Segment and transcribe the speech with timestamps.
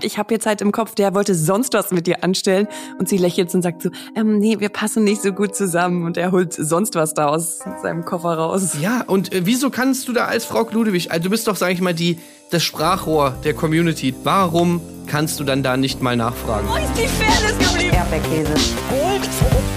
[0.00, 2.68] Ich habe jetzt halt im Kopf, der wollte sonst was mit dir anstellen
[3.00, 6.16] und sie lächelt und sagt so, ähm, nee, wir passen nicht so gut zusammen und
[6.16, 8.76] er holt sonst was da aus seinem Koffer raus.
[8.80, 11.72] Ja, und äh, wieso kannst du da als Frau Ludewig, also du bist doch, sag
[11.72, 12.16] ich mal, die,
[12.52, 14.14] das Sprachrohr der Community.
[14.22, 16.68] Warum kannst du dann da nicht mal nachfragen?
[16.68, 17.96] Wo ist die Fairness geblieben?
[17.96, 18.54] Erdbeerkäse.
[18.90, 19.28] Gold,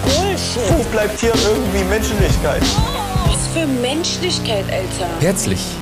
[0.03, 0.69] Bullshit.
[0.69, 2.61] Wo bleibt hier irgendwie Menschlichkeit?
[3.25, 5.09] Was für Menschlichkeit, Alter.
[5.19, 5.80] Herzlich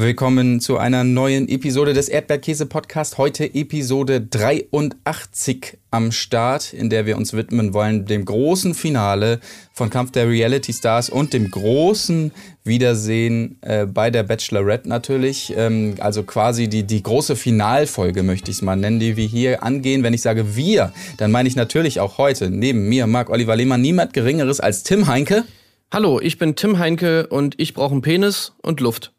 [0.00, 3.18] willkommen zu einer neuen Episode des Erdbeerkäse-Podcast.
[3.18, 9.40] Heute Episode 83 am Start, in der wir uns widmen wollen dem großen Finale
[9.74, 12.32] von Kampf der Reality Stars und dem großen
[12.64, 15.52] Wiedersehen äh, bei der Bachelorette natürlich.
[15.54, 19.62] Ähm, also quasi die, die große Finalfolge möchte ich es mal nennen, die wir hier
[19.62, 20.02] angehen.
[20.02, 23.82] Wenn ich sage wir, dann meine ich natürlich auch heute neben mir, Marc Oliver Lehmann,
[23.82, 25.44] niemand Geringeres als Tim Heinke.
[25.92, 29.12] Hallo, ich bin Tim Heinke und ich brauche einen Penis und Luft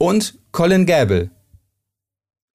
[0.00, 1.30] und Colin Gable.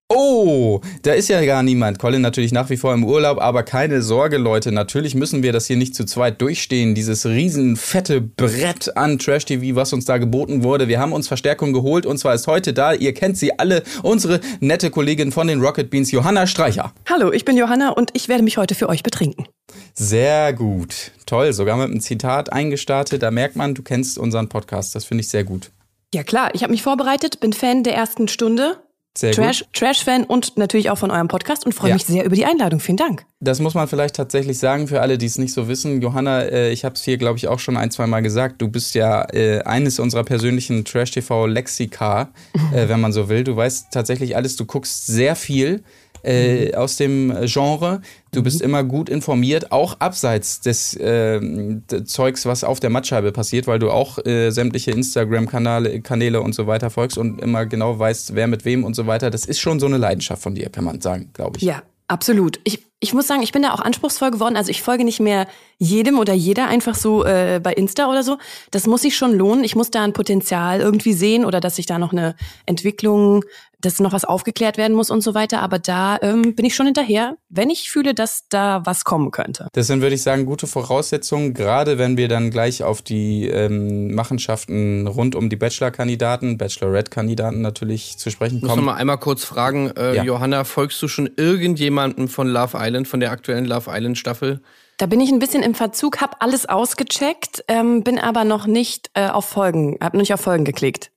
[0.08, 1.98] Oh, da ist ja gar niemand.
[1.98, 4.71] Colin natürlich nach wie vor im Urlaub, aber keine Sorge, Leute.
[4.71, 6.93] Natürlich müssen wir das hier nicht zu zweit durchstehen.
[6.93, 10.88] Dieses riesen fette Brett an Trash TV, was uns da geboten wurde.
[10.88, 14.41] Wir haben uns Verstärkung geholt und zwar ist heute da, ihr kennt sie alle, unsere
[14.60, 16.93] nette Kollegin von den Rocket Beans, Johanna Streicher.
[17.10, 19.48] Hallo, ich bin Johanna und ich werde mich heute für euch betrinken.
[19.96, 21.12] Sehr gut.
[21.26, 23.23] Toll, sogar mit einem Zitat eingestartet.
[23.23, 24.93] Da merkt man, du kennst unseren Podcast.
[24.93, 25.71] Das finde ich sehr gut.
[26.13, 28.77] Ja klar, ich habe mich vorbereitet, bin Fan der ersten Stunde.
[29.17, 29.73] Sehr Trash, gut.
[29.73, 31.95] Trash-Fan und natürlich auch von eurem Podcast und freue Ja.
[31.95, 32.81] mich sehr über die Einladung.
[32.81, 33.25] Vielen Dank.
[33.39, 36.01] Das muss man vielleicht tatsächlich sagen für alle, die es nicht so wissen.
[36.01, 38.61] Johanna, äh, ich habe es hier, glaube ich, auch schon ein, zwei Mal gesagt.
[38.61, 42.29] Du bist ja äh, eines unserer persönlichen Trash-TV-Lexika,
[42.73, 43.45] äh, wenn man so will.
[43.45, 44.57] Du weißt tatsächlich alles.
[44.57, 45.83] Du guckst sehr viel
[46.26, 48.01] äh, aus dem Genre.
[48.31, 53.67] Du bist immer gut informiert, auch abseits des d- Zeugs, was auf der Mattscheibe passiert,
[53.67, 58.35] weil du auch äh, sämtliche Instagram-Kanäle Kanäle und so weiter folgst und immer genau weißt,
[58.35, 59.29] wer mit wem und so weiter.
[59.29, 61.63] Das ist schon so eine Leidenschaft von dir, kann man sagen, glaube ich.
[61.63, 62.60] Ja, absolut.
[62.63, 64.56] Ich, ich muss sagen, ich bin da auch anspruchsvoll geworden.
[64.56, 65.47] Also ich folge nicht mehr
[65.78, 68.38] jedem oder jeder einfach so äh, bei Insta oder so.
[68.72, 69.63] Das muss sich schon lohnen.
[69.63, 72.35] Ich muss da ein Potenzial irgendwie sehen oder dass sich da noch eine
[72.66, 73.44] Entwicklung,
[73.81, 75.61] dass noch was aufgeklärt werden muss und so weiter.
[75.61, 79.67] Aber da ähm, bin ich schon hinterher, wenn ich fühle, dass da was kommen könnte.
[79.73, 84.16] Das sind, würde ich sagen, gute Voraussetzungen, gerade wenn wir dann gleich auf die ähm,
[84.16, 88.85] Machenschaften rund um die Bachelor-Kandidaten, Bachelorette-Kandidaten natürlich zu sprechen Ich muss noch kommen.
[88.88, 90.23] mal einmal kurz fragen, äh, Ja.
[90.23, 94.62] Johanna, folgst du schon irgendjemandem von Love Island, von der aktuellen Love Island Staffel?
[94.97, 99.09] Da bin ich ein bisschen im Verzug, habe alles ausgecheckt, ähm, bin aber noch nicht
[99.13, 101.12] äh, auf Folgen, habe noch nicht auf Folgen geklickt.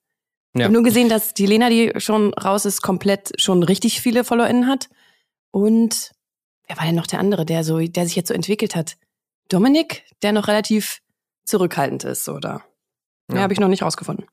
[0.55, 0.65] Ich Ja.
[0.65, 4.67] habe nur gesehen, dass die Lena, die schon raus ist, komplett schon richtig viele FollowerInnen
[4.67, 4.89] hat.
[5.53, 6.12] Und
[6.67, 8.97] wer war denn noch der andere, der so, der sich jetzt so entwickelt hat?
[9.49, 11.01] Dominik, der noch relativ
[11.45, 12.62] zurückhaltend ist, oder?
[13.31, 13.43] Ja, Ja.
[13.43, 14.27] habe ich noch nicht rausgefunden.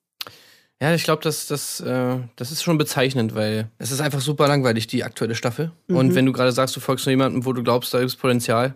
[0.81, 4.47] Ja, ich glaube, das, das, äh, das ist schon bezeichnend, weil es ist einfach super
[4.47, 5.71] langweilig, die aktuelle Staffel.
[5.87, 5.95] Mhm.
[5.95, 8.75] Und wenn du gerade sagst, du folgst nur jemandem, wo du glaubst, da gibt's Potenzial,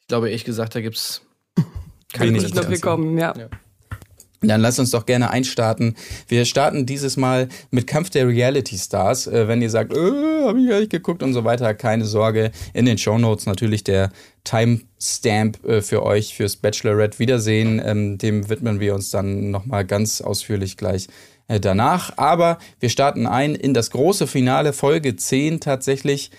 [0.00, 1.22] ich glaube ehrlich gesagt, da gibt's
[2.12, 2.96] keine Wenig Nicht noch Potenzial.
[2.96, 3.34] gekommen, ja.
[3.36, 3.48] Ja.
[4.44, 5.96] Dann lass uns doch gerne einstarten.
[6.26, 9.28] Wir starten dieses Mal mit Kampf der Reality Stars.
[9.28, 9.96] Äh, wenn ihr sagt, äh,
[10.44, 12.50] habe ich gar nicht geguckt und so weiter, keine Sorge.
[12.74, 14.10] In den Shownotes natürlich der
[14.44, 17.80] Timestamp äh, für euch fürs Bachelorette Wiedersehen.
[17.84, 21.08] Ähm, dem widmen wir uns dann nochmal ganz ausführlich gleich
[21.48, 22.16] äh, danach.
[22.18, 26.30] Aber wir starten ein in das große Finale, Folge 10 tatsächlich.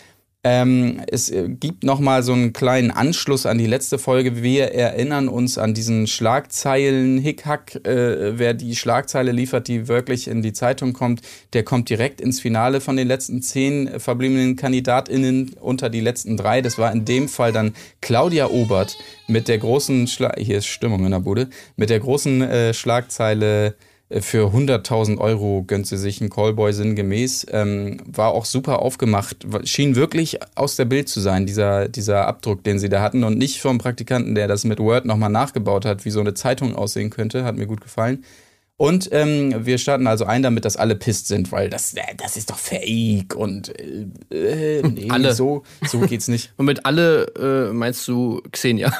[0.45, 4.43] Ähm, es äh, gibt noch mal so einen kleinen Anschluss an die letzte Folge.
[4.43, 7.75] Wir erinnern uns an diesen Schlagzeilen Hickhack.
[7.87, 11.21] Äh, wer die Schlagzeile liefert, die wirklich in die Zeitung kommt,
[11.53, 16.61] der kommt direkt ins Finale von den letzten zehn verbliebenen KandidatInnen unter die letzten drei.
[16.61, 21.05] Das war in dem Fall dann Claudia Obert mit der großen Schla hier ist Stimmung
[21.05, 23.75] in der Bude mit der großen äh, Schlagzeile
[24.21, 27.47] für 100.000 Euro gönnt sie sich einen Callboy sinngemäß.
[27.51, 29.45] Ähm, war auch super aufgemacht.
[29.63, 33.23] Schien wirklich aus der Bild zu sein, dieser, dieser Abdruck, den sie da hatten.
[33.23, 36.75] Und nicht vom Praktikanten, der das mit Word nochmal nachgebaut hat, wie so eine Zeitung
[36.75, 37.43] aussehen könnte.
[37.43, 38.23] Hat mir gut gefallen.
[38.75, 42.37] Und ähm, wir starten also ein damit, dass alle pisst sind, weil das, äh, das
[42.37, 45.33] ist doch fake und äh, äh, nee, Alle.
[45.33, 46.51] so, so geht's nicht.
[46.57, 47.25] Und mit alle
[47.69, 48.91] äh, meinst du Xenia?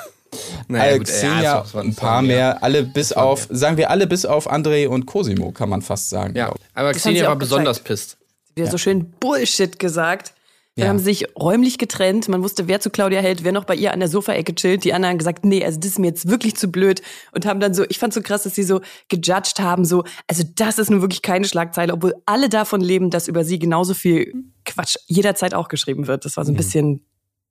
[0.68, 2.36] Naja, gut, Xenia, ja, ein paar mehr.
[2.36, 5.82] mehr, alle bis war auf, sagen wir alle bis auf André und Cosimo, kann man
[5.82, 6.36] fast sagen.
[6.36, 8.18] Ja, aber Das Xenia war besonders pisst.
[8.56, 10.34] wieder so schön Bullshit gesagt.
[10.76, 10.90] Dann Ja.
[10.90, 12.28] haben sich räumlich getrennt.
[12.30, 14.84] Man wusste, wer zu Claudia hält, wer noch bei ihr an der Sofaecke chillt.
[14.84, 17.04] Die anderen haben gesagt, nee, also das ist mir jetzt wirklich zu blöd.
[17.32, 20.42] Und haben dann so, ich fand so krass, dass sie so gejudged haben, so, also
[20.56, 24.34] das ist nun wirklich keine Schlagzeile, obwohl alle davon leben, dass über sie genauso viel
[24.66, 26.26] Quatsch jederzeit auch geschrieben wird.
[26.26, 27.06] Das war so ein bisschen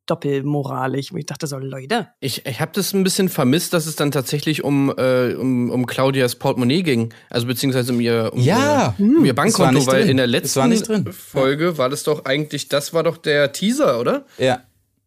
[0.07, 1.13] doppelmoralig.
[1.13, 2.09] Und ich dachte so, Leute.
[2.21, 5.87] Ich, ich habe das ein bisschen vermisst, dass es dann tatsächlich um, äh, um, um
[5.87, 7.13] Claudias Portemonnaie ging.
[7.31, 8.95] Also beziehungsweise um ihr, um Ja.
[8.99, 10.11] ihr, um ihr Es war Bankkonto, nicht weil drin.
[10.11, 11.13] in der letzten war nicht drin.
[11.13, 14.27] Folge war das doch eigentlich, das war doch der Teaser, oder?
[14.39, 14.61] Ja.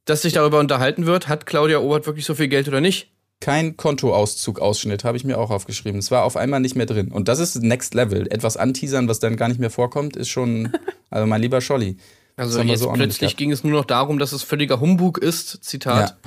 [0.05, 3.11] Dass sich darüber unterhalten wird, hat Claudia Obert wirklich so viel Geld oder nicht?
[3.41, 5.99] Kein Kontoauszug-Ausschnitt habe ich mir auch aufgeschrieben.
[5.99, 7.11] Es war auf einmal nicht mehr drin.
[7.11, 8.27] Und das ist Next Level.
[8.31, 10.71] Etwas anteasern, was dann gar nicht mehr vorkommt, ist schon,
[11.09, 11.97] also mein lieber Scholli.
[12.37, 16.17] Also jetzt so plötzlich ging es nur noch darum, dass es völliger Humbug ist, Zitat.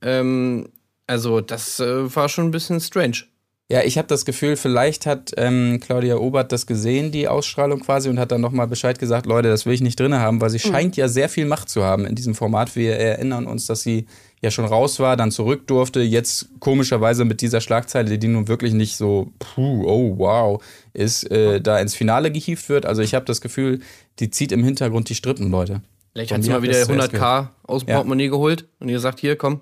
[0.00, 0.68] Ähm,
[1.06, 3.24] also das äh, war schon ein bisschen strange.
[3.72, 8.10] Ja, ich habe das Gefühl, vielleicht hat ähm, Claudia Obert das gesehen, die Ausstrahlung quasi,
[8.10, 10.58] und hat dann nochmal Bescheid gesagt, Leute, das will ich nicht drin haben, weil sie
[10.58, 12.76] scheint ja sehr viel Macht zu haben in diesem Format.
[12.76, 14.06] Wir erinnern uns, dass sie
[14.42, 18.74] ja schon raus war, dann zurück durfte, jetzt komischerweise mit dieser Schlagzeile, die nun wirklich
[18.74, 20.62] nicht so, puh, oh wow,
[20.92, 22.84] ist, äh, da ins Finale gehievt wird.
[22.84, 23.80] Also ich habe das Gefühl,
[24.18, 25.82] die zieht im Hintergrund die Strippen, Leute.
[26.12, 27.96] Vielleicht hat sie mal wieder das zuerst 100k aus dem Ja.
[27.96, 29.60] Portemonnaie geholt und ihr sagt, hier, komm.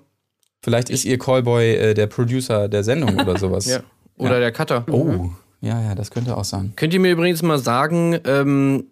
[0.63, 3.65] Vielleicht ist ihr Callboy äh, der Producer der Sendung oder sowas.
[3.67, 3.79] Ja.
[4.17, 4.39] Oder Ja.
[4.41, 4.85] der Cutter.
[4.91, 5.29] Oh,
[5.61, 6.73] ja, ja, das könnte auch sein.
[6.75, 8.85] Könnt ihr mir übrigens mal sagen, ähm,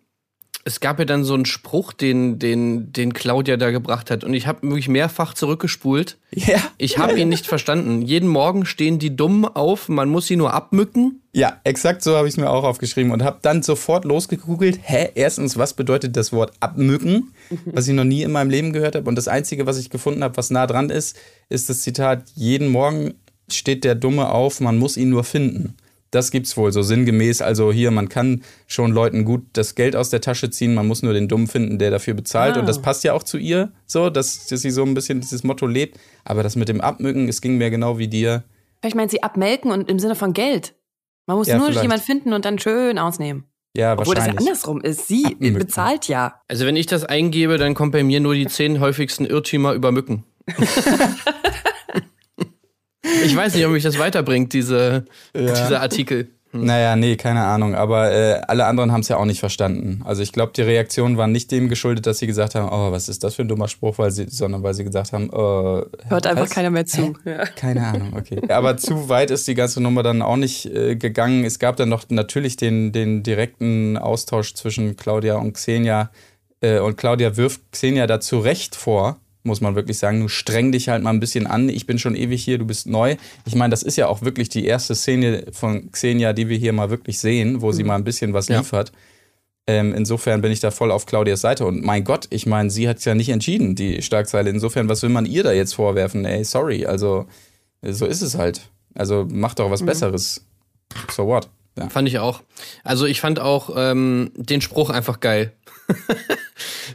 [0.66, 4.24] es gab ja dann so einen Spruch, den, den, den Claudia da gebracht hat.
[4.24, 6.18] Und ich habe wirklich mehrfach zurückgespult.
[6.32, 6.60] Ja.
[6.78, 8.02] Ich habe ihn nicht verstanden.
[8.02, 11.22] Jeden Morgen stehen die dumm auf, man muss sie nur abmücken.
[11.32, 14.80] Ja, exakt so habe ich es mir auch aufgeschrieben und habe dann sofort losgegoogelt.
[14.84, 17.34] Hä, erstens, was bedeutet das Wort abmücken,
[17.66, 19.08] was ich noch nie in meinem Leben gehört habe.
[19.08, 21.18] Und das Einzige, was ich gefunden habe, was nah dran ist,
[21.48, 23.14] ist das Zitat: Jeden Morgen
[23.50, 25.76] steht der Dumme auf, man muss ihn nur finden.
[26.12, 27.42] Das gibt's wohl so sinngemäß.
[27.42, 31.04] Also hier, man kann schon Leuten gut das Geld aus der Tasche ziehen, man muss
[31.04, 32.58] nur den Dummen finden, der dafür bezahlt.
[32.58, 32.60] Ah.
[32.62, 35.44] Und das passt ja auch zu ihr, so, dass, dass sie so ein bisschen dieses
[35.44, 36.00] Motto lebt.
[36.26, 38.44] Aber das mit dem Abmücken, es ging mir genau wie dir.
[38.82, 40.74] Vielleicht meint sie abmelken und im Sinne von Geld.
[41.28, 41.84] Man muss Ja, nur vielleicht.
[41.84, 43.44] jemand finden und dann schön ausnehmen.
[43.78, 45.08] Ja, Obwohl das ja andersrum ist.
[45.08, 45.60] Sie Abmücken.
[45.60, 46.42] bezahlt ja.
[46.48, 49.92] Also wenn ich das eingebe, dann kommt bei mir nur die zehn häufigsten Irrtümer über
[49.92, 50.24] Mücken.
[53.26, 56.30] ich weiß nicht, ob mich das weiterbringt, diese, dieser Artikel.
[56.52, 57.76] Naja, nee, keine Ahnung.
[57.76, 60.02] Aber äh, alle anderen haben es ja auch nicht verstanden.
[60.04, 63.08] Also ich glaube, die Reaktion war nicht dem geschuldet, dass sie gesagt haben, oh, was
[63.08, 66.26] ist das für ein dummer Spruch, weil sie, sondern weil sie gesagt haben, äh, Hört
[66.26, 66.50] einfach was?
[66.50, 67.14] keiner mehr zu.
[67.24, 67.46] Ja.
[67.46, 68.42] Keine Ahnung, okay.
[68.50, 71.46] Aber zu weit ist die ganze Nummer dann auch nicht äh, gegangen.
[71.46, 76.10] Es gab dann noch natürlich den, den direkten Austausch zwischen Claudia und Xenia.
[76.62, 79.18] Äh, und Claudia wirft Xenia da zu Recht vor,
[79.50, 80.22] muss man wirklich sagen.
[80.22, 81.68] Du streng dich halt mal ein bisschen an.
[81.68, 83.18] Ich bin schon ewig hier, du bist neu.
[83.46, 86.72] Ich meine, das ist ja auch wirklich die erste Szene von Xenia, die wir hier
[86.72, 88.60] mal wirklich sehen, wo sie mal ein bisschen was Ja.
[88.60, 88.94] liefert.
[89.68, 91.66] Ähm, insofern bin ich da voll auf Claudias Seite.
[91.66, 94.50] Und mein Gott, ich meine, sie hat es ja nicht entschieden, die Schlagzeile.
[94.50, 96.24] Insofern, was will man ihr da jetzt vorwerfen?
[96.26, 96.86] Ey, sorry.
[96.86, 97.26] Also,
[97.84, 98.62] so ist es halt.
[98.96, 100.44] Also, mach doch was Besseres.
[101.12, 101.50] So what?
[101.78, 101.88] Ja.
[101.88, 102.42] Fand ich auch.
[102.84, 105.54] Also ich fand auch ähm, den Spruch einfach geil.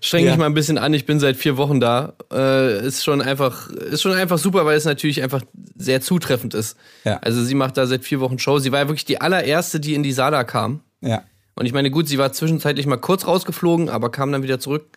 [0.05, 0.33] Streng Ja.
[0.33, 2.15] dich mal ein bisschen an, ich bin seit vier Wochen da.
[2.31, 5.43] Äh, ist schon einfach, ist schon einfach super, weil es natürlich einfach
[5.77, 6.77] sehr zutreffend ist.
[7.05, 7.19] Ja.
[7.23, 8.59] Also sie macht da seit vier Wochen Show.
[8.59, 10.81] Sie war ja wirklich die allererste, die in die Sala kam.
[11.01, 11.23] Ja.
[11.55, 14.89] Und ich meine, gut, sie war zwischenzeitlich mal kurz rausgeflogen, aber kam dann wieder zurück.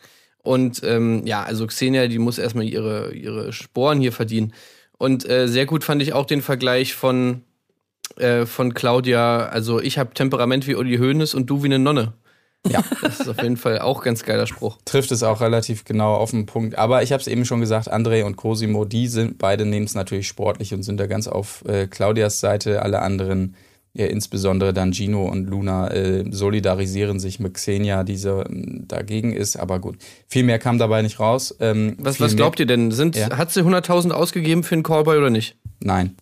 [0.43, 4.53] Und ähm, ja, also Xenia, die muss erstmal ihre, ihre Sporen hier verdienen.
[4.97, 7.43] Und äh, sehr gut fand ich auch den Vergleich von,
[8.17, 9.45] äh, von Claudia.
[9.45, 12.13] Also ich habe Temperament wie Uli Hoeneß und du wie eine Nonne.
[12.69, 12.83] Ja.
[13.01, 14.77] Das ist auf jeden Fall auch ganz geiler Spruch.
[14.85, 16.77] Trifft es auch relativ genau auf den Punkt.
[16.77, 19.95] Aber ich habe es eben schon gesagt, André und Cosimo, die sind beide nehmen es
[19.95, 22.81] natürlich sportlich und sind da ganz auf äh, Claudias Seite.
[22.81, 23.55] Alle anderen,
[23.97, 29.33] ja, insbesondere dann Gino und Luna, äh, solidarisieren sich mit Xenia, die so, ähm, dagegen
[29.33, 29.57] ist.
[29.57, 29.97] Aber gut,
[30.27, 31.55] viel mehr kam dabei nicht raus.
[31.59, 32.91] Ähm, Was, was glaubt ihr denn?
[32.91, 33.35] Sind, Ja.
[33.37, 35.57] Hat sie 100.000 ausgegeben für einen Callboy oder nicht?
[35.79, 36.15] Nein.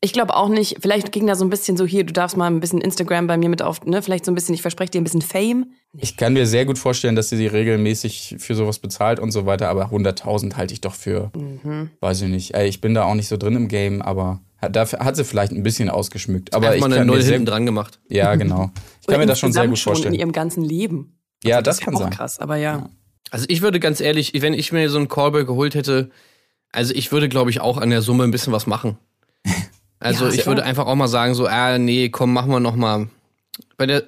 [0.00, 0.76] Ich glaube auch nicht.
[0.80, 3.36] Vielleicht ging da so ein bisschen so hier, du darfst mal ein bisschen Instagram bei
[3.36, 4.02] mir mit auf, ne?
[4.02, 5.66] Vielleicht so ein bisschen, ich verspreche dir ein bisschen Fame.
[5.98, 9.46] Ich kann mir sehr gut vorstellen, dass sie sie regelmäßig für sowas bezahlt und so
[9.46, 11.30] weiter, aber 100.000 halte ich doch für,
[12.00, 12.54] weiß ich nicht.
[12.54, 15.24] Ey, ich bin da auch nicht so drin im Game, aber hat, dafür hat sie
[15.24, 16.54] vielleicht ein bisschen ausgeschmückt.
[16.54, 17.98] Aber Einfach ich mal eine Null hinten dran gemacht.
[18.08, 18.70] Ja, genau.
[19.00, 20.14] Ich kann mir das schon sehr gut schon vorstellen.
[20.14, 21.18] in ihrem ganzen Leben.
[21.42, 22.10] Ja, das ist ja kann auch sein.
[22.10, 22.88] krass, aber ja.
[23.30, 26.10] Also ich würde ganz ehrlich, wenn ich mir so einen Callboy geholt hätte,
[26.72, 28.98] also ich würde, glaube ich, auch an der Summe ein bisschen was machen.
[30.00, 32.76] Also Ja, ich würde einfach auch mal sagen, so, ah, nee, komm, machen wir noch
[32.76, 33.08] mal.
[33.78, 34.02] Bei der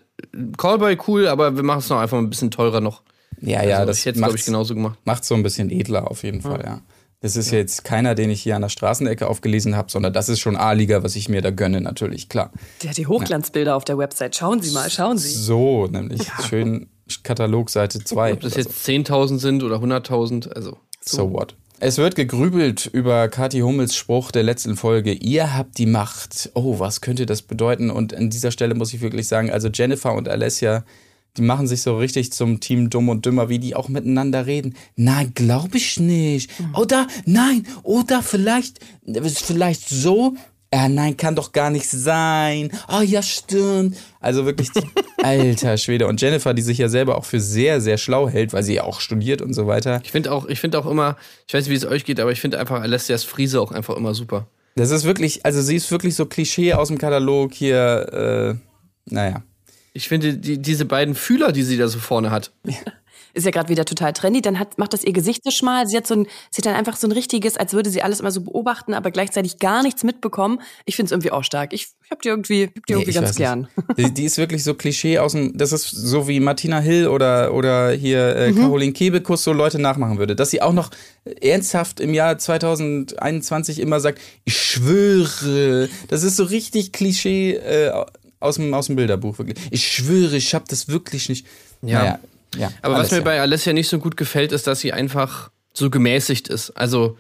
[0.59, 3.03] Callboy cool, aber wir machen es noch einfach ein bisschen teurer noch.
[3.41, 4.99] Ja, ja, also das ich hätte glaube ich, genauso gemacht.
[5.05, 6.81] macht's so ein bisschen edler auf jeden Fall, ja.
[7.21, 10.41] Das ist jetzt keiner, den ich hier an der Straßenecke aufgelesen habe, sondern das ist
[10.41, 12.53] schon A-Liga, was ich mir da gönne, natürlich, klar.
[12.83, 14.37] Der hat die Hochglanzbilder auf der Website.
[14.37, 15.31] Schauen Sie mal, schauen Sie.
[15.31, 16.89] So, nämlich schön
[17.23, 18.35] Katalog Seite 2.
[18.35, 20.77] Ob das jetzt 10.000 sind oder 100.000, also.
[21.01, 21.55] So what?
[21.79, 25.13] Es wird gegrübelt über Kathi Hummels Spruch der letzten Folge.
[25.13, 26.51] Ihr habt die Macht.
[26.55, 27.91] Oh, was könnte das bedeuten?
[27.91, 30.85] Und an dieser Stelle muss ich wirklich sagen, also Jennifer und Alessia,
[31.37, 34.75] die machen sich so richtig zum Team Dumm und Dümmer, wie die auch miteinander reden.
[34.97, 36.51] Nein, glaube ich nicht.
[36.75, 40.35] Oder, nein, oder vielleicht, vielleicht so.
[40.75, 42.71] Ja, nein, kann doch gar nicht sein.
[42.89, 43.97] Ah, ja, stimmt.
[44.21, 44.69] Also wirklich,
[45.23, 46.07] alter Schwede.
[46.07, 48.85] Und Jennifer, die sich ja selber auch für sehr, sehr schlau hält, weil sie ja
[48.85, 50.01] auch studiert und so weiter.
[50.05, 51.17] Ich finde auch, ich finde auch immer,
[51.47, 53.97] ich weiß nicht, wie es euch geht, aber ich finde einfach Alessias Friese auch einfach
[53.97, 54.49] immer super.
[54.75, 58.59] Das ist wirklich, also sie ist wirklich so Klischee aus dem Katalog hier,
[59.09, 59.43] äh, naja.
[59.97, 62.53] Ich finde die, diese beiden Fühler, die sie da so vorne hat.
[63.33, 64.41] Ist ja gerade wieder total trendy.
[64.41, 65.87] Dann hat, macht das ihr Gesicht so schmal.
[65.87, 68.21] Sie hat so ein, sie hat dann einfach so ein richtiges, als würde sie alles
[68.21, 70.63] immer so beobachten, aber gleichzeitig gar nichts mitbekommen.
[70.87, 71.75] Ich finde es irgendwie auch stark.
[71.75, 73.69] Ich, ich hab die irgendwie, hab die Nee, irgendwie ganz gern.
[73.99, 77.53] Die, die ist wirklich so Klischee aus dem, das ist so wie Martina Hill oder,
[77.53, 80.35] oder hier äh, Caroline Kebekus so Leute nachmachen würde.
[80.35, 80.91] Dass sie auch noch
[81.43, 85.91] ernsthaft im Jahr 2021 immer sagt, ich schwöre.
[86.09, 87.93] Das ist so richtig Klischee äh,
[88.41, 89.59] aus, dem, aus dem Bilderbuch, wirklich.
[89.71, 91.47] Ich schwöre, ich habe das wirklich nicht.
[91.83, 91.99] Ja.
[92.01, 92.19] Naja,
[92.57, 93.19] ja Aber was Alessia.
[93.19, 96.71] mir bei Alessia nicht so gut gefällt, ist, dass sie einfach so gemäßigt ist.
[96.71, 97.17] Also,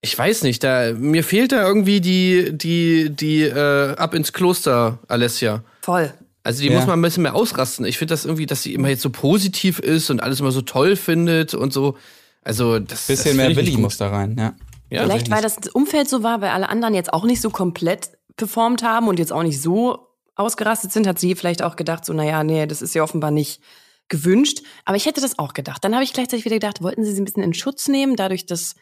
[0.00, 4.98] ich weiß nicht, da, mir fehlt da irgendwie die, die, die, äh, ab ins Kloster
[5.08, 5.62] Alessia.
[5.80, 6.12] Voll.
[6.44, 6.76] Also die Ja.
[6.76, 7.86] muss man ein bisschen mehr ausrasten.
[7.86, 10.60] Ich finde das irgendwie, dass sie immer jetzt so positiv ist und alles immer so
[10.62, 11.96] toll findet und so.
[12.42, 14.54] Also das Bisschen das mehr Willi muss da rein, ja.
[14.90, 18.10] Ja, Vielleicht, weil das Umfeld so war, weil alle anderen jetzt auch nicht so komplett
[18.36, 22.12] performt haben und jetzt auch nicht so ausgerastet sind, hat sie vielleicht auch gedacht, so,
[22.12, 23.62] naja, nee, das ist ja offenbar nicht
[24.08, 24.62] gewünscht.
[24.84, 25.84] Aber ich hätte das auch gedacht.
[25.84, 28.46] Dann habe ich gleichzeitig wieder gedacht, wollten sie sie ein bisschen in Schutz nehmen, dadurch,
[28.46, 28.74] dass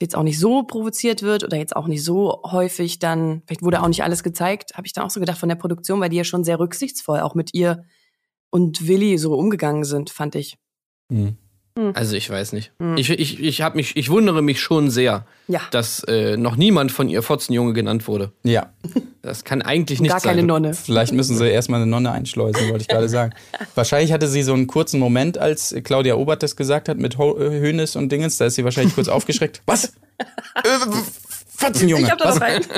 [0.00, 3.82] jetzt auch nicht so provoziert wird oder jetzt auch nicht so häufig dann, vielleicht wurde
[3.82, 6.16] auch nicht alles gezeigt, habe ich dann auch so gedacht von der Produktion, weil die
[6.16, 7.84] ja schon sehr rücksichtsvoll auch mit ihr
[8.50, 10.58] und Willi so umgegangen sind, fand ich.
[11.08, 11.38] Mhm.
[11.94, 12.70] Also ich weiß nicht.
[12.78, 12.96] Hm.
[12.96, 15.60] Ich, ich, ich, hab mich, ich wundere mich schon sehr, Ja.
[15.72, 18.30] dass äh, noch niemand von ihr Fotzenjunge genannt wurde.
[18.44, 18.72] Ja,
[19.22, 20.36] Das kann eigentlich nicht Gar sein.
[20.36, 20.74] keine Nonne.
[20.74, 23.32] Vielleicht müssen sie erstmal eine Nonne einschleusen, wollte ich gerade sagen.
[23.74, 27.36] Wahrscheinlich hatte sie so einen kurzen Moment, als Claudia Obert das gesagt hat mit Ho
[27.40, 28.38] äh, Hönes und Dingens.
[28.38, 29.62] Da ist sie wahrscheinlich kurz aufgeschreckt.
[29.66, 29.94] Was?
[30.62, 30.78] Äh,
[31.56, 32.04] Fotzenjunge.
[32.04, 32.40] Ich hab da Was?
[32.40, 32.62] rein.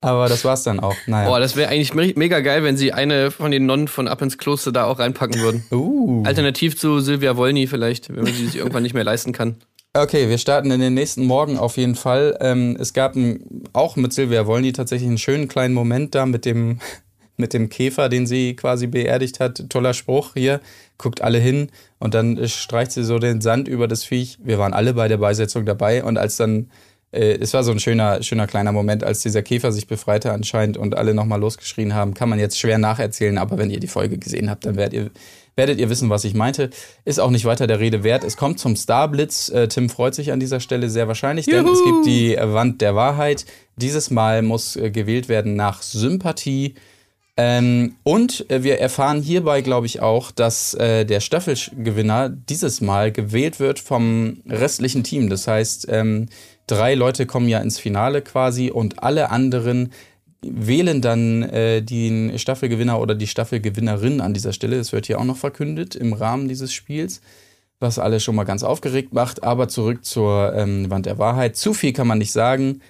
[0.00, 0.94] Aber das war's dann auch.
[1.06, 1.28] Naja.
[1.28, 4.22] Boah, das wäre eigentlich me- mega geil, wenn sie eine von den Nonnen von Ab
[4.22, 5.64] ins Kloster da auch reinpacken würden.
[5.72, 6.22] Uh.
[6.24, 9.56] Alternativ zu Silvia Wolny vielleicht, wenn man sie sich irgendwann nicht mehr leisten kann.
[9.94, 12.36] Okay, wir starten in den nächsten Morgen auf jeden Fall.
[12.40, 16.44] Ähm, es gab ein, auch mit Silvia Wolny tatsächlich einen schönen kleinen Moment da mit
[16.44, 16.78] dem,
[17.36, 19.64] mit dem Käfer, den sie quasi beerdigt hat.
[19.68, 20.60] Toller Spruch hier,
[20.98, 24.38] guckt alle hin und dann streicht sie so den Sand über das Viech.
[24.42, 26.70] Wir waren alle bei der Beisetzung dabei und als dann,
[27.10, 30.96] es war so ein schöner, schöner kleiner Moment, als dieser Käfer sich befreite anscheinend und
[30.96, 34.50] alle nochmal losgeschrien haben, kann man jetzt schwer nacherzählen, aber wenn ihr die Folge gesehen
[34.50, 35.10] habt, dann werdet ihr
[35.58, 36.70] werdet ihr wissen, was ich meinte.
[37.04, 38.24] Ist auch nicht weiter der Rede wert.
[38.24, 39.50] Es kommt zum Starblitz.
[39.50, 42.80] Äh, Tim freut sich an dieser Stelle sehr wahrscheinlich, denn es gibt die äh, Wand
[42.80, 43.44] der Wahrheit.
[43.76, 46.76] Dieses Mal muss äh, gewählt werden nach Sympathie.
[47.36, 53.12] Ähm, und äh, wir erfahren hierbei, glaube ich, auch, dass äh, der Staffelgewinner dieses Mal
[53.12, 55.28] gewählt wird vom restlichen Team.
[55.28, 56.28] Das heißt, ähm,
[56.70, 59.92] drei Leute kommen ja ins Finale quasi und alle anderen
[60.42, 64.78] wählen dann äh, den Staffelgewinner oder die Staffelgewinnerin an dieser Stelle.
[64.78, 67.20] Das wird hier auch noch verkündet im Rahmen dieses Spiels,
[67.80, 69.42] was alle schon mal ganz aufgeregt macht.
[69.42, 71.56] Aber zurück zur ähm, Wand der Wahrheit.
[71.56, 72.80] Zu viel kann man nicht sagen.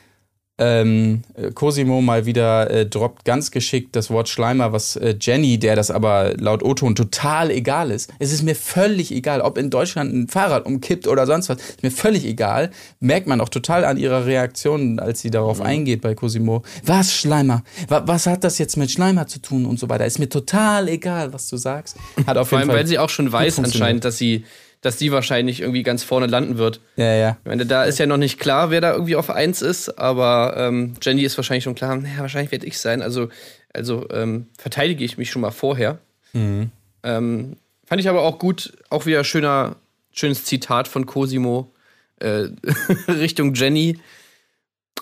[0.60, 5.58] Ähm, äh, Cosimo mal wieder äh, droppt ganz geschickt das Wort Schleimer, was äh, Jenny,
[5.58, 8.12] der das aber laut O-Ton total egal ist.
[8.18, 11.58] Es ist mir völlig egal, ob in Deutschland ein Fahrrad umkippt oder sonst was.
[11.58, 12.70] Ist mir völlig egal.
[12.98, 16.62] Merkt man auch total an ihrer Reaktion, als sie darauf eingeht bei Cosimo.
[16.84, 17.62] Was Schleimer?
[17.86, 20.06] Wa was hat das jetzt mit Schleimer zu tun und so weiter?
[20.06, 21.96] Ist mir total egal, was du sagst.
[22.26, 24.44] Hat auf Vor jeden allem, Fall weil sie auch schon weiß anscheinend, dass sie,
[24.80, 26.80] dass die wahrscheinlich irgendwie ganz vorne landen wird.
[26.96, 27.36] Ja, ja.
[27.42, 30.54] Ich meine, da ist ja noch nicht klar, wer da irgendwie auf eins ist, aber
[30.56, 33.02] ähm, Jenny ist wahrscheinlich schon klar, naja, wahrscheinlich werde ich sein.
[33.02, 33.28] Also,
[33.72, 35.98] also ähm, verteidige ich mich schon mal vorher.
[36.32, 36.70] Mhm.
[37.02, 39.76] Ähm, fand ich aber auch gut, auch wieder schöner,
[40.12, 41.72] schönes Zitat von Cosimo
[42.20, 42.48] äh,
[43.08, 43.98] Richtung Jenny.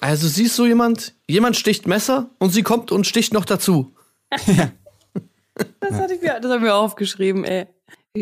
[0.00, 3.94] Also siehst du jemand, jemand sticht Messer und sie kommt und sticht noch dazu.
[5.80, 7.66] Das, hatte ich mir, das haben wir aufgeschrieben, ey.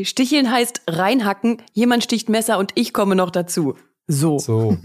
[0.03, 3.75] Sticheln heißt reinhacken, jemand sticht Messer und ich komme noch dazu.
[4.07, 4.39] So.
[4.39, 4.77] So.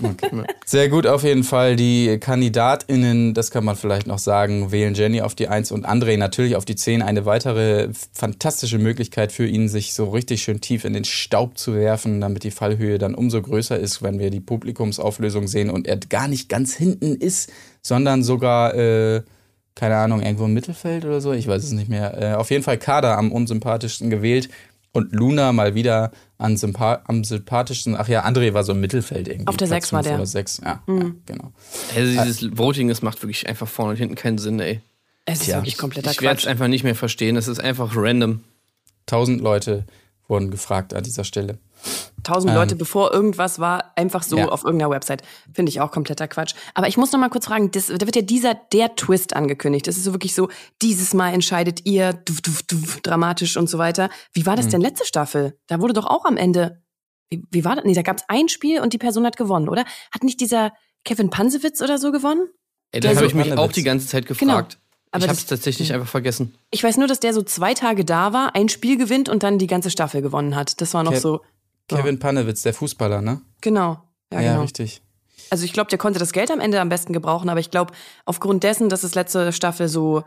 [0.00, 0.44] Okay.
[0.64, 1.74] Sehr gut auf jeden Fall.
[1.74, 6.16] Die KandidatInnen, das kann man vielleicht noch sagen, wählen Jenny auf die 1 und André
[6.16, 7.02] natürlich auf die 10.
[7.02, 11.74] Eine weitere fantastische Möglichkeit für ihn, sich so richtig schön tief in den Staub zu
[11.74, 15.96] werfen, damit die Fallhöhe dann umso größer ist, wenn wir die Publikumsauflösung sehen und er
[15.96, 17.50] gar nicht ganz hinten ist,
[17.82, 19.22] sondern sogar, äh,
[19.78, 21.32] keine Ahnung, irgendwo im Mittelfeld oder so.
[21.32, 22.20] Ich weiß es nicht mehr.
[22.20, 24.48] Äh, auf jeden Fall Kader am unsympathischsten gewählt.
[24.90, 27.94] Und Luna mal wieder an Sympa am sympathischsten.
[27.96, 29.46] Ach ja, André war so im Mittelfeld irgendwie.
[29.46, 30.16] Auf der Platz Sechs war fünf der.
[30.16, 31.52] Oder sechs, ja, ja genau.
[31.94, 34.80] Also dieses Voting, das macht wirklich einfach vorne und hinten keinen Sinn, ey.
[35.26, 36.50] Es ist Tja, wirklich kompletter Ich werde es Quatsch.
[36.50, 37.36] einfach nicht mehr verstehen.
[37.36, 38.40] Es ist einfach random.
[39.06, 39.84] Tausend Leute
[40.28, 41.58] wurden gefragt an dieser Stelle.
[42.22, 44.48] Tausend Leute, bevor irgendwas war, einfach so Ja.
[44.48, 45.22] auf irgendeiner Website.
[45.54, 46.54] Finde ich auch kompletter Quatsch.
[46.74, 49.86] Aber ich muss noch mal kurz fragen, das, da wird ja dieser, der Twist angekündigt.
[49.86, 50.48] Das ist so wirklich so,
[50.82, 54.10] dieses Mal entscheidet ihr, duf, duf, duf, dramatisch und so weiter.
[54.32, 54.70] Wie war das Mhm.
[54.72, 55.58] denn letzte Staffel?
[55.68, 56.82] Da wurde doch auch am Ende,
[57.30, 57.84] wie, wie war das?
[57.84, 59.84] Nee, da gab es ein Spiel und die Person hat gewonnen, oder?
[60.12, 60.72] Hat nicht dieser
[61.04, 62.48] Kevin Pansewitz oder so gewonnen?
[62.92, 64.62] Ey, da habe so- ich mich auch die ganze Zeit Genau.
[65.10, 66.54] Aber ich habe das- es tatsächlich einfach vergessen.
[66.70, 69.58] Ich weiß nur, dass der so zwei Tage da war, ein Spiel gewinnt und dann
[69.58, 70.80] die ganze Staffel gewonnen hat.
[70.80, 71.40] Das war noch Ke- so,
[71.88, 73.40] Kevin Panewitz, der Fußballer, ne?
[73.60, 74.02] genau.
[74.32, 74.60] Ja, genau.
[74.60, 75.00] richtig.
[75.50, 77.94] Also ich glaube, der konnte das Geld am Ende am besten gebrauchen, aber ich glaube,
[78.26, 80.22] aufgrund dessen, dass es letzte Staffel so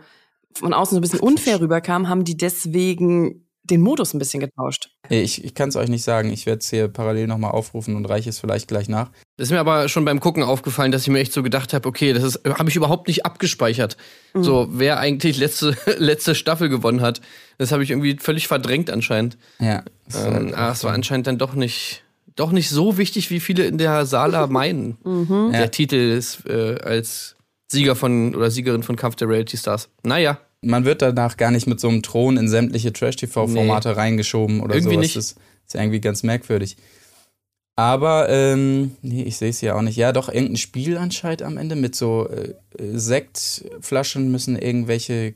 [0.56, 4.90] von außen so ein bisschen unfair rüberkam, haben die deswegen den Modus ein bisschen getauscht.
[5.10, 6.32] Nee, Ich, ich kann es euch nicht sagen.
[6.32, 9.10] Ich werde es hier parallel nochmal aufrufen und reiche es vielleicht gleich nach.
[9.38, 11.88] Das ist mir aber schon beim Gucken aufgefallen, dass ich mir echt so gedacht habe,
[11.88, 13.98] okay, das habe ich überhaupt nicht abgespeichert.
[14.34, 14.44] Mhm.
[14.44, 17.22] So, wer eigentlich letzte letzte Staffel gewonnen hat,
[17.58, 19.38] das habe ich irgendwie völlig verdrängt anscheinend.
[19.60, 19.84] Ja.
[20.14, 22.04] Ähm, halt ah, es war anscheinend dann doch nicht
[22.36, 24.98] doch nicht so wichtig, wie viele in der Sala meinen.
[25.04, 25.50] Mhm.
[25.52, 25.68] Der Ja.
[25.68, 27.36] Titel ist äh, als
[27.72, 29.90] Sieger von oder Siegerin von Kampf der Reality Stars.
[30.04, 34.76] Naja, man wird danach gar nicht mit so einem Thron in sämtliche Trash-TV-Formate reingeschoben oder
[34.76, 35.04] Irgendwie sowas.
[35.04, 35.16] nicht.
[35.16, 35.36] Das
[35.68, 36.78] ist irgendwie ganz merkwürdig.
[37.76, 39.96] Aber, ähm, nee, ich sehe es ja auch nicht.
[39.96, 45.34] Ja, doch, irgendein Spiel anscheinend am Ende mit so äh, äh, Sektflaschen müssen irgendwelche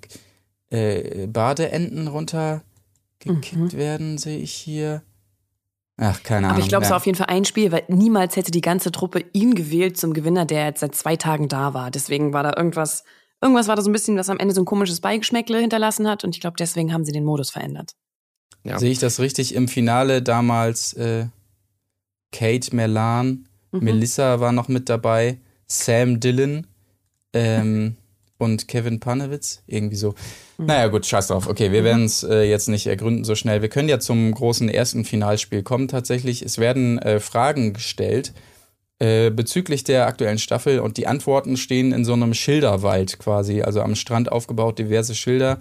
[0.70, 5.02] äh, Badeenten runtergekickt werden, sehe ich hier.
[5.98, 6.50] Ach, keine Ahnung.
[6.50, 6.52] Mhm.
[6.52, 8.92] Aber ich glaube, es war auf jeden Fall ein Spiel, weil niemals hätte die ganze
[8.92, 11.90] Truppe ihn gewählt zum Gewinner, der jetzt seit zwei Tagen da war.
[11.90, 13.06] Deswegen war da irgendwas,
[13.42, 16.24] irgendwas war da so ein bisschen, was am Ende so ein komisches Beigeschmäckle hinterlassen hat.
[16.24, 17.92] Und ich glaube, deswegen haben sie den Modus verändert.
[18.64, 18.80] Ja.
[18.80, 19.54] Sehe ich das richtig?
[19.54, 21.28] Im Finale damals äh,
[22.32, 23.84] Kate Melan, Mhm.
[23.84, 25.38] Melissa war noch mit dabei,
[25.68, 26.68] Sam Dillon
[27.34, 27.96] ähm,
[28.38, 29.64] und Kevin Panewitz.
[29.68, 30.16] Irgendwie so.
[30.58, 30.66] Mhm.
[30.68, 31.48] Naja, gut, scheiß drauf.
[31.48, 33.62] Okay, wir werden es äh, jetzt nicht ergründen so schnell.
[33.62, 36.42] Wir können ja zum großen ersten Finalspiel kommen tatsächlich.
[36.42, 38.34] Es werden äh, Fragen gestellt
[39.00, 43.82] äh, bezüglich der aktuellen Staffel und die Antworten stehen in so einem Schilderwald quasi, also
[43.82, 45.60] am Strand aufgebaut, diverse Schilder.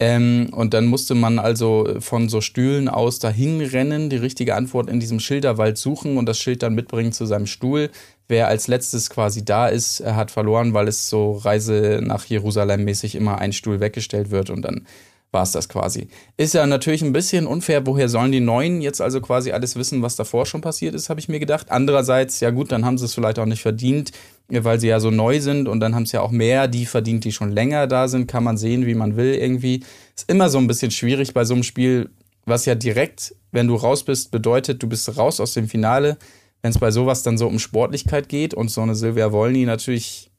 [0.00, 4.88] Ähm, und dann musste man also von so Stühlen aus dahin rennen, die richtige Antwort
[4.88, 7.90] in diesem Schilderwald suchen und das Schild dann mitbringen zu seinem Stuhl.
[8.28, 12.84] Wer als letztes quasi da ist, er hat verloren, weil es so Reise nach Jerusalem
[12.84, 14.86] mäßig immer ein Stuhl weggestellt wird und dann
[15.30, 16.08] war es das quasi.
[16.36, 20.00] Ist ja natürlich ein bisschen unfair, woher sollen die Neuen jetzt also quasi alles wissen,
[20.02, 21.70] was davor schon passiert ist, habe ich mir gedacht.
[21.70, 24.12] Andererseits, ja gut, dann haben sie es vielleicht auch nicht verdient,
[24.48, 27.24] weil sie ja so neu sind und dann haben es ja auch mehr die verdient,
[27.24, 29.84] die schon länger da sind, kann man sehen, wie man will irgendwie.
[30.16, 32.10] Ist immer so ein bisschen schwierig bei so einem Spiel,
[32.46, 36.16] was ja direkt, wenn du raus bist, bedeutet, du bist raus aus dem Finale.
[36.62, 40.30] Wenn es bei sowas dann so um Sportlichkeit geht und so eine Silvia Wolny natürlich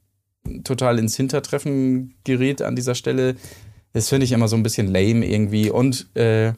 [0.64, 3.36] total ins Hintertreffen gerät an dieser Stelle,
[3.92, 5.70] das finde ich immer so ein bisschen lame irgendwie.
[5.70, 6.52] Und äh,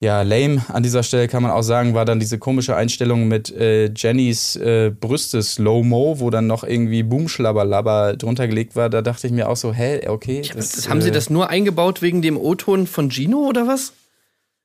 [0.00, 3.50] ja, lame an dieser Stelle kann man auch sagen, war dann diese komische Einstellung mit
[3.52, 8.90] äh, Jennys äh, Brüste Slow-Mo, wo dann noch irgendwie Boomschlabberlabber drunter gelegt war.
[8.90, 10.42] Da dachte ich mir auch so, hä, okay.
[10.54, 13.92] das, haben sie äh, das nur eingebaut wegen dem O-Ton von Gino oder was?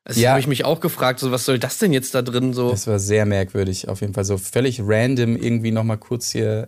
[0.05, 0.31] Also Ja.
[0.31, 2.71] habe ich mich auch gefragt, so was soll das denn jetzt da drin so?
[2.71, 4.25] Das war sehr merkwürdig, auf jeden Fall.
[4.25, 6.67] So völlig random irgendwie nochmal kurz hier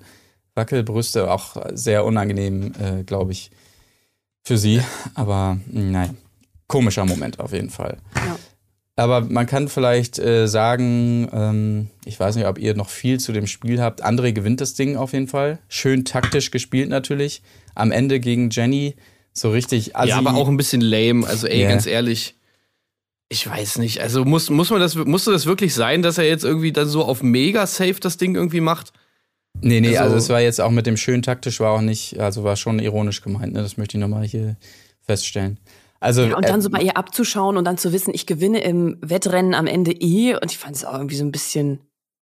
[0.54, 3.50] Wackelbrüste, auch sehr unangenehm, äh, glaube ich,
[4.50, 4.82] für sie.
[5.14, 6.18] Aber nein,
[6.66, 7.98] komischer Moment auf jeden Fall.
[8.16, 8.36] Ja.
[8.96, 13.32] Aber man kann vielleicht äh, sagen, ähm, ich weiß nicht, ob ihr noch viel zu
[13.32, 14.04] dem Spiel habt.
[14.04, 15.60] André gewinnt das Ding auf jeden Fall.
[15.68, 17.44] Schön taktisch gespielt natürlich.
[17.76, 18.96] Am Ende gegen Jenny
[19.34, 20.10] so richtig assi.
[20.10, 21.28] ja, aber auch ein bisschen lame.
[21.28, 21.70] Also ey, Ja.
[21.70, 22.34] ganz ehrlich.
[23.30, 24.02] Ich weiß nicht.
[24.02, 27.06] Also muss, muss man das, musste das wirklich sein, dass er jetzt irgendwie dann so
[27.06, 28.94] auf mega safe das Ding irgendwie macht?
[29.62, 32.20] Nee, nee, also, Also- es war jetzt auch mit dem schön taktisch, war auch nicht,
[32.20, 33.62] also war schon ironisch gemeint, ne?
[33.62, 34.56] Das möchte ich nochmal hier
[35.06, 35.58] feststellen.
[36.00, 38.62] Also, Ja, und dann äh, so bei ihr abzuschauen und dann zu wissen, ich gewinne
[38.62, 40.34] im Wettrennen am Ende eh.
[40.36, 41.80] Und ich fand es auch irgendwie so ein bisschen.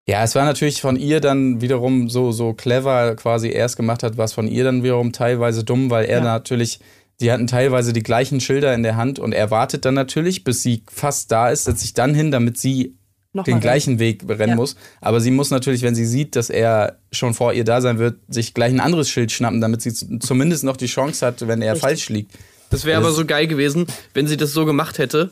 [0.09, 4.17] ja, es war natürlich von ihr dann wiederum so, so clever quasi erst gemacht hat,
[4.17, 6.23] was von ihr dann wiederum teilweise dumm, weil er Ja.
[6.23, 6.79] natürlich,
[7.19, 10.63] die hatten teilweise die gleichen Schilder in der Hand und er wartet dann natürlich, bis
[10.63, 12.96] sie fast da ist, setzt sich dann hin, damit sie
[13.45, 14.55] den gleichen Weg rennen Ja.
[14.55, 14.75] muss.
[15.01, 18.17] Aber sie muss natürlich, wenn sie sieht, dass er schon vor ihr da sein wird,
[18.29, 21.73] sich gleich ein anderes Schild schnappen, damit sie zumindest noch die Chance hat, wenn er
[21.73, 21.81] Richtig.
[21.81, 22.31] falsch liegt.
[22.69, 25.29] Das wäre aber so geil gewesen, wenn sie das so gemacht hätte.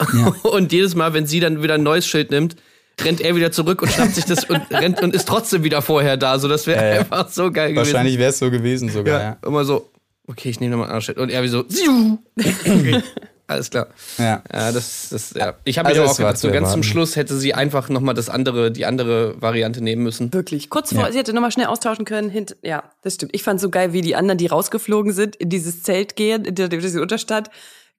[0.42, 2.56] Und jedes Mal, wenn sie dann wieder ein neues Schild nimmt,
[3.02, 6.16] rennt er wieder zurück und schnappt sich das und rennt und ist trotzdem wieder vorher
[6.16, 6.38] da.
[6.38, 7.00] So, das wäre Ja, ja.
[7.00, 7.92] einfach so geil gewesen.
[7.92, 9.48] Wahrscheinlich wäre es so gewesen sogar, Ja, ja.
[9.48, 9.90] immer so,
[10.28, 11.18] okay, ich nehme nochmal ein anderes Schild.
[11.18, 12.18] Und er wie so, ziu.
[12.38, 13.02] Okay.
[13.46, 13.88] Alles klar.
[14.18, 14.42] Ja.
[14.52, 15.54] Ja, das, das, ja.
[15.64, 16.82] Ich habe Also mir es auch gedacht, so zu ganz zum.
[16.82, 20.32] Schluss hätte sie einfach nochmal das andere, die andere Variante nehmen müssen.
[20.32, 20.70] Wirklich.
[20.70, 21.12] Kurz vor, Ja.
[21.12, 22.30] sie hätte nochmal schnell austauschen können.
[22.30, 23.34] Hint, ja, das stimmt.
[23.34, 26.54] Ich fand so geil, wie die anderen, die rausgeflogen sind, in dieses Zelt gehen, in,
[26.54, 27.50] der, in diese Unterstadt.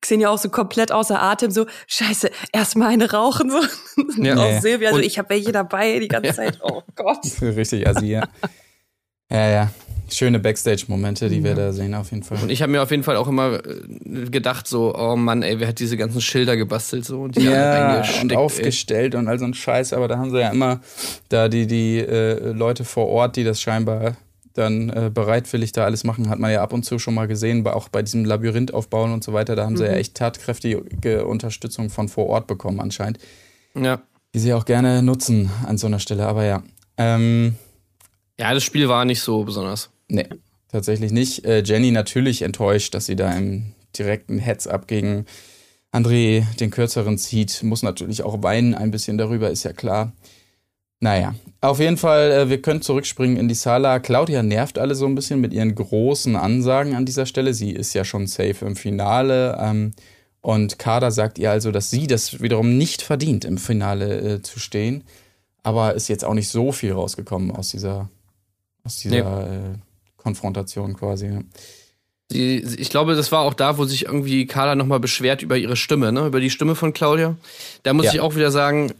[0.02, 3.60] Xenia auch so komplett außer Atem, so, scheiße, erstmal eine rauchen, so.
[4.22, 4.34] Ja.
[4.34, 4.62] Und auch.
[4.62, 6.60] Silvia, so, Und- ich habe welche dabei die ganze Zeit.
[6.62, 7.20] Oh Gott.
[7.42, 8.28] Richtig assi, ja.
[9.32, 9.72] Ja, ja.
[10.12, 12.38] Schöne Backstage-Momente, die wir da sehen, auf jeden Fall.
[12.42, 15.60] Und ich habe mir auf jeden Fall auch immer äh, gedacht, so, oh Mann, ey,
[15.60, 18.38] wer hat diese ganzen Schilder gebastelt so und die ja, und ey.
[18.38, 20.82] aufgestellt und all so ein Scheiß, aber da haben sie ja immer
[21.30, 24.16] da die, die äh, Leute vor Ort, die das scheinbar
[24.54, 27.68] dann äh, bereitwillig da alles machen, hat man ja ab und zu schon mal gesehen,
[27.68, 31.90] auch bei diesem Labyrinth aufbauen und so weiter, da haben sie ja echt tatkräftige Unterstützung
[31.90, 33.20] von vor Ort bekommen anscheinend,
[33.76, 34.02] Ja.
[34.34, 36.64] die sie auch gerne nutzen an so einer Stelle, aber ja.
[36.98, 37.56] Ähm,
[38.40, 39.90] ja, das Spiel war nicht so besonders.
[40.08, 40.28] Nee,
[40.70, 41.46] tatsächlich nicht.
[41.46, 45.26] Äh, Jenny natürlich enttäuscht, dass sie da im direkten Heads-up gegen
[45.92, 47.64] André den kürzeren zieht.
[47.64, 50.14] Muss natürlich auch weinen ein bisschen darüber, ist ja klar.
[51.00, 54.00] Naja, auf jeden Fall, äh, wir können zurückspringen in die Sala.
[54.00, 57.54] Claudia nervt alle so ein bisschen mit ihren großen Ansagen an dieser Stelle.
[57.54, 59.58] Sie ist ja schon safe im Finale.
[59.60, 59.92] Ähm,
[60.42, 64.60] und Kader sagt ihr also, dass sie das wiederum nicht verdient, im Finale äh, zu
[64.60, 65.04] stehen.
[65.64, 68.10] Aber ist jetzt auch nicht so viel rausgekommen aus dieser,
[68.84, 69.78] aus dieser äh,
[70.26, 71.28] Konfrontation quasi.
[71.28, 71.40] Ja.
[72.32, 75.76] Sie, ich glaube, das war auch da, wo sich irgendwie Carla nochmal beschwert über ihre
[75.76, 76.26] Stimme, ne?
[76.26, 77.36] Über die Stimme von Claudia.
[77.84, 78.14] Da muss Ja.
[78.16, 78.94] ich auch wieder sagen,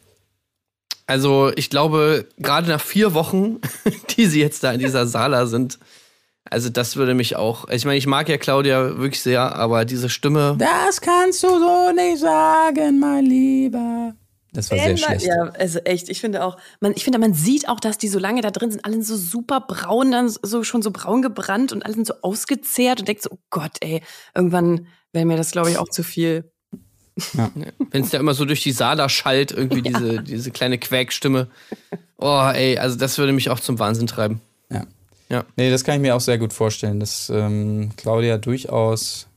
[1.08, 3.60] also ich glaube, gerade nach vier Wochen,
[4.16, 5.80] die sie jetzt da in dieser Sala sind,
[6.48, 7.68] also das würde mich auch.
[7.70, 10.56] Ich meine, ich mag ja Claudia wirklich sehr, aber diese Stimme.
[10.60, 14.14] Das kannst du so nicht sagen, mein Lieber.
[14.56, 15.26] Das war sehr schlecht.
[15.26, 18.20] Ja, also echt, ich finde auch, man, ich finde, man sieht auch, dass die so
[18.20, 21.72] lange da drin sind, alle sind so super braun, dann so schon so braun gebrannt
[21.72, 24.02] und alle sind so ausgezehrt und denkt so, oh Gott, ey,
[24.34, 26.52] irgendwann wäre mir das, glaube ich, auch zu viel.
[27.92, 31.48] Wenn es da immer so durch die Sala schallt, irgendwie diese, diese kleine Quäkstimme.
[32.18, 34.42] Oh, ey, also das würde mich auch zum Wahnsinn treiben.
[34.70, 34.86] Ja.
[35.30, 35.46] Ja.
[35.56, 39.28] Nee, das kann ich mir auch sehr gut vorstellen, dass ähm, Claudia durchaus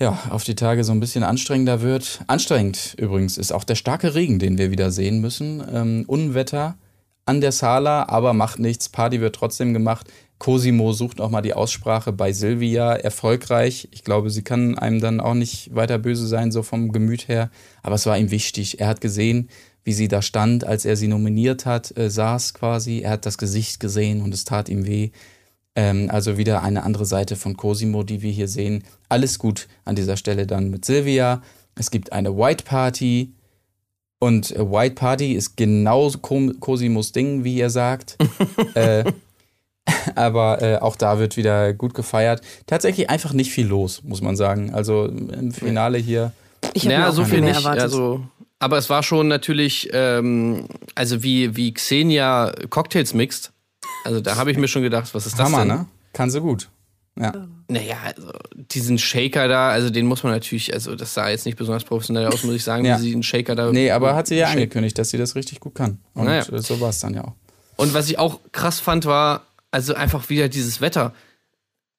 [0.00, 2.20] ja, auf die Tage so ein bisschen anstrengender wird.
[2.26, 5.64] Anstrengend übrigens ist auch der starke Regen, den wir wieder sehen müssen.
[5.72, 6.76] Ähm, Unwetter
[7.24, 8.88] an der Sala, aber macht nichts.
[8.88, 10.06] Party wird trotzdem gemacht.
[10.38, 13.88] Cosimo sucht auch mal die Aussprache bei Silvia erfolgreich.
[13.90, 17.50] Ich glaube, sie kann einem dann auch nicht weiter böse sein, so vom Gemüt her.
[17.82, 18.80] Aber es war ihm wichtig.
[18.80, 19.48] Er hat gesehen,
[19.82, 23.00] wie sie da stand, als er sie nominiert hat, äh, saß quasi.
[23.00, 25.10] Er hat das Gesicht gesehen und es tat ihm weh.
[25.74, 28.84] Ähm, also wieder eine andere Seite von Cosimo, die wir hier sehen.
[29.08, 31.42] Alles gut an dieser Stelle dann mit Silvia.
[31.76, 33.32] Es gibt eine White Party.
[34.18, 38.16] Und äh, White Party ist genau Com- Cosimos Ding, wie er sagt.
[38.74, 39.04] äh,
[40.14, 42.40] aber äh, auch da wird wieder gut gefeiert.
[42.66, 44.74] Tatsächlich einfach nicht viel los, muss man sagen.
[44.74, 46.32] Also im Finale hier.
[46.74, 47.58] Ich habe mir Naja, so viel mehr nicht.
[47.64, 47.82] erwartet.
[47.84, 48.26] Also,
[48.58, 53.52] aber es war schon natürlich, ähm, also wie, wie Xenia Cocktails mixt.
[54.04, 55.68] Also da habe ich mir schon gedacht, was ist das Hammer, denn?
[55.68, 55.86] ne?
[56.12, 56.68] Kann sie gut.
[57.18, 57.32] Ja.
[57.68, 61.58] Naja, also diesen Shaker da, also den muss man natürlich, also das sah jetzt nicht
[61.58, 62.96] besonders professionell aus, muss ich sagen, Ja.
[62.98, 63.72] wie sie den Shaker da.
[63.72, 65.98] Nee, aber hat sie ja angekündigt, dass sie das richtig gut kann.
[66.14, 66.42] Und Naja.
[66.52, 67.32] äh, so war es dann ja auch.
[67.76, 71.12] Und was ich auch krass fand, war, also einfach wieder dieses Wetter.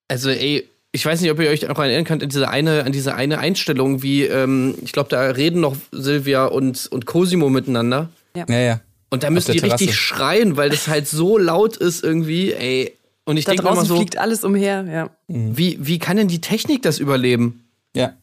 [0.07, 2.91] Also, ey, ich weiß nicht, ob ihr euch noch erinnern könnt an diese eine, an
[2.93, 8.09] diese eine Einstellung, wie, ähm, ich glaube, da reden noch Silvia und, und Cosimo miteinander.
[8.35, 8.79] Ja, ja.
[9.09, 9.93] Und da müssen die richtig Terrasse.
[9.93, 12.96] schreien, weil das halt so laut ist irgendwie, ey.
[13.27, 15.09] Und ich da denke mir immer draußen so, fliegt alles umher, ja.
[15.27, 17.67] wie, wie kann denn die Technik das überleben?
[17.93, 18.13] Ja.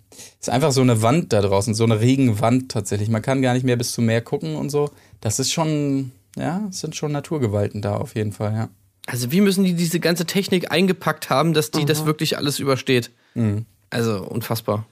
[0.41, 3.11] Ist einfach so eine Wand da draußen, so eine Regenwand tatsächlich.
[3.11, 4.91] Man kann gar nicht mehr bis zum Meer gucken und so.
[5.21, 8.69] Das ist schon, ja, es sind schon Naturgewalten da auf jeden Fall, ja.
[9.07, 13.11] Also wie müssen die diese ganze Technik eingepackt haben, dass die das wirklich alles übersteht?
[13.35, 13.67] Mhm.
[13.91, 14.87] Also unfassbar.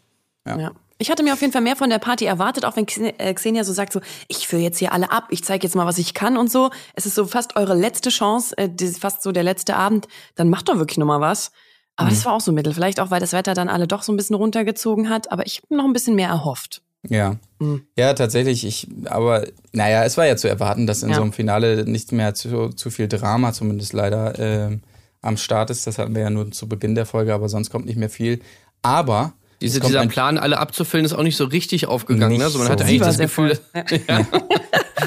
[0.46, 0.58] Ja.
[0.58, 0.72] Ja.
[1.02, 3.64] Ich hatte mir auf jeden Fall mehr von der Party erwartet, auch wenn äh, Xenia
[3.64, 6.14] so sagt, so, ich führe jetzt hier alle ab, ich zeige jetzt mal, was ich
[6.14, 6.70] kann und so.
[6.94, 10.68] Es ist so fast eure letzte Chance, äh, fast so der letzte Abend, dann macht
[10.68, 11.50] doch wirklich noch mal was.
[11.96, 12.14] Aber Mhm.
[12.14, 12.72] das war auch so mittel.
[12.72, 15.30] Vielleicht auch, weil das Wetter dann alle doch so ein bisschen runtergezogen hat.
[15.30, 16.80] Aber ich habe noch ein bisschen mehr erhofft.
[17.08, 17.36] Ja.
[17.58, 17.84] Mhm.
[17.98, 18.64] Ja, tatsächlich.
[18.64, 21.16] Ich, aber naja, es war ja zu erwarten, dass in Ja.
[21.16, 24.82] so einem Finale nicht mehr zu, zu viel Drama, zumindest leider, ähm,
[25.20, 25.86] am Start ist.
[25.86, 28.40] Das hatten wir ja nur zu Beginn der Folge, aber sonst kommt nicht mehr viel.
[28.82, 32.38] Aber Diese, dieser Plan, alle abzufüllen, ist auch nicht so richtig aufgegangen.
[32.38, 32.44] Ne?
[32.44, 32.72] Also man so.
[32.72, 33.58] hatte eigentlich das Gefühl,
[34.08, 34.26] ja.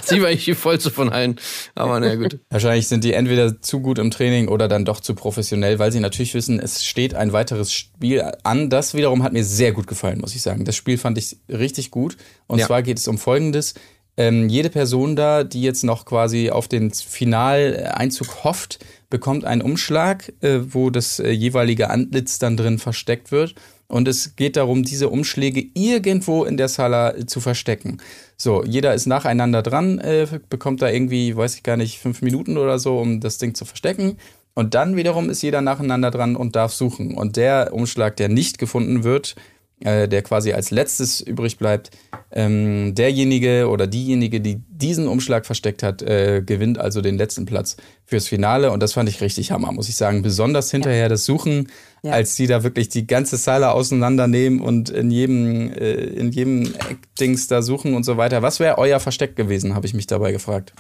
[0.04, 1.36] sie war eigentlich die vollste von allen.
[1.76, 2.39] Aber naja, gut.
[2.50, 6.00] Wahrscheinlich sind die entweder zu gut im Training oder dann doch zu professionell, weil sie
[6.00, 8.70] natürlich wissen, es steht ein weiteres Spiel an.
[8.70, 10.65] Das wiederum hat mir sehr gut gefallen, muss ich sagen.
[10.65, 12.18] Das Spiel fand ich richtig gut.
[12.48, 12.68] Und Ja.
[12.68, 13.74] zwar geht es um Folgendes.
[14.18, 20.32] Ähm, jede Person da, die jetzt noch quasi auf den Finaleinzug hofft, bekommt einen Umschlag,
[20.41, 23.56] äh, wo das äh, jeweilige Antlitz dann drin versteckt wird.
[23.88, 27.98] Und es geht darum, diese Umschläge irgendwo in der Sala zu verstecken.
[28.38, 32.58] So, jeder ist nacheinander dran, äh, bekommt da irgendwie, weiß ich gar nicht, fünf Minuten
[32.58, 34.17] oder so, um das Ding zu verstecken.
[34.56, 37.15] Und dann wiederum ist jeder nacheinander dran und darf suchen.
[37.15, 39.36] Und der Umschlag, der nicht gefunden wird,
[39.82, 41.92] äh, der quasi als letztes übrig bleibt,
[42.32, 47.76] ähm, derjenige oder diejenige, die diesen Umschlag versteckt hat, äh, gewinnt also den letzten Platz
[48.06, 48.72] fürs Finale.
[48.72, 50.22] Und das fand ich richtig Hammer, muss ich sagen.
[50.22, 51.10] Besonders hinterher ja.
[51.10, 51.70] das Suchen,
[52.04, 52.12] ja.
[52.12, 57.48] als die da wirklich die ganze Sala auseinandernehmen und in jedem, äh, in jedem Eckdings
[57.48, 58.42] da suchen und so weiter.
[58.42, 60.74] Was wäre euer Versteck gewesen, habe ich mich dabei gefragt.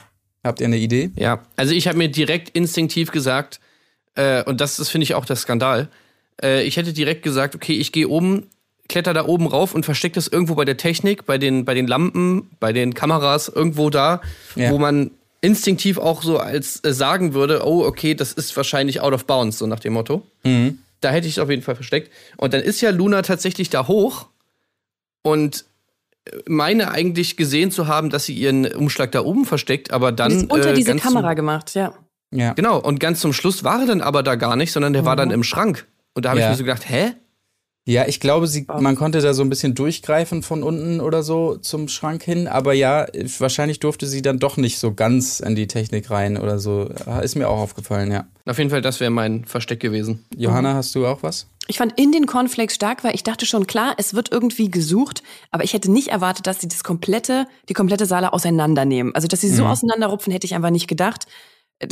[0.43, 1.09] Habt ihr eine Idee?
[1.15, 3.59] Ja, also ich habe mir direkt instinktiv gesagt,
[4.15, 5.89] äh, und das ist, finde ich, auch der Skandal.
[6.41, 8.47] Äh, ich hätte direkt gesagt, okay, ich gehe oben
[8.87, 11.87] kletter da oben rauf und versteckt das irgendwo bei der Technik, bei den, bei den
[11.87, 14.21] Lampen, bei den Kameras, irgendwo da,
[14.55, 14.71] ja.
[14.71, 19.13] wo man instinktiv auch so als äh, sagen würde, oh, okay, das ist wahrscheinlich out
[19.13, 20.23] of bounds, so nach dem Motto.
[20.43, 20.79] Mhm.
[21.01, 22.11] Da hätte ich es auf jeden Fall versteckt.
[22.37, 24.27] Und dann ist ja Luna tatsächlich da hoch
[25.21, 25.65] und
[26.47, 30.31] meine eigentlich gesehen zu haben, dass sie ihren Umschlag da oben versteckt, aber dann.
[30.31, 31.93] ist unter äh, diese Kamera gemacht, ja.
[32.31, 32.53] Ja.
[32.53, 35.07] Genau, und ganz zum Schluss war er dann aber da gar nicht, sondern der mhm.
[35.07, 35.87] war dann im Schrank.
[36.13, 36.47] Und da habe ja.
[36.47, 37.13] ich mir so gedacht, hä?
[37.87, 41.55] Ja, ich glaube, sie, man konnte da so ein bisschen durchgreifen von unten oder so
[41.57, 43.05] zum Schrank hin, aber ja,
[43.37, 46.89] wahrscheinlich durfte sie dann doch nicht so ganz in die Technik rein oder so.
[47.21, 48.25] Ist mir auch aufgefallen, ja.
[48.47, 50.25] Auf jeden Fall, das wäre mein Versteck gewesen.
[50.35, 50.77] Johanna, mhm.
[50.77, 51.47] hast du auch was?
[51.67, 55.21] Ich fand in den Cornflakes stark, weil ich dachte schon, klar, es wird irgendwie gesucht,
[55.51, 59.13] aber ich hätte nicht erwartet, dass sie das komplette, die komplette Saale auseinandernehmen.
[59.13, 59.69] Also, dass sie so mhm.
[59.69, 61.27] auseinanderrupfen, hätte ich einfach nicht gedacht.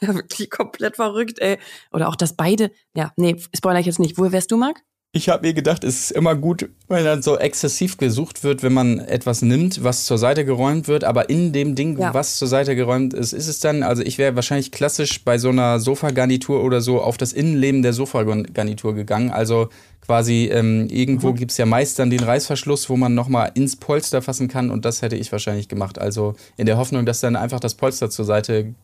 [0.00, 1.58] wirklich komplett verrückt, ey.
[1.92, 4.16] Oder auch, dass beide, ja, nee, spoiler ich jetzt nicht.
[4.16, 4.80] Wo wärst du, Marc?
[5.12, 8.72] Ich habe mir gedacht, es ist immer gut, wenn dann so exzessiv gesucht wird, wenn
[8.72, 12.14] man etwas nimmt, was zur Seite geräumt wird, aber in dem Ding, ja.
[12.14, 15.48] was zur Seite geräumt ist, ist es dann, also ich wäre wahrscheinlich klassisch bei so
[15.48, 19.32] einer Sofagarnitur oder so auf das Innenleben der Sofagarnitur gegangen.
[19.32, 19.70] Also
[20.00, 21.36] quasi ähm, irgendwo mhm.
[21.36, 25.02] gibt's ja meist dann den Reißverschluss, wo man nochmal ins Polster fassen kann und das
[25.02, 25.98] hätte ich wahrscheinlich gemacht.
[25.98, 28.74] Also in der Hoffnung, dass dann einfach das Polster zur Seite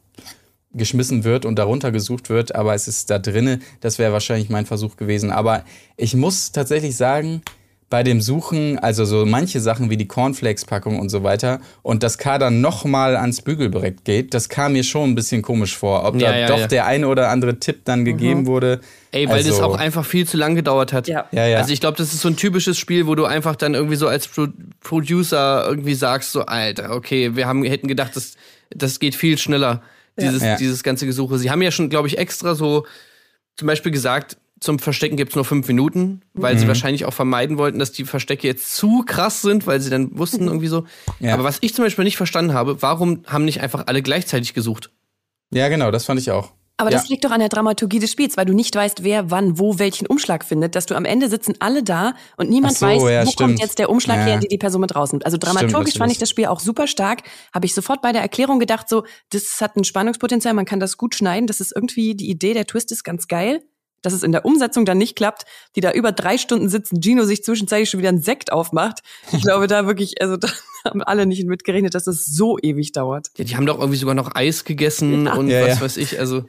[0.76, 3.60] geschmissen wird und darunter gesucht wird, aber es ist da drinne.
[3.80, 5.30] Das wäre wahrscheinlich mein Versuch gewesen.
[5.30, 5.64] Aber
[5.96, 7.42] ich muss tatsächlich sagen,
[7.88, 12.18] bei dem Suchen, also so manche Sachen wie die Cornflakes-Packung und so weiter und das
[12.18, 16.04] K dann nochmal ans Bügelbrett geht, das kam mir schon ein bisschen komisch vor.
[16.04, 16.66] Ob ja, da ja, doch ja.
[16.66, 18.06] der eine oder andere Tipp dann mhm.
[18.06, 18.80] gegeben wurde.
[19.12, 21.06] Ey, weil also, das auch einfach viel zu lang gedauert hat.
[21.06, 21.26] Ja.
[21.30, 21.58] Ja, ja.
[21.58, 24.08] Also ich glaube, das ist so ein typisches Spiel, wo du einfach dann irgendwie so
[24.08, 24.48] als Pro
[24.80, 28.34] Producer irgendwie sagst, so, Alter, okay, wir haben, hätten gedacht, das,
[28.70, 29.82] das geht viel schneller
[30.18, 30.56] dieses, ja.
[30.56, 31.38] dieses ganze Gesuche.
[31.38, 32.86] Sie haben ja schon, glaube ich, extra so
[33.56, 36.60] zum Beispiel gesagt, zum Verstecken gibt's nur fünf Minuten, weil mhm.
[36.60, 40.18] sie wahrscheinlich auch vermeiden wollten, dass die Verstecke jetzt zu krass sind, weil sie dann
[40.18, 40.48] wussten mhm.
[40.48, 40.86] irgendwie so.
[41.20, 41.34] Ja.
[41.34, 44.90] Aber was ich zum Beispiel nicht verstanden habe, warum haben nicht einfach alle gleichzeitig gesucht?
[45.52, 46.52] Ja, genau, das fand ich auch.
[46.78, 46.98] Aber ja.
[46.98, 49.78] das liegt doch an der Dramaturgie des Spiels, weil du nicht weißt, wer wann wo
[49.78, 53.26] welchen Umschlag findet, dass du am Ende sitzen alle da und niemand so, weiß, ja,
[53.26, 53.36] wo stimmt.
[53.36, 54.24] kommt jetzt der Umschlag ja.
[54.24, 55.24] her, die die Person mit rausnimmt.
[55.24, 57.22] Also dramaturgisch stimmt, fand ich das Spiel auch super stark.
[57.54, 60.98] Habe ich sofort bei der Erklärung gedacht, so, das hat ein Spannungspotenzial, man kann das
[60.98, 63.62] gut schneiden, das ist irgendwie, die Idee, der Twist ist ganz geil
[64.06, 67.24] dass es in der Umsetzung dann nicht klappt, die da über drei Stunden sitzen, Gino
[67.24, 69.00] sich zwischenzeitlich schon wieder einen Sekt aufmacht.
[69.32, 70.48] Ich glaube da wirklich, also da
[70.84, 73.28] haben alle nicht mitgerechnet, dass es so ewig dauert.
[73.36, 75.34] Ja, die haben doch irgendwie sogar noch Eis gegessen ja.
[75.34, 76.44] und ja, was weiß ich, also.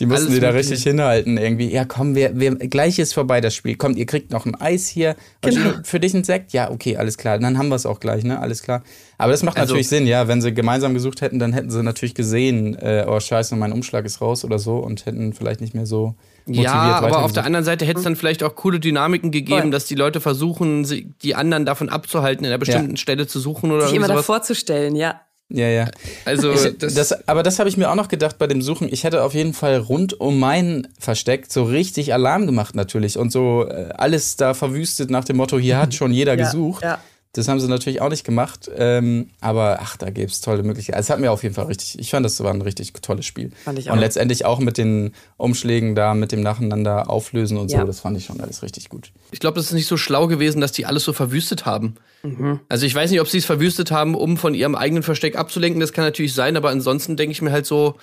[0.00, 1.70] Die mussten die da richtig hinhalten irgendwie.
[1.70, 3.76] Ja, komm, wir, wir, gleich ist vorbei das Spiel.
[3.76, 5.14] Kommt, ihr kriegt noch ein Eis hier.
[5.42, 5.72] Genau.
[5.84, 6.54] Für dich ein Sekt?
[6.54, 7.38] Ja, okay, alles klar.
[7.38, 8.40] Dann haben wir es auch gleich, ne?
[8.40, 8.82] Alles klar.
[9.18, 10.26] Aber das macht also, natürlich Sinn, ja.
[10.26, 14.06] Wenn sie gemeinsam gesucht hätten, dann hätten sie natürlich gesehen, äh, oh scheiße, mein Umschlag
[14.06, 16.14] ist raus oder so und hätten vielleicht nicht mehr so
[16.46, 19.60] motiviert Ja, aber auf der anderen Seite hätte es dann vielleicht auch coole Dynamiken gegeben,
[19.60, 19.70] Voll.
[19.70, 20.86] dass die Leute versuchen,
[21.22, 22.96] die anderen davon abzuhalten, in einer bestimmten ja.
[22.96, 24.20] Stelle zu suchen oder Sich immer sowas.
[24.20, 25.20] davor zu stellen, ja.
[25.50, 25.90] Ja, ja.
[26.24, 28.88] Also, ich, das, das, aber das habe ich mir auch noch gedacht bei dem Suchen.
[28.90, 33.32] Ich hätte auf jeden Fall rund um mein Versteck so richtig Alarm gemacht natürlich und
[33.32, 36.84] so äh, alles da verwüstet nach dem Motto, hier hat schon jeder ja, gesucht.
[36.84, 37.00] Ja.
[37.32, 38.68] Das haben sie natürlich auch nicht gemacht.
[38.74, 40.96] Ähm, aber ach, da gäbe es tolle Möglichkeiten.
[40.96, 43.24] Also, es hat mir auf jeden Fall richtig, ich fand, das war ein richtig tolles
[43.24, 43.52] Spiel.
[43.64, 43.94] Fand ich auch.
[43.94, 47.80] Und letztendlich auch mit den Umschlägen da, mit dem Nacheinander auflösen und ja.
[47.80, 49.12] so, das fand ich schon alles richtig gut.
[49.30, 51.94] Ich glaube, das ist nicht so schlau gewesen, dass die alles so verwüstet haben.
[52.24, 52.60] Mhm.
[52.68, 55.80] Also ich weiß nicht, ob sie es verwüstet haben, um von ihrem eigenen Versteck abzulenken.
[55.80, 57.94] Das kann natürlich sein, aber ansonsten denke ich mir halt so,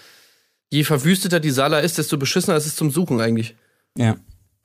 [0.70, 3.56] je verwüsteter die Sala ist, desto beschissener ist es zum Suchen eigentlich.
[3.98, 4.16] Ja.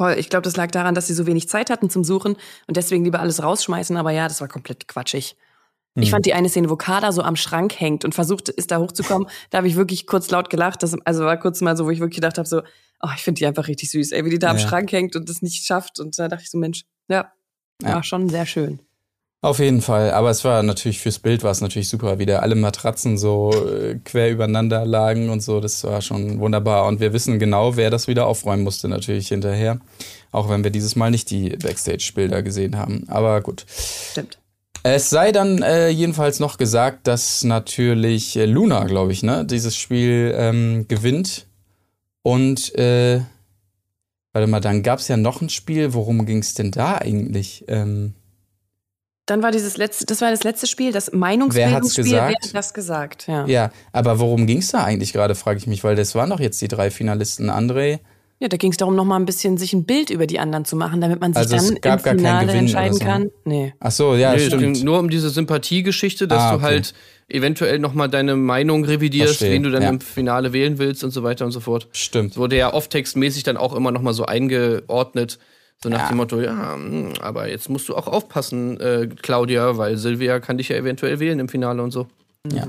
[0.03, 0.19] Voll.
[0.19, 2.35] Ich glaube, das lag daran, dass sie so wenig Zeit hatten zum Suchen
[2.67, 3.97] und deswegen lieber alles rausschmeißen.
[3.97, 5.37] Aber ja, das war komplett quatschig.
[5.95, 6.11] Ich hm.
[6.11, 9.29] fand die eine Szene, wo Kada so am Schrank hängt und versucht ist, da hochzukommen,
[9.51, 10.83] da habe ich wirklich kurz laut gelacht.
[10.83, 12.62] Das, also war kurz mal so, wo ich wirklich gedacht habe, so,
[13.01, 14.53] oh, ich finde die einfach richtig süß, ey, wie die da ja.
[14.55, 16.01] am Schrank hängt und das nicht schafft.
[16.01, 17.31] Und da dachte ich so, Mensch, ja,
[17.81, 17.95] ja.
[17.95, 18.81] war schon sehr schön.
[19.44, 22.38] Auf jeden Fall, aber es war natürlich fürs Bild war es natürlich super, wie da
[22.38, 27.12] alle Matratzen so äh, quer übereinander lagen und so, das war schon wunderbar und wir
[27.12, 29.81] wissen genau, wer das wieder aufräumen musste natürlich hinterher.
[30.31, 33.05] Auch wenn wir dieses Mal nicht die Backstage-Bilder gesehen haben.
[33.09, 33.66] Aber gut.
[34.12, 34.38] Stimmt.
[34.85, 39.76] Es sei dann äh, jedenfalls noch gesagt, dass natürlich äh, Luna, glaube ich, ne, dieses
[39.76, 41.48] Spiel ähm, gewinnt.
[42.22, 43.20] Und äh,
[44.33, 45.94] warte mal, dann gab es ja noch ein Spiel.
[45.94, 47.64] Worum ging es denn da eigentlich?
[47.66, 48.14] Ähm,
[49.26, 52.04] Dann war dieses letzte, das war das letzte Spiel, das Wer hat's Meinungsbildungsspiel.
[52.04, 52.28] gesagt?
[52.28, 53.26] Wer hat das gesagt?
[53.28, 53.46] Ja.
[53.46, 56.40] ja, aber worum ging es da eigentlich gerade, frage ich mich, weil das waren doch
[56.40, 57.48] jetzt die drei Finalisten.
[57.48, 58.00] André,
[58.40, 60.64] Ja, da ging es darum, noch mal ein bisschen sich ein Bild über die anderen
[60.64, 63.11] zu machen, damit man sich Also es dann gab im Finale entscheiden so, ne?
[63.11, 63.30] kann.
[63.44, 63.74] Nee.
[63.78, 64.74] ach so, ja, nee, es stimmt.
[64.74, 66.64] ging nur um diese Sympathiegeschichte, dass Ah, du okay.
[66.64, 66.94] halt
[67.28, 69.88] eventuell nochmal deine Meinung revidierst, Verstehe, wen du dann ja.
[69.88, 71.87] im Finale wählen willst und so weiter und so fort.
[71.92, 72.32] Stimmt.
[72.32, 75.38] Es wurde ja off-textmäßig dann auch immer nochmal so eingeordnet,
[75.83, 76.09] so nach Ja.
[76.09, 80.59] dem Motto, ja, hm, aber jetzt musst du auch aufpassen, äh, Claudia, weil Silvia kann
[80.59, 82.07] dich ja eventuell wählen im Finale und so.
[82.53, 82.68] Ja.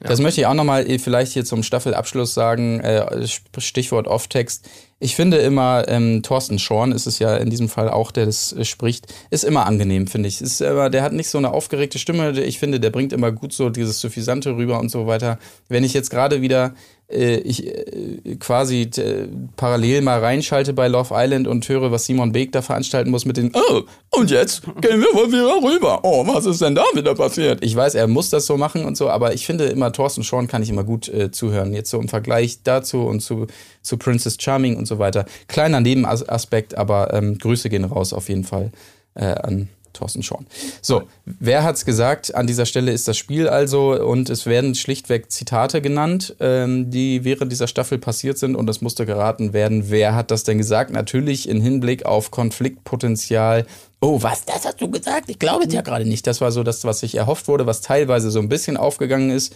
[0.00, 2.80] Das möchte ich auch nochmal vielleicht hier zum Staffelabschluss sagen.
[2.80, 3.26] Äh,
[3.58, 4.68] Stichwort Off-Text.
[4.98, 8.54] Ich finde immer, ähm, Thorsten Schorn ist es ja in diesem Fall auch, der das
[8.54, 10.40] äh, spricht, ist immer angenehm, finde ich.
[10.40, 12.30] Ist immer, der hat nicht so eine aufgeregte Stimme.
[12.40, 15.38] Ich finde, der bringt immer gut so dieses Suffisante rüber und so weiter.
[15.68, 16.72] Wenn ich jetzt gerade wieder
[17.08, 22.32] äh, ich äh, quasi äh, parallel mal reinschalte bei Love Island und höre, was Simon
[22.32, 26.00] Beek da veranstalten muss mit den Oh, und jetzt gehen wir mal wieder rüber.
[26.02, 27.64] Oh, was ist denn da wieder passiert?
[27.64, 30.48] Ich weiß, er muss das so machen und so, aber ich finde immer, Thorsten Schorn
[30.48, 31.72] kann ich immer gut äh, zuhören.
[31.74, 33.46] Jetzt so im Vergleich dazu und zu,
[33.86, 35.24] zu Princess Charming und so weiter.
[35.48, 38.70] Kleiner Nebenaspekt, aber ähm, Grüße gehen raus auf jeden Fall
[39.14, 40.46] äh, an Thorsten Schorn.
[40.82, 42.34] So, wer hat's gesagt?
[42.34, 47.24] An dieser Stelle ist das Spiel also und es werden schlichtweg Zitate genannt, ähm, die
[47.24, 50.90] während dieser Staffel passiert sind und es musste geraten werden, wer hat das denn gesagt?
[50.90, 53.66] Natürlich in Hinblick auf Konfliktpotenzial.
[54.00, 54.44] Oh, was?
[54.44, 55.30] Das hast du gesagt?
[55.30, 56.26] Ich glaube es ja gerade nicht.
[56.26, 59.54] Das war so das, was sich erhofft wurde, was teilweise so ein bisschen aufgegangen ist.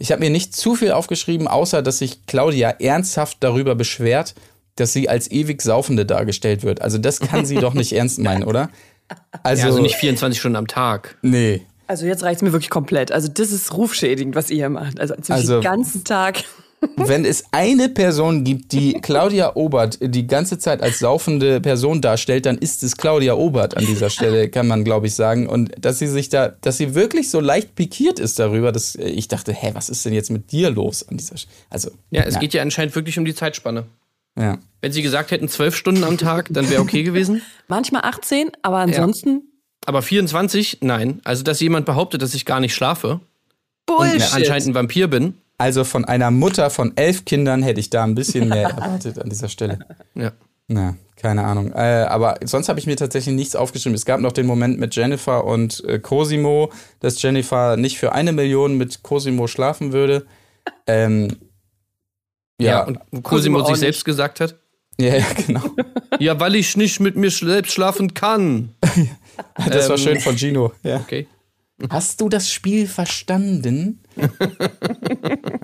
[0.00, 4.34] Ich habe mir nicht zu viel aufgeschrieben, außer dass sich Claudia ernsthaft darüber beschwert,
[4.74, 6.82] dass sie als ewig Saufende dargestellt wird.
[6.82, 8.70] Also das kann sie doch nicht ernst meinen, oder?
[9.44, 11.16] Also, Ja, also nicht 24 Stunden am Tag.
[11.22, 11.62] nee.
[11.88, 13.12] Also jetzt reicht's mir wirklich komplett.
[13.12, 14.98] Also das ist rufschädigend, was ihr hier macht.
[14.98, 16.42] Also, also Also- den ganzen Tag.
[16.96, 22.46] Wenn es eine Person gibt, die Claudia Obert die ganze Zeit als saufende Person darstellt,
[22.46, 25.48] dann ist es Claudia Obert an dieser Stelle, kann man glaube ich sagen.
[25.48, 29.08] Und dass sie sich da, dass sie wirklich so leicht pikiert ist darüber, dass äh,
[29.08, 31.54] ich dachte, hä, was ist denn jetzt mit dir los an dieser Stelle?
[31.70, 33.84] Also, Ja, es geht ja anscheinend wirklich um die Zeitspanne.
[34.38, 34.58] ja.
[34.82, 37.42] Wenn sie gesagt hätten, zwölf Stunden am Tag, dann wäre okay gewesen.
[37.68, 39.42] Manchmal 18, aber ansonsten
[39.84, 41.20] Aber 24, nein.
[41.24, 43.20] Also, dass jemand behauptet, dass ich gar nicht schlafe
[43.88, 44.34] und Bullshit.
[44.34, 45.34] anscheinend ein Vampir bin.
[45.58, 49.28] Also von einer Mutter von elf Kindern hätte ich da ein bisschen mehr erwartet an
[49.30, 49.78] dieser Stelle.
[50.14, 50.32] Ja.
[50.68, 51.72] Na, keine Ahnung.
[51.72, 53.94] Äh, aber sonst habe ich mir tatsächlich nichts aufgeschrieben.
[53.94, 58.32] Es gab noch den Moment mit Jennifer und äh, Cosimo, dass Jennifer nicht für eine
[58.32, 60.26] Million mit Cosimo schlafen würde.
[60.86, 61.36] Ähm,
[62.60, 63.78] Ja, ja, und Cosimo Cosimo sich nicht.
[63.80, 64.56] selbst gesagt hat.
[64.98, 65.62] ja, ja, genau.
[66.18, 68.70] Ja, weil ich nicht mit mir selbst schlafen kann.
[69.68, 70.72] Das war Ähm, schön von Gino.
[70.82, 70.96] Ja.
[70.96, 71.26] Okay.
[71.90, 74.00] Hast du das Spiel verstanden?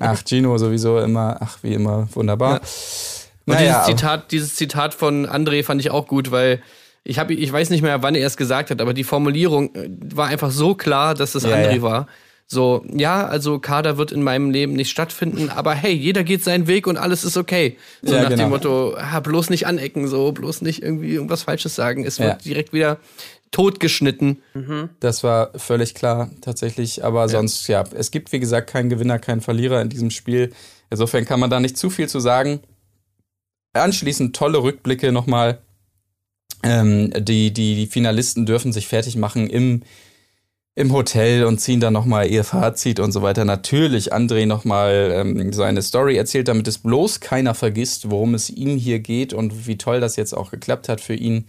[0.03, 2.61] Ach, Gino sowieso immer, ach, wie immer, wunderbar.
[2.61, 6.63] Und Naja, dieses Zitat, dieses Zitat von André fand ich auch gut, weil
[7.05, 9.89] ich habe, ich weiß nicht mehr, wann er es gesagt hat, aber die Formulierung äh,
[10.15, 11.83] war einfach so klar, dass das Ja, André ja.
[11.83, 12.07] war.
[12.47, 16.67] So, ja, also Kader wird in meinem Leben nicht stattfinden, aber hey, jeder geht seinen
[16.67, 17.79] Weg und alles ist okay.
[18.03, 18.43] So Ja, nach genau.
[18.43, 22.05] dem Motto, ah, bloß nicht anecken, so, bloß nicht irgendwie irgendwas Falsches sagen.
[22.05, 22.27] Es Ja.
[22.27, 22.99] wird direkt wieder
[23.53, 24.43] totgeschnitten.
[24.99, 27.05] Das war völlig klar, tatsächlich.
[27.05, 30.53] Aber sonst, ja, es gibt, wie gesagt, keinen Gewinner, keinen Verlierer in diesem Spiel.
[30.91, 32.61] Insofern kann man da nicht zu viel zu sagen.
[33.75, 35.59] Anschließend tolle Rückblicke nochmal.
[36.65, 39.83] Ähm, die, die, die Finalisten dürfen sich fertig machen im,
[40.75, 43.45] im Hotel und ziehen dann nochmal ihr Fazit und so weiter.
[43.45, 48.77] Natürlich André nochmal ähm, seine Story erzählt, damit es bloß keiner vergisst, worum es ihm
[48.79, 51.47] hier geht und wie toll das jetzt auch geklappt hat für ihn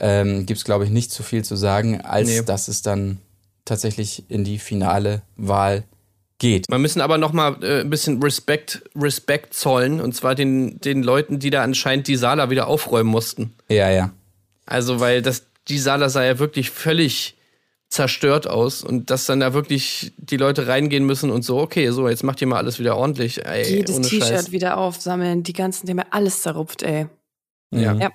[0.00, 2.42] ähm, gibt es, glaube ich, nicht zu viel zu sagen, als Nee.
[2.42, 3.18] dass es dann
[3.64, 5.84] tatsächlich in die finale Wahl
[6.38, 6.66] geht.
[6.68, 11.02] Wir müssen aber noch mal äh, ein bisschen Respekt, Respekt zollen und zwar den, den
[11.02, 13.52] Leuten, die da anscheinend die Sala wieder aufräumen mussten.
[13.68, 14.10] Ja, ja.
[14.66, 17.36] Also, weil das, die Sala sah ja wirklich völlig
[17.90, 22.08] zerstört aus und dass dann da wirklich die Leute reingehen müssen und so, okay, so,
[22.08, 23.44] jetzt macht ihr mal alles wieder ordentlich.
[23.44, 27.06] Ey, Jedes T-Shirt wieder aufsammeln, die ganzen, die haben ja alles zerrupft, ey.
[27.72, 27.94] Ja.
[27.94, 28.10] Ja.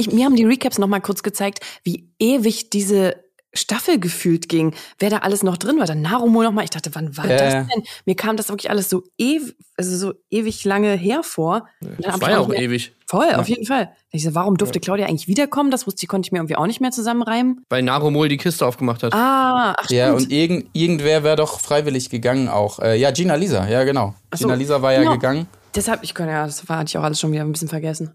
[0.00, 3.16] Ich, mir haben die Recaps noch mal kurz gezeigt, wie ewig diese
[3.52, 5.86] Staffel gefühlt ging, wer da alles noch drin war.
[5.86, 6.62] Dann Narumo noch mal.
[6.62, 7.62] Ich dachte, wann war Ja, das ja.
[7.74, 7.82] denn?
[8.06, 11.66] Mir kam das wirklich alles so ewig, also so ewig lange hervor.
[11.98, 12.92] Das war ja auch mehr- ewig.
[13.08, 13.90] Voll, auf jeden Fall.
[14.12, 15.72] Ich so, warum durfte Claudia eigentlich wiederkommen?
[15.72, 17.64] Das wusste ich, konnte ich mir irgendwie auch nicht mehr zusammenreimen.
[17.68, 19.12] Weil Narumol die Kiste aufgemacht hat.
[19.14, 20.22] Ah, ach Ja, stimmt.
[20.22, 22.78] und irgend, irgendwer wäre doch freiwillig gegangen auch.
[22.78, 24.14] Äh, ja, Gina Lisa, ja, genau.
[24.32, 25.14] So, Gina Lisa war ja genau.
[25.14, 25.48] gegangen.
[25.74, 28.12] Deshalb, ich konnte ja, das war, hatte ich auch alles schon wieder ein bisschen vergessen.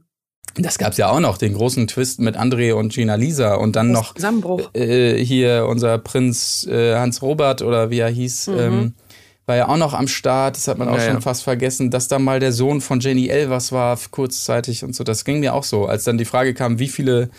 [0.58, 3.92] Das gab's ja auch noch, den großen Twist mit André und Gina Lisa und dann
[3.92, 4.70] noch Zusammenbruch.
[4.74, 8.94] äh, hier unser Prinz äh, Hans Robert oder wie er hieß, ähm,
[9.46, 10.56] war ja auch noch am Start.
[10.56, 13.28] Das hat man auch Ja, schon fast vergessen, dass da mal der Sohn von Jenny
[13.28, 15.04] Elvers war, kurzzeitig und so.
[15.04, 17.30] Das ging mir auch so, als dann die Frage kam, wie viele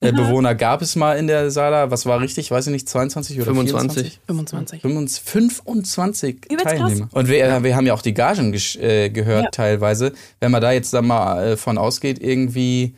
[0.00, 1.90] äh, Bewohner gab es mal in der Sala?
[1.90, 2.50] Was war richtig?
[2.50, 4.20] Weiß ich nicht, 22 oder 25.
[4.26, 4.80] 24?
[4.80, 5.22] 25.
[5.30, 6.78] 25 Übelst krass.
[6.78, 7.08] Teilnehmer.
[7.12, 9.50] Und wir, wir haben ja auch die Gagen äh, gehört Ja.
[9.50, 10.12] teilweise.
[10.40, 12.94] Wenn man da jetzt dann mal äh, von ausgeht, irgendwie,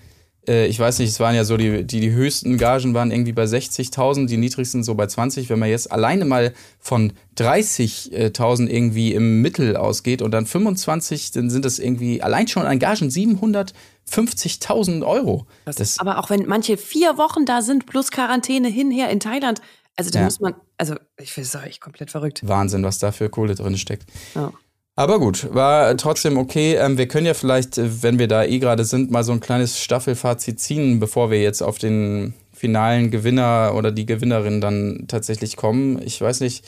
[0.49, 3.33] äh, ich weiß nicht, es waren ja so, die, die, die höchsten Gagen waren irgendwie
[3.33, 5.49] bei 60.000, die niedrigsten so bei 20.
[5.51, 11.51] Wenn man jetzt alleine mal von 30.000 irgendwie im Mittel ausgeht und dann 25, dann
[11.51, 15.47] sind das irgendwie allein schon an Gagen 750.000 Euro.
[15.65, 19.61] Das, Aber auch wenn manche vier Wochen da sind, plus Quarantäne hinher in Thailand,
[19.97, 20.25] also da Ja.
[20.25, 22.41] muss man, also ich finde es echt komplett verrückt.
[22.47, 24.05] Wahnsinn, was da für Kohle drin steckt.
[24.35, 24.53] Ja.
[24.95, 26.75] Aber gut, war trotzdem okay.
[26.75, 29.41] Ähm, wir können ja vielleicht, äh, wenn wir da eh gerade sind, mal so ein
[29.41, 35.57] kleines Staffelfazit ziehen, bevor wir jetzt auf den finalen Gewinner oder die Gewinnerin dann tatsächlich
[35.57, 36.01] kommen.
[36.05, 36.65] Ich weiß nicht.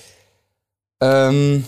[1.00, 1.64] Ähm,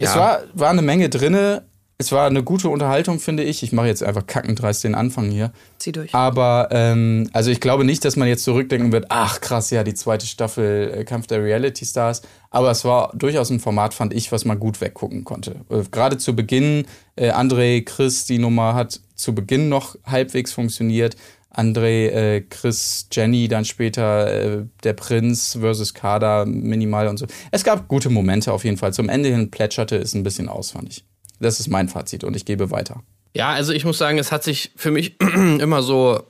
[0.00, 0.20] Es Ja.
[0.20, 1.64] war, war eine Menge drinne.
[2.02, 3.62] Es war eine gute Unterhaltung, finde ich.
[3.62, 5.52] Ich mache jetzt einfach kackendreist den Anfang hier.
[5.78, 6.12] Zieh durch.
[6.12, 9.94] Aber ähm, also ich glaube nicht, dass man jetzt zurückdenken wird, ach krass, ja, die
[9.94, 12.22] zweite Staffel äh, Kampf der Reality Stars.
[12.50, 15.60] Aber es war durchaus ein Format, fand ich, was man gut weggucken konnte.
[15.70, 21.14] Äh, Gerade zu Beginn, äh, André, Chris, die Nummer hat zu Beginn noch halbwegs funktioniert.
[21.54, 27.26] André, äh, Chris, Jenny, dann später äh, der Prinz versus Kader minimal und so.
[27.52, 28.92] Es gab gute Momente auf jeden Fall.
[28.92, 31.04] Zum Ende hin plätscherte es ein bisschen aus, fand ich.
[31.42, 33.02] Das ist mein Fazit und ich gebe weiter.
[33.34, 36.22] Ja, also ich muss sagen, es hat sich für mich immer so,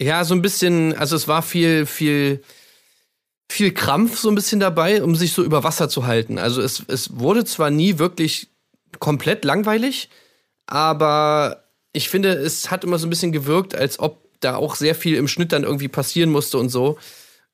[0.00, 2.42] ja, so ein bisschen, also es war viel, viel,
[3.48, 6.38] viel Krampf so ein bisschen dabei, um sich so über Wasser zu halten.
[6.38, 8.48] Also es, es wurde zwar nie wirklich
[8.98, 10.08] komplett langweilig,
[10.66, 14.94] aber ich finde, es hat immer so ein bisschen gewirkt, als ob da auch sehr
[14.94, 16.98] viel im Schnitt dann irgendwie passieren musste und so,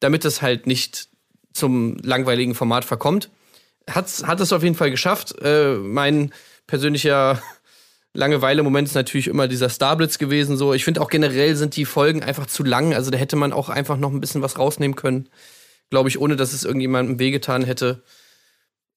[0.01, 1.09] damit es halt nicht
[1.53, 3.31] zum langweiligen Format verkommt.
[3.89, 5.35] Hat's, hat es auf jeden Fall geschafft.
[5.43, 6.33] Äh, mein
[6.67, 7.41] persönlicher
[8.17, 10.57] Langeweile-Moment ist natürlich immer dieser Starblitz gewesen.
[10.57, 12.95] So, ich finde auch generell sind die Folgen einfach zu lang.
[12.95, 15.29] Also da hätte man auch einfach noch ein bisschen was rausnehmen können,
[15.91, 18.03] glaube ich, ohne dass es irgendjemandem wehgetan hätte.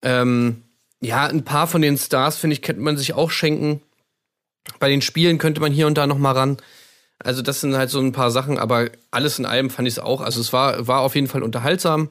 [0.02, 0.64] Ähm,
[1.02, 3.82] ja, ein paar von den Stars finde ich könnte man sich auch schenken.
[4.80, 6.58] Bei den Spielen könnte man hier und da noch mal ran.
[7.20, 10.00] Also das sind halt so ein paar Sachen, aber alles in allem fand ich es
[10.00, 10.22] auch.
[10.22, 12.10] Also es war war auf jeden Fall unterhaltsam.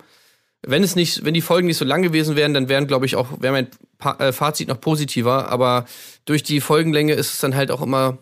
[0.67, 3.17] Wenn es nicht, wenn die Folgen nicht so lang gewesen wären, dann wären, glaube ich,
[3.17, 5.51] auch wäre mein pa äh, Fazit noch positiver.
[5.51, 5.85] Aber
[6.25, 8.19] durch die Folgenlänge ist es dann halt auch immer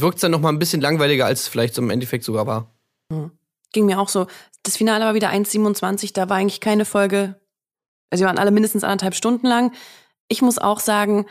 [0.00, 2.46] wirkt es dann noch mal ein bisschen langweiliger, als es vielleicht so im Endeffekt sogar
[2.46, 2.70] war.
[3.72, 4.26] Ging mir auch so.
[4.62, 7.40] Das Finale war wieder 1,27, da war eigentlich keine Folge.
[8.10, 9.72] Also die waren alle mindestens anderthalb Stunden lang.
[10.28, 11.26] Ich muss auch sagen,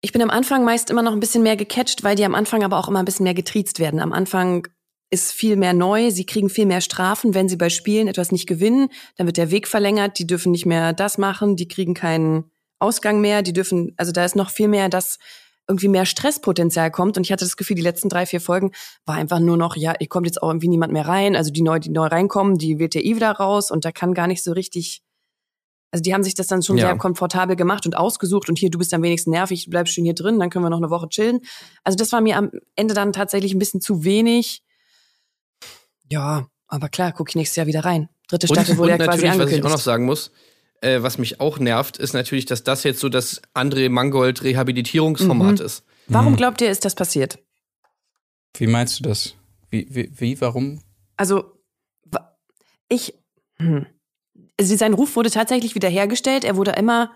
[0.00, 2.62] ich bin am Anfang meist immer noch ein bisschen mehr gecatcht, weil die am Anfang
[2.62, 4.00] aber auch immer ein bisschen mehr getriezt werden.
[4.00, 4.68] Am Anfang
[5.10, 8.46] ist viel mehr neu, sie kriegen viel mehr Strafen, wenn sie bei Spielen etwas nicht
[8.46, 12.50] gewinnen, dann wird der Weg verlängert, die dürfen nicht mehr das machen, die kriegen keinen
[12.78, 15.18] Ausgang mehr, die dürfen, also da ist noch viel mehr das
[15.66, 18.72] irgendwie mehr Stresspotenzial kommt und ich hatte das Gefühl, die letzten drei, vier Folgen
[19.04, 21.62] war einfach nur noch, ja, ihr kommt jetzt auch irgendwie niemand mehr rein, also die
[21.62, 24.42] neu, die neu reinkommen, die wird ja eh wieder raus und da kann gar nicht
[24.42, 25.02] so richtig,
[25.90, 26.86] also die haben sich das dann schon Ja.
[26.86, 30.04] sehr komfortabel gemacht und ausgesucht und hier, du bist am wenigsten nervig, du bleibst schön
[30.04, 31.40] hier drin, dann können wir noch eine Woche chillen.
[31.84, 34.62] Also das war mir am Ende dann tatsächlich ein bisschen zu wenig.
[36.10, 38.08] Ja, aber klar, gucke ich nächstes Jahr wieder rein.
[38.28, 39.66] Dritte Staffel und, wurde und ja quasi natürlich, was ich angekündigt.
[39.66, 40.30] auch noch sagen muss,
[40.80, 45.58] äh, was mich auch nervt, ist natürlich, dass das jetzt so das André Mangold Rehabilitierungsformat
[45.58, 45.64] Mhm.
[45.66, 45.84] ist.
[46.06, 47.38] Warum glaubt ihr, ist das passiert?
[48.56, 49.34] Wie meinst du das?
[49.70, 50.80] Wie, wie, wie warum?
[51.16, 51.52] Also,
[52.88, 53.14] ich,
[53.58, 53.86] hm.
[54.58, 56.44] also sein Ruf wurde tatsächlich wiederhergestellt.
[56.44, 57.12] Er wurde immer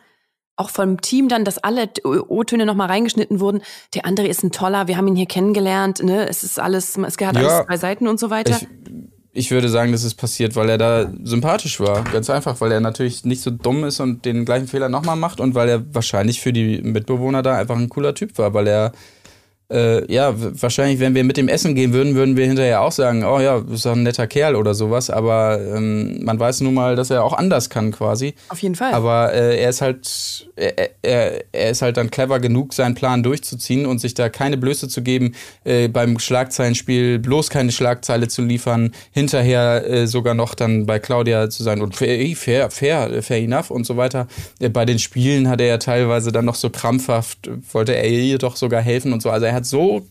[0.57, 3.63] auch vom Team dann, dass alle O-Töne nochmal reingeschnitten wurden.
[3.95, 6.29] Der andere ist ein toller, wir haben ihn hier kennengelernt, ne?
[6.29, 7.29] Es ist alles, es hat Ja.
[7.29, 8.57] alles zwei Seiten und so weiter.
[8.61, 8.69] Ich,
[9.33, 12.05] ich würde sagen, das ist passiert, weil er da sympathisch war.
[12.05, 15.41] Ganz einfach, weil er natürlich nicht so dumm ist und den gleichen Fehler nochmal macht
[15.41, 18.93] und weil er wahrscheinlich für die Mitbewohner da einfach ein cooler Typ war, weil er
[19.73, 23.25] äh, ja, wahrscheinlich, wenn wir mit dem Essen gehen würden, würden wir hinterher auch sagen,
[23.25, 26.95] oh ja, ist doch ein netter Kerl oder sowas, aber ähm, man weiß nun mal,
[26.95, 28.35] dass er auch anders kann quasi.
[28.51, 28.93] Auf jeden Fall.
[28.93, 33.23] Aber äh, er ist halt, er, er, er ist halt dann clever genug, seinen Plan
[33.23, 38.43] durchzuziehen und sich da keine Blöße zu geben, äh, beim Schlagzeilenspiel bloß keine Schlagzeile zu
[38.43, 43.23] liefern, hinterher äh, sogar noch dann bei Claudia zu sein und fair, eh, fair, fair,
[43.23, 44.27] fair enough und so weiter.
[44.61, 48.39] Äh, bei den Spielen hat er ja teilweise dann noch so krampfhaft, wollte er ihr
[48.39, 49.31] doch sogar helfen und so.
[49.31, 50.07] Also er hat so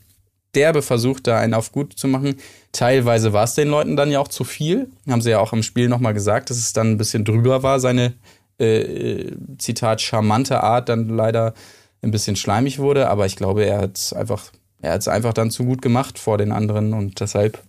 [0.55, 2.35] derbe versucht, da einen auf gut zu machen.
[2.71, 4.89] Teilweise war es den Leuten dann ja auch zu viel.
[5.09, 7.79] Haben sie ja auch im Spiel nochmal gesagt, dass es dann ein bisschen drüber war,
[7.79, 8.13] seine
[8.57, 11.53] äh, Zitat charmante Art dann leider
[12.01, 13.07] ein bisschen schleimig wurde.
[13.07, 16.37] Aber ich glaube, er hat einfach er hat es einfach dann zu gut gemacht vor
[16.37, 17.61] den anderen und deshalb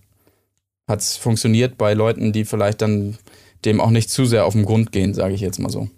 [0.88, 3.18] hat es funktioniert bei Leuten, die vielleicht dann
[3.64, 5.88] dem auch nicht zu sehr auf den Grund gehen, sage ich jetzt mal so.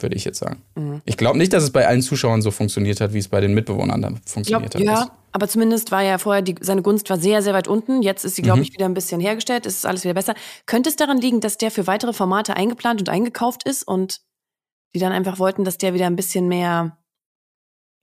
[0.00, 0.02] Ja.
[0.02, 0.62] Würde ich jetzt sagen.
[0.74, 1.02] Mhm.
[1.04, 3.54] Ich glaube nicht, dass es bei allen Zuschauern so funktioniert hat, wie es bei den
[3.54, 5.08] Mitbewohnern dann funktioniert glaub, hat.
[5.08, 8.02] Ja, aber zumindest war ja vorher, die, seine Gunst war sehr, sehr weit unten.
[8.02, 8.64] Jetzt ist sie, glaube Mhm.
[8.64, 9.66] ich, wieder ein bisschen hergestellt.
[9.66, 10.34] Es ist alles wieder besser.
[10.66, 14.20] Könnte es daran liegen, dass der für weitere Formate eingeplant und eingekauft ist und
[14.94, 16.96] die dann einfach wollten, dass der wieder ein bisschen mehr,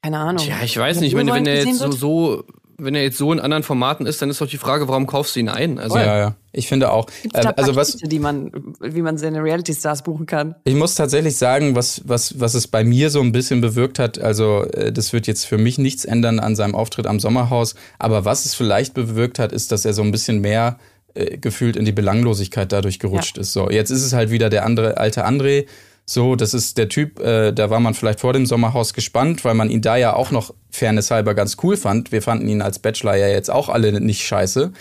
[0.01, 0.43] keine Ahnung.
[0.45, 1.09] Tja, ich weiß nicht.
[1.09, 2.43] Ich meine, wenn er jetzt so, so,
[2.77, 5.35] wenn er jetzt so in anderen Formaten ist, dann ist doch die Frage, warum kaufst
[5.35, 5.79] du ihn ein?
[5.79, 6.35] Also, Oh, ja, ja.
[6.51, 7.07] Ich finde auch.
[7.33, 10.55] Äh, also was, Pakete, die man, wie man seine Reality-Stars buchen kann?
[10.63, 14.19] Ich muss tatsächlich sagen, was, was, was es bei mir so ein bisschen bewirkt hat,
[14.19, 18.25] also äh, das wird jetzt für mich nichts ändern an seinem Auftritt am Sommerhaus, aber
[18.25, 20.77] was es vielleicht bewirkt hat, ist, dass er so ein bisschen mehr
[21.13, 23.53] äh, gefühlt in die Belanglosigkeit dadurch gerutscht ist.
[23.53, 25.65] So, jetzt ist es halt wieder der andere alte André.
[26.09, 29.55] So, das ist der Typ, äh, da war man vielleicht vor dem Sommerhaus gespannt, weil
[29.55, 32.13] man ihn da ja auch noch fairnesshalber ganz cool fand.
[32.13, 34.71] Wir fanden ihn als Bachelor ja jetzt auch alle nicht scheiße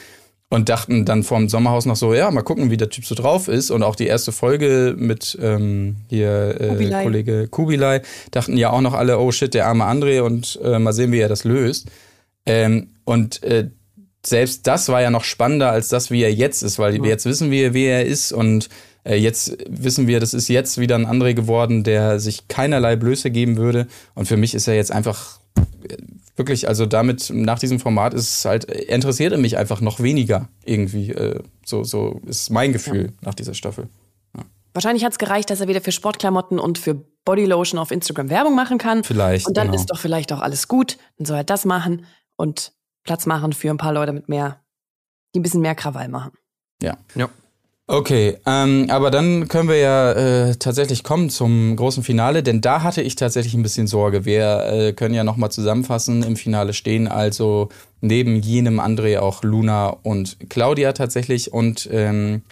[0.50, 3.48] und dachten dann vorm Sommerhaus noch so, ja, mal gucken, wie der Typ so drauf
[3.48, 3.72] ist.
[3.72, 7.02] Und auch die erste Folge mit ähm, hier äh, Kubilai.
[7.02, 10.92] Kollege Kubilai dachten ja auch noch alle, oh shit, der arme André und äh, mal
[10.92, 11.88] sehen, wie er das löst.
[12.46, 13.70] Ähm, und äh,
[14.24, 17.26] selbst das war ja noch spannender als das, wie er jetzt ist, weil wir jetzt
[17.26, 18.68] wissen wir, wie er ist und
[19.14, 23.56] jetzt wissen wir, das ist jetzt wieder ein André geworden, der sich keinerlei Blöße geben
[23.56, 23.86] würde.
[24.14, 25.38] Und für mich ist er jetzt einfach
[25.88, 25.96] äh,
[26.34, 30.00] wirklich, also damit, nach diesem Format ist es halt, äh, interessiert er mich einfach noch
[30.00, 31.12] weniger irgendwie.
[31.12, 33.88] Äh, so, so ist mein Gefühl nach dieser Staffel.
[34.76, 38.54] Wahrscheinlich hat es gereicht, dass er wieder für Sportklamotten und für Bodylotion auf Instagram Werbung
[38.54, 39.04] machen kann.
[39.04, 39.46] Vielleicht.
[39.46, 39.80] Und dann genau.
[39.80, 40.98] ist doch vielleicht auch alles gut.
[41.16, 42.04] Dann soll er das machen
[42.36, 44.60] und Platz machen für ein paar Leute mit mehr,
[45.34, 46.32] die ein bisschen mehr Krawall machen.
[46.82, 46.98] Ja.
[47.14, 47.30] Ja.
[47.88, 52.82] Okay, ähm, aber dann können wir ja äh, tatsächlich kommen zum großen Finale, denn da
[52.82, 54.24] hatte ich tatsächlich ein bisschen Sorge.
[54.24, 57.68] Wir äh, können ja nochmal zusammenfassen, im Finale stehen also
[58.00, 62.42] neben jenem André auch Luna und Claudia tatsächlich und ähm,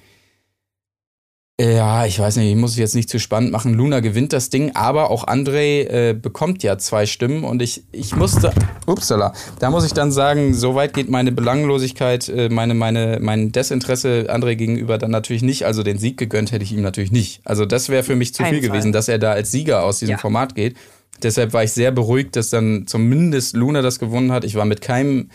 [1.61, 3.75] ja, ich weiß nicht, ich muss es jetzt nicht zu spannend machen.
[3.75, 8.17] Luna gewinnt das Ding, aber auch André äh, bekommt ja zwei Stimmen und ich, ich
[8.17, 8.53] musste,
[8.87, 14.27] upsala, da muss ich dann sagen, soweit geht meine Belanglosigkeit, äh, meine, meine, mein Desinteresse
[14.31, 15.65] André gegenüber dann natürlich nicht.
[15.65, 17.41] Also den Sieg gegönnt hätte ich ihm natürlich nicht.
[17.45, 18.71] Also das wäre für mich zu Keinen viel Fall.
[18.71, 20.19] gewesen, dass er da als Sieger aus diesem Ja.
[20.19, 20.77] Format geht.
[21.23, 24.43] Deshalb war ich sehr beruhigt, dass dann zumindest Luna das gewonnen hat.
[24.43, 25.31] Ich war mit keinem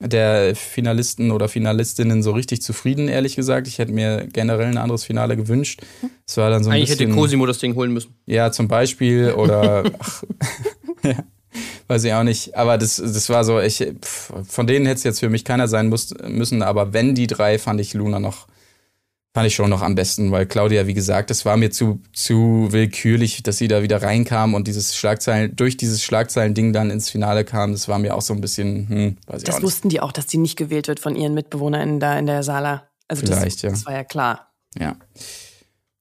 [0.00, 3.68] der Finalisten oder Finalistinnen so richtig zufrieden, ehrlich gesagt.
[3.68, 5.82] Ich hätte mir generell ein anderes Finale gewünscht.
[6.26, 8.14] Es war dann so ein Eigentlich hätte bisschen, Cosimo das Ding holen müssen.
[8.26, 10.22] ja, zum Beispiel oder ach,
[11.04, 11.16] ja,
[11.88, 12.56] weiß ich auch nicht.
[12.56, 15.68] Aber das, das war so, ich, pff, von denen hätte es jetzt für mich keiner
[15.68, 16.62] sein muss, müssen.
[16.62, 18.46] Aber wenn die drei, fand ich Luna noch,
[19.32, 22.68] fand ich schon noch am besten, weil Claudia, wie gesagt, das war mir zu, zu
[22.70, 27.44] willkürlich, dass sie da wieder reinkam und dieses Schlagzeilen, durch dieses Schlagzeilen-Ding dann ins Finale
[27.44, 27.72] kam.
[27.72, 29.66] Das war mir auch so ein bisschen, hm, weiß ich Das auch nicht.
[29.66, 32.88] wussten die auch, dass die nicht gewählt wird von ihren MitbewohnerInnen da in der Sala.
[33.06, 33.70] Also Vielleicht, das, ja.
[33.70, 34.52] das war ja klar.
[34.78, 34.96] Ja.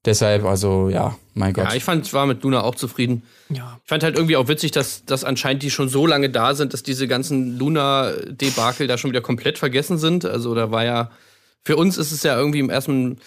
[0.06, 1.66] Deshalb, also, ja, mein Gott.
[1.66, 3.24] Ja, ich fand, ich war mit Luna auch zufrieden.
[3.50, 3.80] Ja.
[3.84, 6.74] Ich fand halt irgendwie auch witzig, dass, dass anscheinend die schon so lange da sind,
[6.74, 10.24] dass diese ganzen Luna-Debakel da schon wieder komplett vergessen sind.
[10.26, 11.12] Also da war ja,
[11.64, 13.18] für uns ist es ja irgendwie im ersten,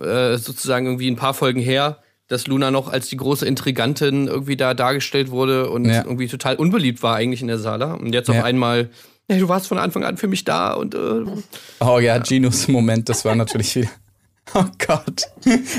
[0.00, 1.98] äh, sozusagen irgendwie ein paar Folgen her,
[2.28, 6.04] dass Luna noch als die große Intrigantin irgendwie da dargestellt wurde und Ja.
[6.04, 7.94] irgendwie total unbeliebt war eigentlich in der Sala.
[7.94, 8.38] Und jetzt Ja.
[8.38, 8.90] auf einmal,
[9.30, 11.24] ja, du warst von Anfang an für mich da und äh,
[11.80, 13.90] Oh ja, Ginos Moment, das war natürlich wieder.
[14.54, 15.22] Oh Gott.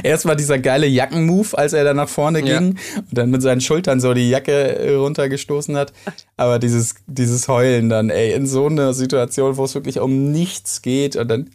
[0.04, 2.60] Erstmal dieser geile Jackenmove, als er da nach vorne Ja.
[2.60, 5.94] ging und dann mit seinen Schultern so die Jacke äh, runtergestoßen hat.
[6.36, 10.82] Aber dieses, dieses Heulen dann, ey, in so einer Situation, wo es wirklich um nichts
[10.82, 11.50] geht und dann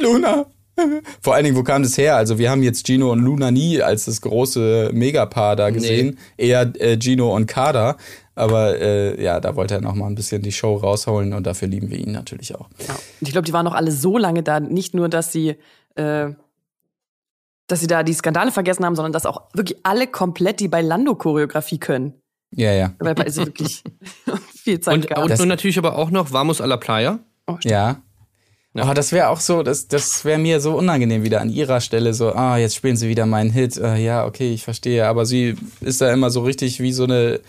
[0.00, 0.46] Luna.
[1.22, 2.16] Vor allen Dingen, wo kam das her?
[2.16, 6.18] Also wir haben jetzt Gino und Luna nie als das große Megapaar da gesehen.
[6.36, 7.96] Eher äh, Gino und Kada.
[8.34, 11.68] Aber äh, ja, da wollte er noch mal ein bisschen die Show rausholen und dafür
[11.68, 12.68] lieben wir ihn natürlich auch.
[12.86, 12.94] Ja.
[12.94, 15.56] Und ich glaube, die waren noch alle so lange da, nicht nur, dass sie,
[15.94, 16.28] äh,
[17.66, 21.78] dass sie da die Skandale vergessen haben, sondern dass auch wirklich alle komplett die Bailando-Choreografie
[21.78, 22.20] können.
[22.54, 22.92] Ja, ja.
[22.98, 23.82] Weil ist wirklich
[24.54, 25.24] viel Zeit und, gab.
[25.24, 27.18] und, und natürlich aber auch noch Vamos a la Playa.
[27.62, 28.02] Ja.
[28.76, 28.90] Ja.
[28.90, 32.12] Oh, das wäre auch so, das, das wäre mir so unangenehm wieder an ihrer Stelle.
[32.12, 33.76] So, ah, jetzt spielen sie wieder meinen Hit.
[33.76, 35.06] Äh, ja, okay, ich verstehe.
[35.06, 37.40] Aber sie ist da immer so richtig wie so eine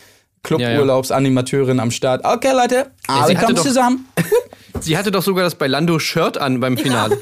[0.48, 2.24] Cluburlaubsanimateurin am Start.
[2.26, 4.06] Okay, Leute, alle sie hatte kommen doch- zusammen.
[4.80, 7.18] Sie hatte doch sogar das Bailando-Shirt an beim Finale.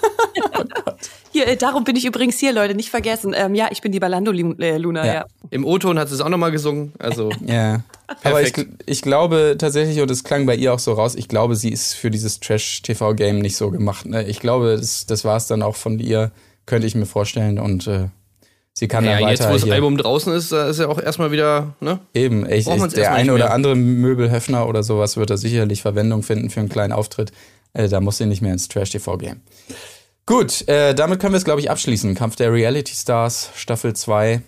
[1.32, 3.34] Hier, äh, darum bin ich übrigens hier, Leute, nicht vergessen.
[3.36, 5.14] Ähm, ja, ich bin die Bailando-Luna, Ja.
[5.14, 5.26] ja.
[5.52, 6.92] Im O-Ton hat sie es auch nochmal gesungen.
[7.00, 7.82] Also, Ja.
[8.24, 8.54] Aber ich,
[8.86, 11.94] ich glaube tatsächlich, und es klang bei ihr auch so raus, ich glaube, sie ist
[11.94, 14.06] für dieses Trash-TV-Game nicht so gemacht.
[14.06, 14.24] Ne?
[14.24, 16.32] Ich glaube, das, das war es dann auch von ihr,
[16.66, 17.58] könnte ich mir vorstellen.
[17.60, 18.08] Und äh,
[18.78, 21.00] Sie kann Ja, dann jetzt, weiter wo das Album draußen ist, da ist ja auch
[21.00, 22.00] erstmal wieder, ne?
[22.14, 26.50] eben, ich, ich, der eine oder andere Möbelhöfner oder sowas wird da sicherlich Verwendung finden
[26.50, 27.32] für einen kleinen Auftritt.
[27.74, 29.42] Äh, da muss sie nicht mehr ins Trash-TV gehen.
[30.26, 32.16] Gut, äh, damit können wir es, glaube ich, abschließen.
[32.16, 34.42] Kampf der Reality Stars, Staffel 2.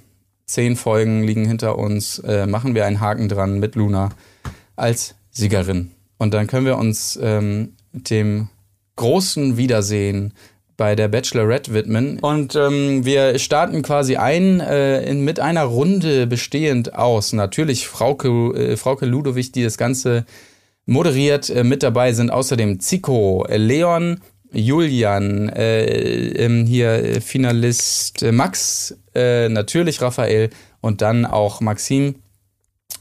[0.46, 2.20] Zehn Folgen liegen hinter uns.
[2.20, 4.10] Äh, machen wir einen Haken dran mit Luna
[4.76, 5.92] als Siegerin.
[6.18, 8.50] Und dann können wir uns ähm, dem
[8.98, 10.34] großen Wiedersehen
[10.78, 12.20] bei der Bachelorette widmen.
[12.20, 17.34] Und ähm, wir starten quasi ein äh, in, mit einer Runde bestehend aus.
[17.34, 20.26] Natürlich Frauke, äh, Frauke Ludowig, die das Ganze
[20.86, 21.50] moderiert.
[21.50, 24.22] Äh, mit dabei sind außerdem Zico, äh, Leon,
[24.54, 32.18] Julian, äh, ähm, hier äh, Finalist Max, natürlich Raphael und dann auch Maxim.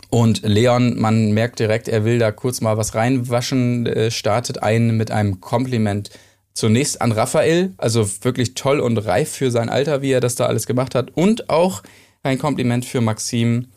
[0.09, 5.11] Und Leon, man merkt direkt, er will da kurz mal was reinwaschen, startet ein mit
[5.11, 6.09] einem Kompliment
[6.57, 10.47] zunächst an Raphael, also wirklich toll und reif für sein Alter, wie er das da
[10.47, 11.11] alles gemacht hat.
[11.15, 11.83] Und auch
[12.23, 13.69] ein Kompliment für Maxim,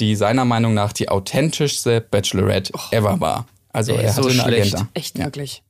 [0.00, 3.46] die seiner Meinung nach die authentischste Bachelorette ever war.
[3.72, 4.74] Also Ey, er so hatte eine schlecht.
[4.74, 4.90] Agenda.
[4.94, 5.24] Echt Ja.
[5.24, 5.62] wirklich.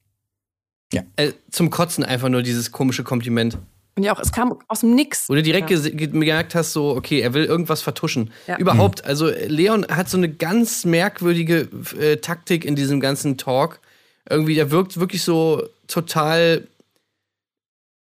[1.16, 3.58] Äh, zum Kotzen einfach nur dieses komische Kompliment.
[3.96, 5.28] Und ja auch, es kam aus dem Nix.
[5.28, 5.78] Wo du direkt Ja.
[5.90, 8.30] gemerkt hast, so, okay, er will irgendwas vertuschen.
[8.46, 8.58] Ja.
[8.58, 11.68] Überhaupt, also Leon hat so eine ganz merkwürdige
[12.00, 13.80] äh, Taktik in diesem ganzen Talk.
[14.28, 16.66] Irgendwie, der wirkt wirklich so total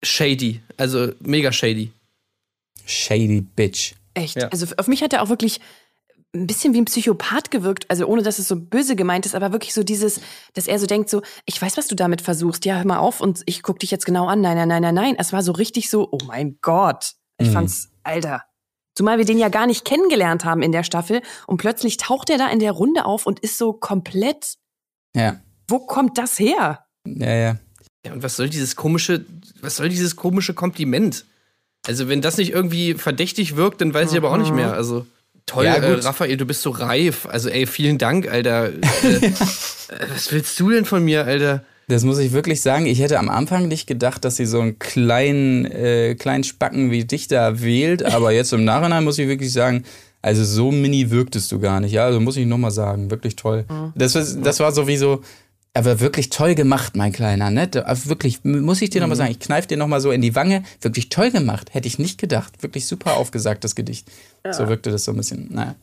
[0.04, 0.62] shady.
[0.78, 1.92] Also mega shady.
[2.86, 3.96] Shady Bitch.
[4.14, 4.36] Echt.
[4.38, 4.48] Ja.
[4.50, 5.60] Also auf mich hat er auch wirklich
[6.36, 9.52] ein bisschen wie ein Psychopath gewirkt, also ohne dass es so böse gemeint ist, aber
[9.54, 10.20] wirklich so dieses,
[10.54, 13.22] dass er so denkt, so, ich weiß, was du damit versuchst, ja, hör mal auf
[13.22, 14.42] und ich guck dich jetzt genau an.
[14.42, 15.16] Nein, nein, nein, nein, nein.
[15.18, 17.14] Es war so richtig so, oh mein Gott.
[17.40, 17.54] Ich Mhm.
[17.54, 18.44] fand's, Alter.
[18.96, 22.38] Zumal wir den ja gar nicht kennengelernt haben in der Staffel und plötzlich taucht er
[22.38, 24.56] da in der Runde auf und ist so komplett,
[25.16, 25.40] Ja.
[25.68, 26.86] wo kommt das her?
[27.06, 27.58] Ja, ja.
[28.08, 29.26] Ja, und was soll dieses komische,
[29.62, 31.26] was soll dieses komische Kompliment?
[31.86, 34.74] Also, wenn das nicht irgendwie verdächtig wirkt, dann weiß ich aber auch nicht mehr.
[34.74, 35.06] Also,
[35.46, 35.94] toll, Ja, äh.
[36.02, 37.26] Raphael, du bist so reif.
[37.30, 38.70] Also, ey, vielen Dank, Alter.
[38.70, 38.72] äh,
[39.28, 39.32] äh,
[40.14, 41.64] was willst du denn von mir, Alter?
[41.90, 42.86] Das muss ich wirklich sagen.
[42.86, 47.06] Ich hätte am Anfang nicht gedacht, dass sie so einen kleinen, äh, kleinen Spacken wie
[47.06, 48.04] dich da wählt.
[48.04, 49.86] Aber jetzt im Nachhinein muss ich wirklich sagen,
[50.22, 51.94] also so mini wirktest du gar nicht.
[51.94, 53.10] Ja, also muss ich nochmal sagen.
[53.10, 53.64] Wirklich toll.
[53.96, 55.22] Das, war- das war sowieso,
[55.78, 57.50] aber wirklich toll gemacht, mein Kleiner.
[57.50, 57.70] Ne?
[57.86, 59.32] Also Wirklich, muss ich dir nochmal sagen.
[59.32, 60.64] Ich kneif dir nochmal so in die Wange.
[60.82, 61.74] Wirklich toll gemacht.
[61.74, 62.62] Hätte ich nicht gedacht.
[62.62, 64.10] Wirklich super aufgesagt, das Gedicht.
[64.50, 65.50] So wirkte das so ein bisschen.
[65.52, 65.76] Naja.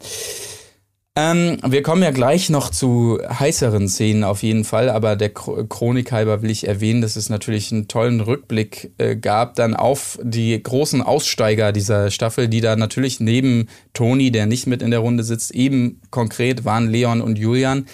[1.16, 5.64] Ähm, wir kommen ja gleich noch zu heißeren Szenen auf jeden Fall, aber der Chro-
[5.68, 10.18] Chronik halber will ich erwähnen, dass es natürlich einen tollen Rückblick äh, gab dann auf
[10.24, 14.99] die großen Aussteiger dieser Staffel, die da natürlich neben Toni, der nicht mit in der
[14.99, 17.86] Runde sitzt, eben konkret waren Leon und Julian.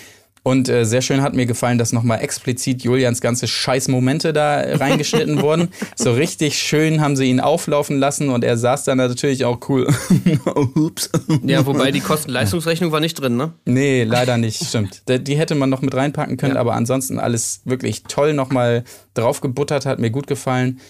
[0.42, 5.42] Und äh, sehr schön hat mir gefallen, dass nochmal explizit Julians ganze Scheißmomente da reingeschnitten
[5.42, 5.68] wurden.
[5.96, 9.86] So richtig schön haben sie ihn auflaufen lassen und er saß dann natürlich auch cool.
[10.74, 11.10] Ups.
[11.44, 13.52] Ja, wobei die Kosten-Leistungsrechnung war nicht drin, ne?
[13.66, 15.02] Nee, leider nicht, stimmt.
[15.08, 16.60] Die die hätte man noch mit reinpacken können, Ja.
[16.60, 18.84] aber ansonsten alles wirklich toll nochmal
[19.14, 20.80] draufgebuttert, hat mir gut gefallen.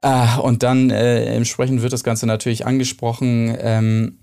[0.00, 3.56] Ah, und dann äh, entsprechend wird das Ganze natürlich angesprochen.
[3.60, 4.18] Ähm,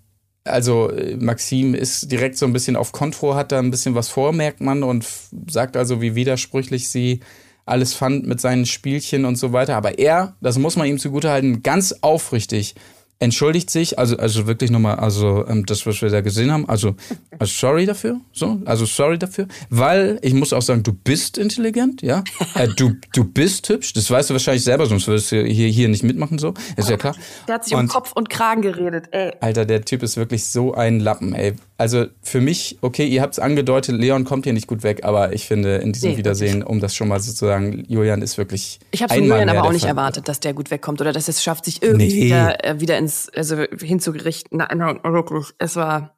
[0.45, 4.31] also Maxim ist direkt so ein bisschen auf Kontro, hat da ein bisschen was vor,
[4.31, 5.05] merkt man, und
[5.49, 7.19] sagt also, wie widersprüchlich sie
[7.65, 9.75] alles fand mit seinen Spielchen und so weiter.
[9.75, 12.75] Aber er, das muss man ihm zugutehalten, ganz aufrichtig
[13.19, 16.95] entschuldigt sich, also, also wirklich nochmal, also ähm, das, was wir da gesehen haben, also,
[17.39, 22.01] also sorry dafür, so, also sorry dafür, weil ich muss auch sagen, du bist intelligent,
[22.01, 22.23] ja,
[22.55, 25.87] äh, du, du bist hübsch, das weißt du wahrscheinlich selber, sonst würdest du hier, hier
[25.87, 27.15] nicht mitmachen, so, ist ja klar.
[27.47, 29.31] Der hat sich um Und- Kopf und Kragen geredet, ey.
[29.39, 31.53] Alter, der Typ ist wirklich so ein Lappen, ey.
[31.77, 35.33] Also für mich, okay, ihr habt es angedeutet, Leon kommt hier nicht gut weg, aber
[35.33, 38.79] ich finde in diesem Nee, Wiedersehen, um das schon mal sozusagen, Julian ist wirklich.
[38.91, 41.43] Ich habe von Julian aber auch nicht erwartet, dass der gut wegkommt oder dass es
[41.43, 42.25] schafft, sich irgendwie Nee.
[42.27, 44.57] wieder, äh, wieder ins, also hinzugerichten.
[44.57, 45.47] Nein, wirklich.
[45.57, 46.15] Es war.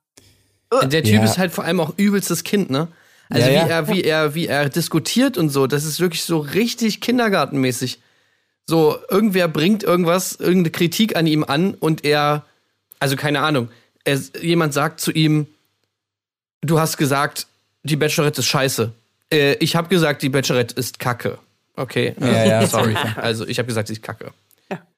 [0.84, 1.24] Der Typ Ja.
[1.24, 2.88] ist halt vor allem auch übelstes Kind, ne?
[3.30, 3.68] Also Ja, ja.
[3.68, 8.00] wie er, wie er, wie er diskutiert und so, das ist wirklich so richtig kindergartenmäßig.
[8.66, 12.44] So, irgendwer bringt irgendwas, irgendeine Kritik an ihm an und er,
[13.00, 13.70] also keine Ahnung,
[14.04, 15.48] er, jemand sagt zu ihm,
[16.62, 17.48] du hast gesagt,
[17.84, 18.92] die Bachelorette ist scheiße.
[19.32, 21.38] Äh, ich habe gesagt, die Bachelorette ist kacke.
[21.76, 22.94] Okay, Ja, ja, sorry.
[23.02, 23.14] sorry.
[23.18, 24.32] Also ich habe gesagt, sie ist kacke.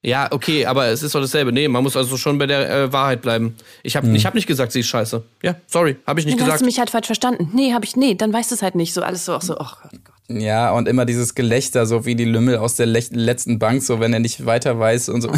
[0.02, 1.52] Ja, okay, aber es ist doch dasselbe.
[1.52, 3.56] Nee, man muss also schon bei der äh, Wahrheit bleiben.
[3.84, 5.22] Ich habe ich hab nicht gesagt, sie ist scheiße.
[5.44, 6.62] Ja, sorry, habe ich nicht Dann hast gesagt.
[6.62, 7.50] du mich halt falsch verstanden.
[7.54, 8.94] Nee, habe ich, nee, dann weißt du es halt nicht.
[8.94, 10.16] So alles so, auch so, oh Gott, Gott.
[10.42, 14.00] Ja, und immer dieses Gelächter, so wie die Lümmel aus der lech- letzten Bank, so
[14.00, 15.32] wenn er nicht weiter weiß und so.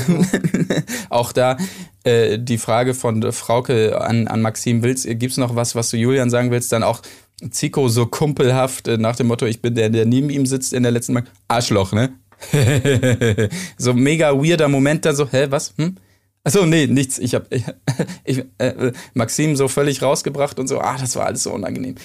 [1.09, 1.57] Auch da
[2.03, 6.29] äh, die Frage von Frauke an, an Maxim, willst, gibt's noch was, was du Julian
[6.29, 6.71] sagen willst?
[6.71, 7.01] Dann auch
[7.49, 10.83] Zico so kumpelhaft äh, nach dem Motto, ich bin der, der neben ihm sitzt in
[10.83, 11.27] der letzten Bank.
[11.47, 12.13] Arschloch, ne?
[13.77, 15.73] so mega weirder Moment dann so, hä, was?
[15.77, 15.95] Hm?
[16.43, 17.19] Achso, nee, nichts.
[17.19, 17.45] Ich habe
[18.23, 21.95] ich, äh, Maxim so völlig rausgebracht und so, ah, das war alles so unangenehm.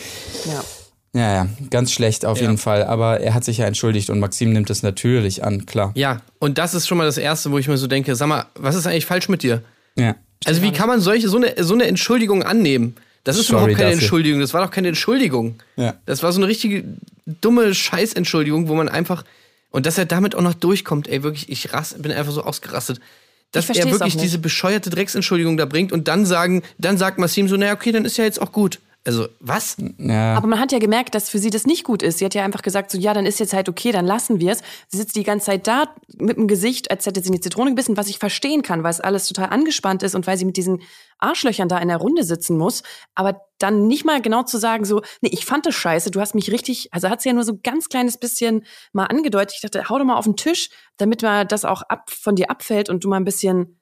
[0.45, 0.65] Ja.
[1.15, 2.43] Ja, ja, ganz schlecht auf Ja.
[2.45, 2.85] jeden Fall.
[2.85, 5.93] Aber er hat sich ja entschuldigt und Maxim nimmt es natürlich an, klar.
[5.95, 8.45] Ja, und das ist schon mal das Erste, wo ich mir so denke, sag mal,
[8.55, 9.63] was ist eigentlich falsch mit dir?
[9.97, 10.17] Ja.
[10.45, 12.97] Also wie kann man solche, so eine, so eine Entschuldigung annehmen?
[13.25, 14.03] Das ist Sorry überhaupt keine dafür.
[14.03, 15.55] Entschuldigung, das war doch keine Entschuldigung.
[15.77, 15.95] Ja.
[16.05, 16.85] Das war so eine richtige
[17.41, 19.25] dumme Scheißentschuldigung, wo man einfach,
[19.77, 22.99] und dass er damit auch noch durchkommt, ey, wirklich, ich rass, bin einfach so ausgerastet.
[23.53, 27.59] Dass er wirklich diese bescheuerte Drecksentschuldigung da bringt und dann sagen, dann sagt Massim so,
[27.59, 28.81] naja, okay, dann ist ja jetzt auch gut.
[29.07, 29.77] Also, was?
[29.99, 30.35] Ja.
[30.35, 32.19] Aber man hat ja gemerkt, dass für sie das nicht gut ist.
[32.19, 34.51] Sie hat ja einfach gesagt, so ja, dann ist jetzt halt okay, dann lassen wir
[34.51, 34.63] es.
[34.89, 37.71] Sie sitzt die ganze Zeit da mit dem Gesicht, als hätte sie in die Zitrone
[37.71, 40.57] gebissen, was ich verstehen kann, weil es alles total angespannt ist und weil sie mit
[40.57, 40.83] diesen
[41.19, 42.83] Arschlöchern da in der Runde sitzen muss.
[43.15, 46.35] Aber dann nicht mal genau zu sagen, so, nee, ich fand das scheiße, du hast
[46.35, 49.55] mich richtig, also hat sie ja nur so ein ganz kleines bisschen mal angedeutet.
[49.55, 52.51] Ich dachte, hau doch mal auf den Tisch, damit mal das auch ab, von dir
[52.51, 53.79] abfällt und du mal ein bisschen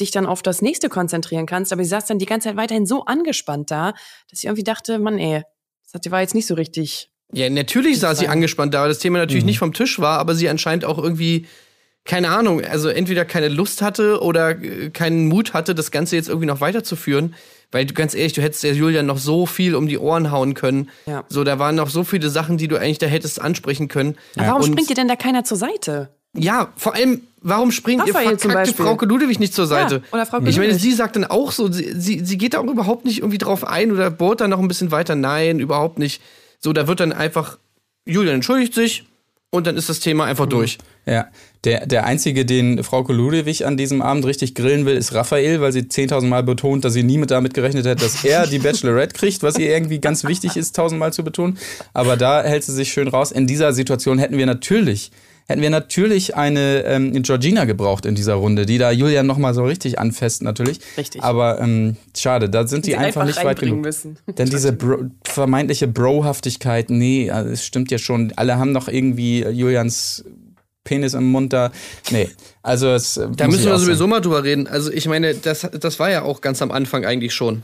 [0.00, 1.72] dich dann auf das nächste konzentrieren kannst.
[1.72, 3.92] Aber sie saß dann die ganze Zeit weiterhin so angespannt da,
[4.30, 5.42] dass ich irgendwie dachte, Mann, ey,
[5.84, 7.10] das hat- war jetzt nicht so richtig.
[7.32, 9.22] Ja, natürlich saß sie angespannt da, weil das Thema Mhm.
[9.22, 11.46] natürlich nicht vom Tisch war, aber sie anscheinend auch irgendwie,
[12.04, 16.28] keine Ahnung, also entweder keine Lust hatte oder äh, keinen Mut hatte, das Ganze jetzt
[16.28, 17.34] irgendwie noch weiterzuführen.
[17.70, 20.54] Weil du ganz ehrlich, du hättest der Julian noch so viel um die Ohren hauen
[20.54, 20.88] können.
[21.04, 21.24] Ja.
[21.28, 24.16] So, da waren noch so viele Sachen, die du eigentlich da hättest ansprechen können.
[24.36, 26.08] Aber warum Und- springt dir denn da keiner zur Seite?
[26.34, 28.96] Ja, vor allem, warum springt ihr Raphael zum verkackte Beispiel.
[28.98, 29.96] Frau Ludewig nicht zur Seite?
[29.96, 32.58] Ja, oder Frau Ich meine, sie sagt dann auch so, sie, sie, sie geht da
[32.58, 35.14] auch überhaupt nicht irgendwie drauf ein oder bohrt dann noch ein bisschen weiter.
[35.14, 36.20] Nein, überhaupt nicht.
[36.60, 37.58] So, da wird dann einfach,
[38.04, 39.04] Julian entschuldigt sich
[39.50, 40.50] und dann ist das Thema einfach Mhm.
[40.50, 40.78] durch.
[41.06, 41.28] Ja,
[41.64, 45.72] der, der Einzige, den Frau Ludewig an diesem Abend richtig grillen will, ist Raphael, weil
[45.72, 49.14] sie 10.000 Mal betont, dass sie nie mit damit gerechnet hat, dass er die Bachelorette
[49.14, 51.56] kriegt, was ihr irgendwie ganz wichtig ist, tausendmal zu betonen.
[51.94, 53.32] Aber da hält sie sich schön raus.
[53.32, 55.10] In dieser Situation hätten wir natürlich,
[55.48, 59.64] hätten wir natürlich eine ähm, Georgina gebraucht in dieser Runde, die da Julian nochmal so
[59.64, 60.78] richtig anfasst natürlich.
[60.96, 61.22] Richtig.
[61.22, 63.80] Aber ähm, schade, da sind die einfach, einfach nicht weit genug.
[63.80, 64.18] müssen.
[64.38, 68.32] Denn diese Bro vermeintliche Brohaftigkeit, nee, also es stimmt ja schon.
[68.36, 70.24] Alle haben noch irgendwie Julians
[70.84, 71.72] Penis im Mund da.
[72.10, 72.28] Nee,
[72.62, 73.20] also es.
[73.36, 74.66] Da müssen wir sowieso mal drüber reden.
[74.66, 77.62] Also, ich meine, das, das war ja auch ganz am Anfang eigentlich schon.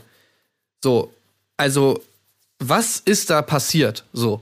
[0.83, 1.11] So,
[1.57, 2.01] also,
[2.59, 4.05] was ist da passiert?
[4.13, 4.41] So.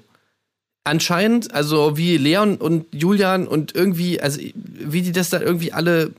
[0.86, 6.12] Anscheinend, also wie Leon und Julian und irgendwie, also wie die das da irgendwie alle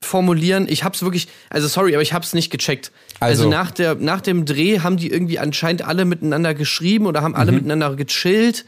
[0.00, 2.90] formulieren, ich hab's wirklich, also sorry, aber ich hab's nicht gecheckt.
[3.20, 7.22] Also, Also- nach, der, nach dem Dreh haben die irgendwie anscheinend alle miteinander geschrieben oder
[7.22, 8.64] haben alle miteinander gechillt.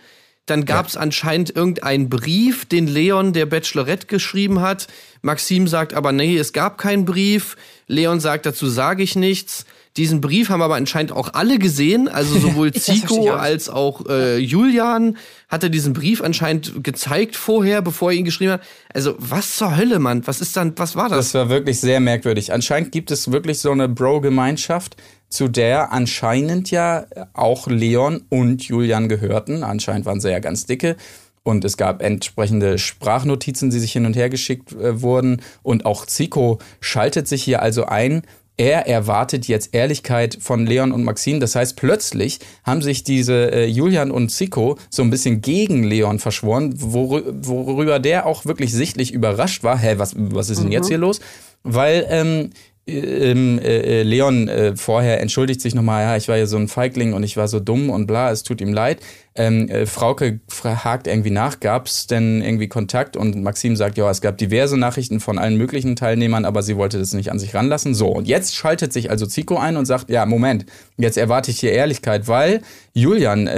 [0.47, 4.87] Dann gab's anscheinend irgendeinen Brief, den Leon der Bachelorette geschrieben hat.
[5.23, 7.57] Maxim sagt aber, nee, es gab keinen Brief.
[7.89, 9.65] Leon sagt, dazu sage ich nichts.
[9.97, 13.39] Diesen Brief haben aber anscheinend auch alle gesehen, also sowohl Zico auch.
[13.39, 15.17] als auch äh, Julian
[15.49, 18.63] hatte diesen Brief anscheinend gezeigt vorher, bevor er ihn geschrieben hat.
[18.93, 20.27] Also was zur Hölle, Mann?
[20.27, 21.19] Was ist dann, was war das?
[21.19, 22.53] Das war wirklich sehr merkwürdig.
[22.53, 24.97] Anscheinend gibt es wirklich so eine Bro-Gemeinschaft,
[25.29, 29.63] zu der anscheinend ja auch Leon und Julian gehörten.
[29.63, 30.97] Anscheinend waren sie ja ganz dicke.
[31.45, 35.43] Und es gab entsprechende Sprachnotizen, die sich hin und her geschickt äh, wurden.
[35.63, 38.23] Und auch Zico schaltet sich hier also ein.
[38.57, 41.41] Er erwartet jetzt Ehrlichkeit von Leon und Maxine.
[41.41, 46.21] Das heißt, plötzlich haben sich diese äh, Julian und Zico so ein bisschen gegen Leon
[46.21, 49.77] verschworen, worü worüber der auch wirklich sichtlich überrascht war.
[49.79, 51.21] Hä, was, was ist denn jetzt hier los?
[51.65, 52.51] Weil ähm,
[52.87, 56.69] ähm, äh, äh, Leon äh, vorher entschuldigt sich nochmal, ja, ich war ja so ein
[56.69, 59.01] Feigling und ich war so dumm und bla, es tut ihm leid.
[59.35, 63.17] Ähm, äh, Frauke fra- hakt irgendwie nach, gab es denn irgendwie Kontakt?
[63.17, 66.99] Und Maxim sagt, ja, es gab diverse Nachrichten von allen möglichen Teilnehmern, aber sie wollte
[66.99, 67.95] das nicht an sich ranlassen.
[67.95, 70.67] So, und jetzt schaltet sich also Zico ein und sagt, ja, Moment,
[70.97, 72.61] jetzt erwarte ich hier Ehrlichkeit, weil
[72.93, 73.49] Julian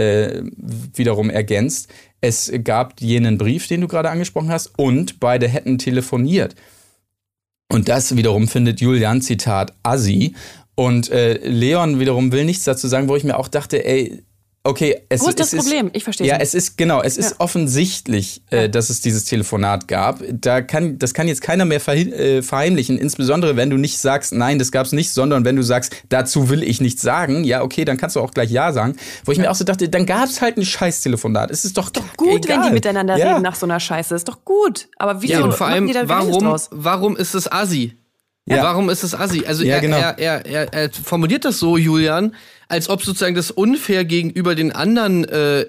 [0.95, 1.91] wiederum ergänzt,
[2.23, 6.55] es gab jenen Brief, den du gerade angesprochen hast, und beide hätten telefoniert.
[7.73, 10.35] Und das wiederum findet Julian, Zitat, assi.
[10.75, 14.23] Und äh, Leon wiederum will nichts dazu sagen, wo ich mir auch dachte, ey,
[14.67, 15.91] okay, es, Wo ist das es Problem?
[15.93, 16.43] Ich verstehe Ja, nicht.
[16.45, 17.37] es ist, genau, es ist Ja.
[17.41, 20.23] offensichtlich, äh, dass es dieses Telefonat gab.
[20.31, 24.59] Da kann, das kann jetzt keiner mehr äh, verheimlichen, insbesondere wenn du nicht sagst, nein,
[24.59, 27.97] das gab's nicht, sondern wenn du sagst, dazu will ich nichts sagen, ja, okay, dann
[27.97, 28.97] kannst du auch gleich Ja sagen.
[29.25, 31.51] Wo ich mir auch so dachte, dann gab's halt ein Scheiß-Telefonat.
[31.51, 32.69] Es ist doch, Gut, wenn egal.
[32.69, 33.31] die miteinander ja.
[33.33, 34.15] reden nach so einer Scheiße.
[34.15, 34.89] Ist doch gut.
[34.97, 37.97] Aber wieso Ja, und vor allem, die da Geheimnis warum, warum ist es Assi?
[38.49, 38.63] Ja.
[38.63, 39.45] Warum ist es Assi?
[39.47, 39.97] Also Ja, er, genau.
[39.97, 42.35] er, er, er, er formuliert das so, Julian,
[42.69, 45.67] als ob sozusagen das unfair gegenüber den anderen äh,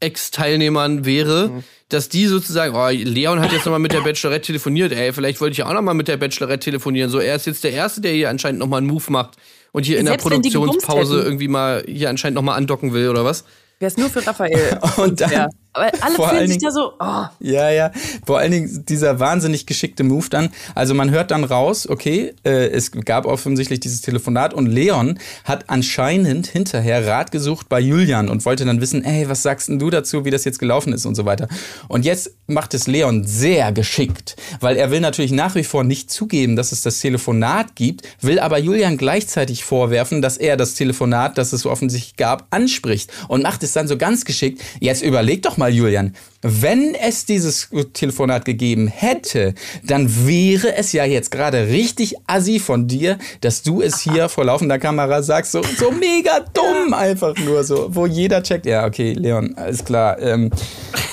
[0.00, 1.64] Ex-Teilnehmern wäre, Mhm.
[1.88, 5.52] dass die sozusagen, oh, Leon hat jetzt nochmal mit der Bachelorette telefoniert, ey, vielleicht wollte
[5.52, 7.10] ich ja auch nochmal mit der Bachelorette telefonieren.
[7.10, 9.36] So, er ist jetzt der Erste, der hier anscheinend nochmal einen Move macht
[9.72, 10.54] und hier in der Selbst die gebumst
[10.86, 13.44] Produktionspause irgendwie mal hier anscheinend nochmal andocken will oder was.
[13.80, 14.78] Wäre es nur für Raphael.
[14.96, 15.48] Und dann, Ja.
[15.72, 17.90] Aber alle Vor fühlen sich Dingen- da so, oh, Ja, ja.
[18.26, 20.48] Vor allen Dingen dieser wahnsinnig geschickte Move dann.
[20.74, 25.64] Also man hört dann raus, okay, äh, es gab offensichtlich dieses Telefonat und Leon hat
[25.68, 29.90] anscheinend hinterher Rat gesucht bei Julian und wollte dann wissen, ey, was sagst denn du
[29.90, 31.48] dazu, wie das jetzt gelaufen ist und so weiter.
[31.88, 36.10] Und jetzt macht es Leon sehr geschickt, weil er will natürlich nach wie vor nicht
[36.10, 41.36] zugeben, dass es das Telefonat gibt, will aber Julian gleichzeitig vorwerfen, dass er das Telefonat,
[41.36, 44.62] das es so offensichtlich gab, anspricht und macht es dann so ganz geschickt.
[44.80, 49.54] Jetzt überleg doch mal, Julian, wenn es dieses Telefonat gegeben hätte,
[49.84, 54.44] dann wäre es ja jetzt gerade richtig assi von dir, dass du es hier vor
[54.44, 59.12] laufender Kamera sagst, so, so mega dumm einfach nur so, wo jeder checkt, ja, okay,
[59.12, 60.50] Leon, alles klar, ähm,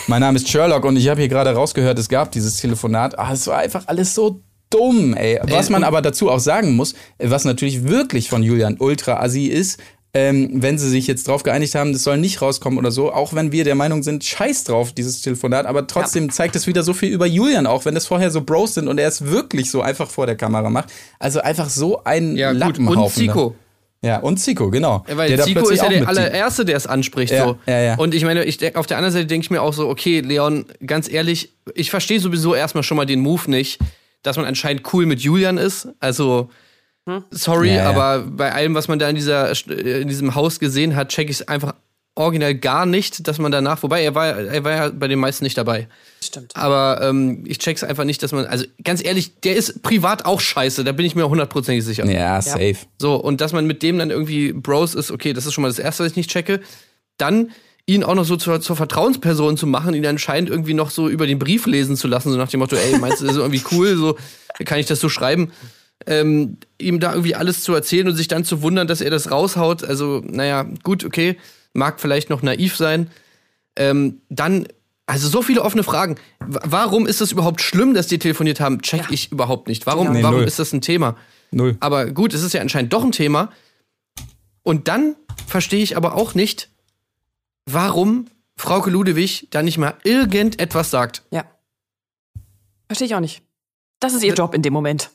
[0.07, 3.33] mein Name ist Sherlock und ich habe hier gerade rausgehört, es gab dieses Telefonat, ah,
[3.33, 5.39] es war einfach alles so dumm, ey.
[5.43, 9.79] Was man aber dazu auch sagen muss, was natürlich wirklich von Julian ultra assi ist,
[10.17, 13.33] ähm, wenn sie sich jetzt drauf geeinigt haben, das soll nicht rauskommen oder so, auch
[13.33, 16.93] wenn wir der Meinung sind, scheiß drauf, dieses Telefonat, aber trotzdem zeigt es wieder so
[16.93, 19.81] viel über Julian auch, wenn es vorher so Bros sind und er es wirklich so
[19.81, 20.89] einfach vor der Kamera macht.
[21.19, 22.51] Also einfach so ein Ja.
[22.51, 23.03] Lappenhaufen.
[23.03, 23.55] Und Zico.
[24.01, 25.03] Ja, und Zico, genau.
[25.09, 27.33] Ja, Weil Der Zico ist ja der allererste, der es anspricht.
[27.33, 27.57] Ja, so.
[27.65, 27.95] ja, ja.
[27.95, 30.21] Und ich meine, ich, denk- auf der anderen Seite denke ich mir auch so, okay,
[30.21, 33.79] Leon, ganz ehrlich, ich verstehe sowieso erstmal schon mal den Move nicht,
[34.23, 35.89] dass man anscheinend cool mit Julian ist.
[35.99, 36.49] Also,
[37.31, 37.89] sorry, Ja, ja.
[37.89, 41.41] aber bei allem, was man da in, dieser, in diesem Haus gesehen hat, check ich
[41.41, 41.73] es einfach
[42.15, 45.43] original gar nicht, dass man danach, wobei er war, er war ja bei den meisten
[45.43, 45.89] nicht dabei.
[46.23, 46.55] stimmt.
[46.55, 50.39] Aber ähm, ich check's einfach nicht, dass man, also ganz ehrlich, der ist privat auch
[50.39, 52.05] scheiße, da bin ich mir hundertprozentig sicher.
[52.09, 52.77] Ja, safe.
[52.99, 55.67] So, und dass man mit dem dann irgendwie Bros ist, okay, das ist schon mal
[55.67, 56.61] das Erste, was ich nicht checke.
[57.17, 57.51] Dann
[57.85, 61.27] ihn auch noch so zur, zur Vertrauensperson zu machen, ihn anscheinend irgendwie noch so über
[61.27, 63.63] den Brief lesen zu lassen, so nach dem Motto, ey, meinst du, das ist irgendwie
[63.71, 64.17] cool, so
[64.63, 65.51] kann ich das so schreiben?
[66.07, 69.31] Ähm, ihm da irgendwie alles zu erzählen und sich dann zu wundern, dass er das
[69.31, 69.83] raushaut.
[69.83, 71.37] Also, naja, gut, okay,
[71.73, 73.09] mag vielleicht noch naiv sein.
[73.75, 74.67] Ähm, dann,
[75.05, 76.15] also so viele offene Fragen.
[76.45, 78.81] W warum ist es überhaupt schlimm, dass die telefoniert haben?
[78.81, 79.07] Check Ja.
[79.09, 79.85] ich überhaupt nicht.
[79.85, 80.45] Warum, Nee, warum null.
[80.45, 81.15] ist das ein Thema?
[81.51, 81.77] Null.
[81.79, 83.51] Aber gut, es ist ja anscheinend doch ein Thema.
[84.63, 85.15] Und dann
[85.47, 86.69] verstehe ich aber auch nicht,
[87.65, 88.27] warum
[88.57, 91.23] Frauke Ludewig da nicht mal irgendetwas sagt.
[91.31, 91.45] Ja.
[92.87, 93.41] Verstehe ich auch nicht.
[93.99, 95.09] Das ist ihr Job in dem Moment.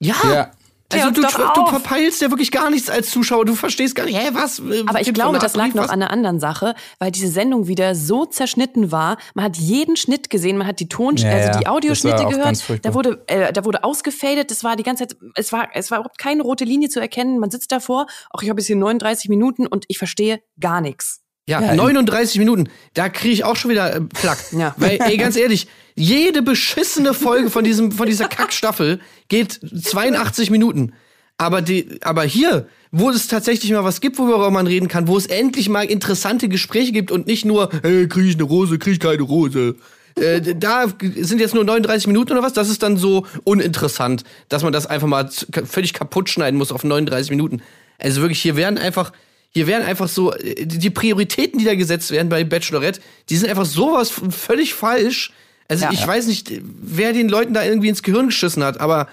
[0.00, 0.16] Ja.
[0.32, 0.50] Ja.
[0.92, 3.44] Also du, du verpeilst ja wirklich gar nichts als Zuschauer.
[3.44, 4.58] Du verstehst gar nicht, hä, was?
[4.58, 5.90] Äh, Aber ich glaube, das lag noch was?
[5.90, 9.16] an einer anderen Sache, weil diese Sendung wieder so zerschnitten war.
[9.34, 12.64] Man hat jeden Schnitt gesehen, man hat die Ton, Ja, also die Audioschnitte gehört.
[12.82, 14.50] Da wurde, äh, da wurde ausgefadet.
[14.50, 17.38] Das war die ganze Zeit, es war, es war überhaupt keine rote Linie zu erkennen.
[17.38, 18.06] Man sitzt davor.
[18.30, 21.20] Auch ich habe jetzt hier 39 Minuten und ich verstehe gar nichts.
[21.50, 22.68] Ja, Ja, 39 Minuten.
[22.94, 24.38] Da kriege ich auch schon wieder äh, Plack.
[24.52, 24.74] Ja.
[24.76, 30.92] Weil, ey, ganz ehrlich, jede beschissene Folge von, diesem, von dieser Kackstaffel geht 82 Minuten.
[31.36, 35.16] Aber, die, aber hier, wo es tatsächlich mal was gibt, worüber man reden kann, wo
[35.16, 38.94] es endlich mal interessante Gespräche gibt und nicht nur, hey, krieg ich eine Rose, krieg
[38.94, 39.76] ich keine Rose.
[40.16, 40.86] Äh, da
[41.16, 42.52] sind jetzt nur 39 Minuten oder was?
[42.52, 45.30] Das ist dann so uninteressant, dass man das einfach mal
[45.64, 47.62] völlig kaputt schneiden muss auf 39 Minuten.
[47.98, 49.12] Also wirklich, hier werden einfach,
[49.52, 53.50] hier werden einfach so, äh, die Prioritäten, die da gesetzt werden bei Bachelorette, die sind
[53.50, 55.32] einfach sowas von völlig falsch.
[55.68, 55.92] Also Ja.
[55.92, 59.08] ich weiß nicht, wer den Leuten da irgendwie ins Gehirn geschissen hat, aber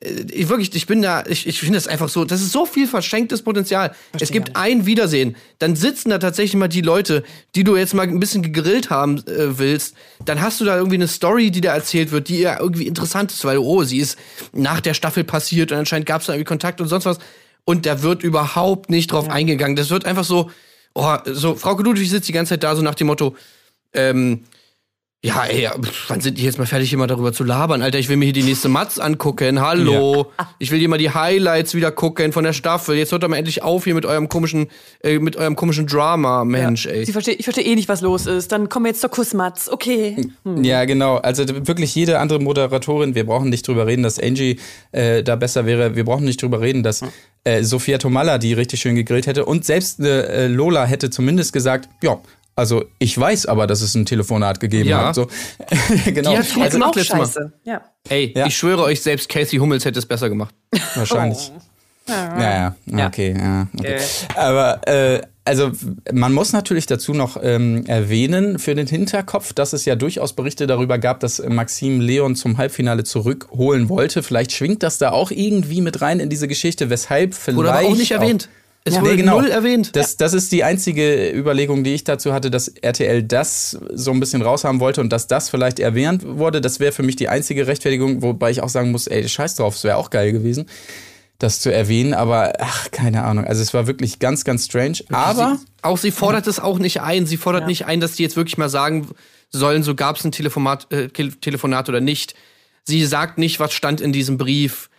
[0.00, 2.66] äh, ich wirklich, ich bin da, ich, ich finde das einfach so, das ist so
[2.66, 3.94] viel verschenktes Potenzial.
[4.18, 7.24] es gibt ein Wiedersehen, dann sitzen da tatsächlich mal die Leute,
[7.54, 10.96] die du jetzt mal ein bisschen gegrillt haben äh, willst, dann hast du da irgendwie
[10.96, 14.18] eine Story, die da erzählt wird, die ja irgendwie interessant ist, weil, oh, sie ist
[14.52, 17.18] nach der Staffel passiert und anscheinend gab es da irgendwie Kontakt und sonst was.
[17.68, 19.76] Und da wird überhaupt nicht drauf eingegangen.
[19.76, 20.50] Das wird einfach so,
[20.94, 23.36] oh, so, Frau Ludwig sitzt die ganze Zeit da so nach dem Motto,
[23.92, 24.44] ähm,
[25.22, 25.74] ja, ey, ja,
[26.06, 27.82] wann sind die jetzt mal fertig, immer darüber zu labern?
[27.82, 29.60] Alter, ich will mir hier die nächste Matz angucken.
[29.60, 30.32] Hallo.
[30.60, 32.96] Ich will hier mal die Highlights wieder gucken von der Staffel.
[32.96, 34.68] Jetzt hört doch mal endlich auf hier mit eurem komischen,
[35.02, 37.04] äh, mit eurem komischen Drama, Mensch, ey.
[37.04, 38.52] Sie versteht, ich verstehe eh nicht, was los ist.
[38.52, 39.68] Dann kommen wir jetzt zur Kussmatz.
[39.68, 40.30] Okay.
[40.62, 41.16] Ja, genau.
[41.16, 44.60] Also wirklich jede andere Moderatorin, wir brauchen nicht drüber reden, dass Angie
[44.92, 45.96] äh, da besser wäre.
[45.96, 47.02] Wir brauchen nicht drüber reden, dass
[47.48, 49.44] äh, Sophia Tomalla die richtig schön gegrillt hätte.
[49.44, 52.18] Und selbst äh, Lola hätte zumindest gesagt, ja,
[52.56, 55.08] also ich weiß aber, dass es ein Telefonat gegeben Ja.
[55.08, 55.14] hat.
[55.14, 55.28] So.
[56.06, 56.30] genau.
[56.32, 57.52] Die hat also, gemacht auch letztes Mal.
[57.64, 57.82] Ja.
[58.08, 58.46] Ey, Ja.
[58.46, 60.54] ich schwöre euch, selbst Casey Hummels hätte es besser gemacht.
[60.94, 61.52] wahrscheinlich.
[62.08, 63.06] Ja, ja, Ja.
[63.06, 63.66] okay, ja.
[63.78, 63.98] Okay.
[64.34, 65.72] Aber äh, also
[66.12, 70.66] man muss natürlich dazu noch ähm, erwähnen für den Hinterkopf, dass es ja durchaus Berichte
[70.66, 74.22] darüber gab, dass äh, Maxim Leon zum Halbfinale zurückholen wollte.
[74.22, 77.88] Vielleicht schwingt das da auch irgendwie mit rein in diese Geschichte, weshalb vielleicht Oder aber
[77.88, 78.50] auch nicht erwähnt.
[78.84, 79.40] Es Ja, wurde nee, genau.
[79.40, 79.96] null erwähnt.
[79.96, 84.20] Das, das ist die einzige Überlegung, die ich dazu hatte, dass RTL das so ein
[84.20, 86.60] bisschen raushaben wollte und dass das vielleicht erwähnt wurde.
[86.60, 89.76] Das wäre für mich die einzige Rechtfertigung, wobei ich auch sagen muss, ey, scheiß drauf,
[89.76, 90.66] es wäre auch geil gewesen.
[91.38, 93.44] Das zu erwähnen, aber ach, keine Ahnung.
[93.44, 94.98] Also es war wirklich ganz, ganz strange.
[95.10, 97.26] Aber sie, auch sie fordert es auch nicht ein.
[97.26, 99.08] Sie fordert nicht ein, dass die jetzt wirklich mal sagen
[99.50, 102.34] sollen, so gab es ein Telefonat, äh, Telefonat oder nicht.
[102.84, 104.90] Sie sagt nicht, was stand in diesem Brief.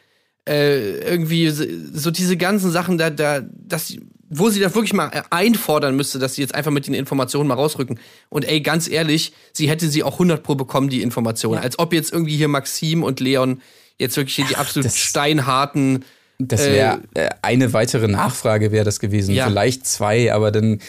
[0.48, 3.98] Äh, irgendwie so diese ganzen Sachen, da, da, dass,
[4.30, 7.56] wo sie da wirklich mal einfordern müsste, dass sie jetzt einfach mit den Informationen mal
[7.56, 8.00] rausrücken.
[8.30, 11.56] Und ey, ganz ehrlich, sie hätte sie auch 100 pro bekommen, die Informationen.
[11.56, 11.64] Ja.
[11.64, 13.62] Als ob jetzt irgendwie hier Maxim und Leon
[13.98, 16.06] jetzt wirklich hier die absolut steinharten
[16.40, 19.48] das wäre äh, äh, eine weitere Nachfrage wäre das gewesen, ja.
[19.48, 20.80] vielleicht zwei, aber dann,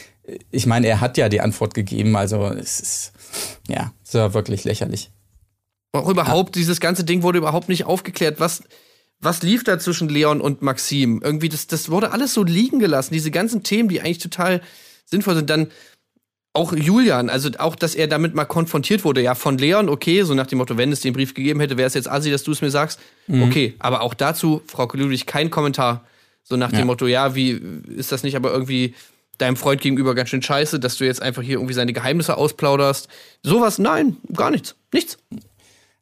[0.51, 3.13] ich meine, er hat ja die Antwort gegeben, also es ist,
[3.69, 5.11] ja, es war wirklich lächerlich.
[5.93, 6.61] Auch überhaupt, ja.
[6.61, 8.63] dieses ganze Ding wurde überhaupt nicht aufgeklärt, was,
[9.19, 11.21] was lief da zwischen Leon und Maxim?
[11.23, 14.63] Irgendwie, das, das wurde alles so liegen gelassen, diese ganzen Themen, die eigentlich total
[15.05, 15.51] sinnvoll sind.
[15.51, 15.67] Dann
[16.53, 20.35] auch Julian, also auch, dass er damit mal konfrontiert wurde, ja, von Leon, okay, so
[20.35, 22.51] nach dem Motto, wenn es den Brief gegeben hätte, wäre es jetzt assi, dass du
[22.51, 22.99] es mir sagst.
[23.29, 23.45] Mhm.
[23.45, 26.05] Okay, aber auch dazu, Frau Ludwig, kein Kommentar.
[26.43, 26.79] So nach ja.
[26.79, 27.61] dem Motto, ja, wie
[27.97, 28.95] ist das nicht aber irgendwie
[29.39, 33.09] deinem Freund gegenüber ganz schön scheiße, dass du jetzt einfach hier irgendwie seine Geheimnisse ausplauderst?
[33.43, 34.75] Sowas, nein, gar nichts.
[34.93, 35.19] Nichts.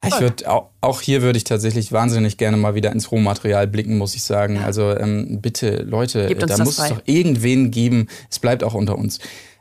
[0.07, 0.49] Ich würde
[0.81, 4.59] auch, hier würde ich tatsächlich wahnsinnig gerne mal wieder ins Rohmaterial blicken, muss ich sagen.
[4.59, 6.85] Also ähm, bitte, Leute, da muss frei.
[6.85, 8.07] es doch irgendwen geben.
[8.31, 9.19] Es bleibt auch unter uns.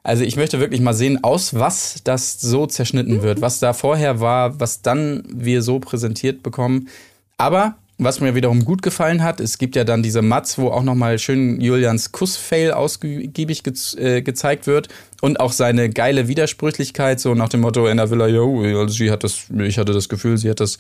[0.08, 4.22] Also ich möchte wirklich mal sehen, aus was das so zerschnitten wird, was da vorher
[4.22, 6.88] war, was dann wir so präsentiert bekommen.
[7.36, 10.84] Aber was mir wiederum gut gefallen hat, es gibt ja dann diese Mats, wo auch
[10.84, 14.88] nochmal schön Julians Kussfail ausgiebig ge äh, gezeigt wird
[15.20, 19.12] und auch seine geile Widersprüchlichkeit, so nach dem Motto in der Villa, yo, also sie
[19.12, 20.78] hat das, ich hatte das Gefühl, sie hat das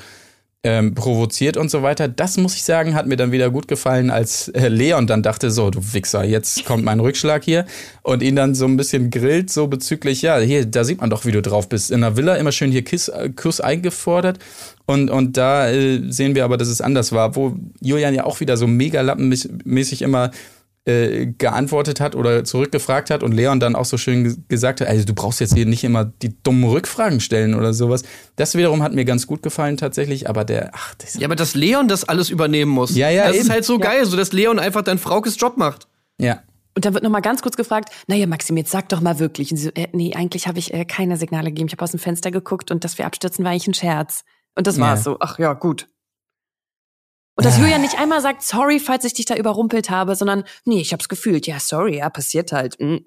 [0.64, 2.08] ähm, provoziert und so weiter.
[2.08, 5.52] Das muss ich sagen, hat mir dann wieder gut gefallen, als äh, Leon dann dachte,
[5.52, 7.66] so, du Wichser, jetzt kommt mein Rückschlag hier
[8.02, 11.26] und ihn dann so ein bisschen grillt, so bezüglich, ja, hier, da sieht man doch,
[11.26, 11.92] wie du drauf bist.
[11.92, 14.40] In der Villa immer schön hier Kiss, äh, Kuss eingefordert
[14.86, 18.40] und, und da äh, sehen wir aber, dass es anders war, wo Julian ja auch
[18.40, 20.32] wieder so mega lappenmäßig immer
[20.88, 25.04] äh, geantwortet hat oder zurückgefragt hat und Leon dann auch so schön gesagt hat, also
[25.04, 28.04] du brauchst jetzt hier nicht immer die dummen Rückfragen stellen oder sowas.
[28.38, 31.56] Das wiederum hat mir ganz gut gefallen tatsächlich, aber der, ach, das Ja, aber dass
[31.56, 32.96] Leon das alles übernehmen muss.
[32.96, 33.46] Ja, ja, Das eben.
[33.46, 33.80] ist halt so ja.
[33.80, 35.88] geil, so dass Leon einfach dann Fraukes Job macht.
[36.18, 36.42] Ja.
[36.74, 39.52] Und dann wird noch mal ganz kurz gefragt, naja, Maxim, jetzt sag doch mal wirklich.
[39.52, 41.68] Und so, äh, nee, eigentlich habe ich äh, keine Signale gegeben.
[41.68, 44.24] Ich habe aus dem Fenster geguckt und dass wir abstürzen war eigentlich ein Scherz.
[44.56, 45.04] Und das war's ja.
[45.04, 45.18] so.
[45.20, 45.90] Ach ja, gut.
[47.38, 50.82] Und dass Julian nicht einmal sagt, sorry, falls ich dich da überrumpelt habe, sondern, nee,
[50.82, 51.46] ich hab's gefühlt.
[51.46, 52.80] Ja, sorry, ja, passiert halt.
[52.80, 53.06] Mhm.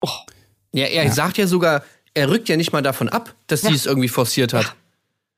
[0.00, 0.08] Oh.
[0.72, 1.12] Ja, er ja.
[1.12, 1.84] sagt ja sogar,
[2.14, 3.68] er rückt ja nicht mal davon ab, dass ja.
[3.68, 4.64] sie es irgendwie forciert hat.
[4.64, 4.72] Ja.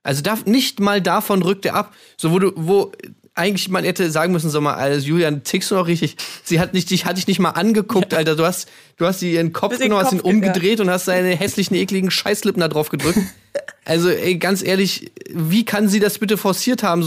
[0.05, 1.95] Also darf, nicht mal davon rückt er ab.
[2.17, 2.93] So, wo du, wo
[3.35, 6.17] eigentlich man hätte sagen müssen, so mal, also Julian, tickst du noch richtig?
[6.45, 8.19] Sie hat nicht, dich, hat dich nicht mal angeguckt, ja.
[8.19, 8.37] Alter.
[8.37, 8.69] Du hast,
[8.99, 10.85] du hast sie ihren Kopf genommen, hast ihn umgedreht ja.
[10.85, 13.19] und hast seine hässlichen, ekligen Scheißlippen da drauf gedrückt.
[13.85, 17.03] Also, ey, ganz ehrlich, wie kann sie das bitte forciert haben?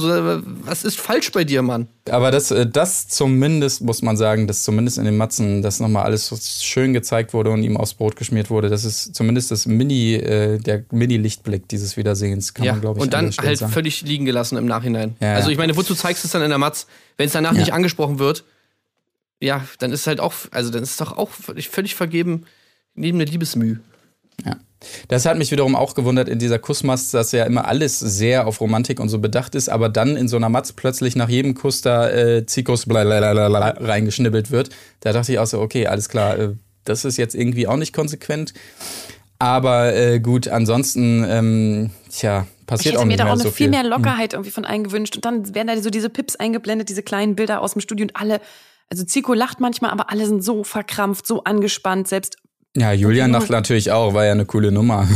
[0.66, 1.88] Was ist falsch bei dir, Mann?
[2.10, 6.04] Aber das, äh, das zumindest, muss man sagen, dass zumindest in den Matzen das nochmal
[6.04, 8.70] alles so schön gezeigt wurde und ihm aufs Brot geschmiert wurde.
[8.70, 13.04] Das ist zumindest das Mini, äh, der Mini-Lichtblick dieses Wiedersehens, kann ja, man, glaube ich,
[13.04, 13.72] Und dann halt sagen.
[13.72, 15.16] völlig liegen gelassen im Nachhinein.
[15.22, 16.88] Ja, also, ich meine, wozu zeigst du es dann in der Matz?
[17.16, 17.60] Wenn es danach ja.
[17.60, 18.44] nicht angesprochen wird,
[19.40, 22.46] ja, dann ist es halt auch, also dann ist es doch auch völlig, völlig vergeben,
[22.96, 23.78] neben der Liebesmüh.
[24.46, 24.58] Ja.
[25.08, 28.62] Das hat mich wiederum auch gewundert in dieser Kussmast, dass ja immer alles sehr auf
[28.62, 31.82] Romantik und so bedacht ist, aber dann in so einer Matz plötzlich nach jedem Kuss
[31.82, 34.70] da äh, Zikus reingeschnibbelt wird.
[35.00, 36.50] Da dachte ich auch so, okay, alles klar, äh,
[36.84, 38.54] das ist jetzt irgendwie auch nicht konsequent.
[39.40, 43.34] Aber äh, gut, ansonsten, ähm, tja, passiert auch nicht mehr so viel.
[43.34, 45.16] Ich hätte mir da auch eine viel mehr Lockerheit irgendwie von eingewünscht.
[45.18, 48.16] Und dann werden da so diese Pips eingeblendet, diese kleinen Bilder aus dem Studio und
[48.16, 48.40] alle,
[48.90, 52.38] also Zico lacht manchmal, aber alle sind so verkrampft, so angespannt, selbst
[52.76, 55.08] ja, Julian lacht natürlich auch, war ja eine coole Nummer.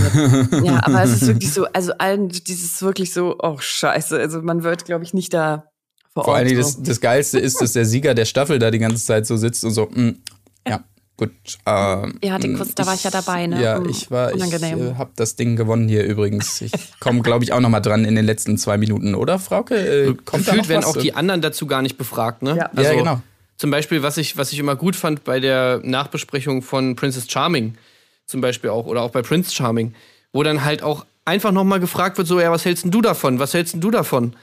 [0.63, 4.63] Ja, aber es ist wirklich so, also allen, dieses wirklich so, oh Scheiße, also man
[4.63, 5.65] wird, glaube ich, nicht da
[6.13, 6.47] vor, vor Ort.
[6.47, 9.27] Vor allem das, das Geilste ist, dass der Sieger der Staffel da die ganze Zeit
[9.27, 10.17] so sitzt und so, mh, mm,
[10.67, 10.83] ja,
[11.17, 11.31] gut.
[11.65, 13.61] Äh, ja, den Kurs, da war ich ja dabei, ne?
[13.61, 14.77] Ja, mm, ich war, Unangenehm.
[14.79, 16.61] ich äh, habe das Ding gewonnen hier übrigens.
[16.61, 19.75] Ich komme, glaube ich, auch noch mal dran in den letzten zwei Minuten, oder, Frauke?
[19.75, 22.55] Äh, kommt Gefühlt werden auch die anderen dazu gar nicht befragt, ne?
[22.55, 23.21] Ja, also, ja genau.
[23.59, 27.75] Zum Beispiel, was ich, was ich immer gut fand bei der Nachbesprechung von Princess Charming,
[28.25, 29.93] zum Beispiel auch, oder auch bei Prince Charming,
[30.31, 33.37] wo dann halt auch einfach nochmal gefragt wird, so, ja, was hältst denn du davon?
[33.37, 34.33] Was hältst denn du davon?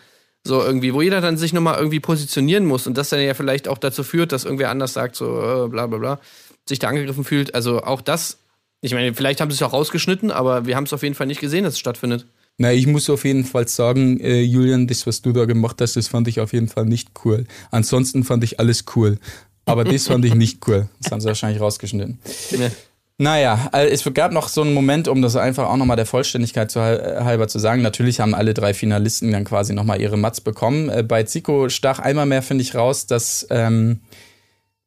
[0.45, 3.69] So irgendwie, wo jeder dann sich nochmal irgendwie positionieren muss und das dann ja vielleicht
[3.69, 6.21] auch dazu führt, dass irgendwer anders sagt, so, äh, bla bla bla,
[6.69, 7.55] sich da angegriffen fühlt.
[7.55, 8.37] Also auch das,
[8.83, 11.27] ich meine, vielleicht haben sie es auch rausgeschnitten, aber wir haben es auf jeden Fall
[11.27, 12.27] nicht gesehen, dass es stattfindet.
[12.59, 15.96] Na, ich muss auf jeden Fall sagen, äh, Julian, das, was du da gemacht hast,
[15.96, 17.44] das fand ich auf jeden Fall nicht cool.
[17.70, 19.18] Ansonsten fand ich alles cool.
[19.66, 20.88] Aber das fand ich nicht cool.
[21.02, 22.18] Das haben sie wahrscheinlich rausgeschnitten.
[22.52, 22.70] Ja.
[23.18, 26.70] Naja, also es gab noch so einen Moment, um das einfach auch nochmal der Vollständigkeit
[26.70, 27.80] zu, halber zu sagen.
[27.80, 30.90] Natürlich haben alle drei Finalisten dann quasi nochmal ihre Mats bekommen.
[30.90, 34.00] Äh, bei Zico stach einmal mehr, finde ich, raus, dass, ähm,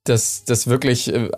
[0.03, 1.29] dass, dass wirklich äh,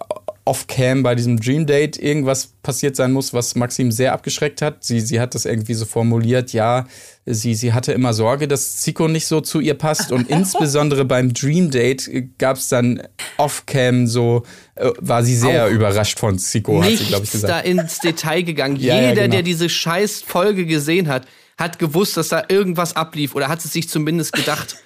[0.46, 4.84] off-cam bei diesem Dream Date irgendwas passiert sein muss, was Maxim sehr abgeschreckt hat.
[4.84, 6.88] Sie, sie hat das irgendwie so formuliert, ja,
[7.26, 10.12] sie, sie hatte immer Sorge, dass Zico nicht so zu ihr passt.
[10.12, 13.04] Und insbesondere beim Dream Date gab es dann
[13.38, 14.44] off-cam so,
[14.76, 17.68] äh, war sie sehr Auch überrascht von Zico, hat sie, glaube ich, Nichts da gesagt.
[17.68, 18.76] ins Detail gegangen.
[18.82, 19.34] Ja, ja, Jeder, genau.
[19.34, 21.28] der diese scheiß Folge gesehen hat,
[21.58, 24.78] hat gewusst, dass da irgendwas ablief oder hat es sich zumindest gedacht.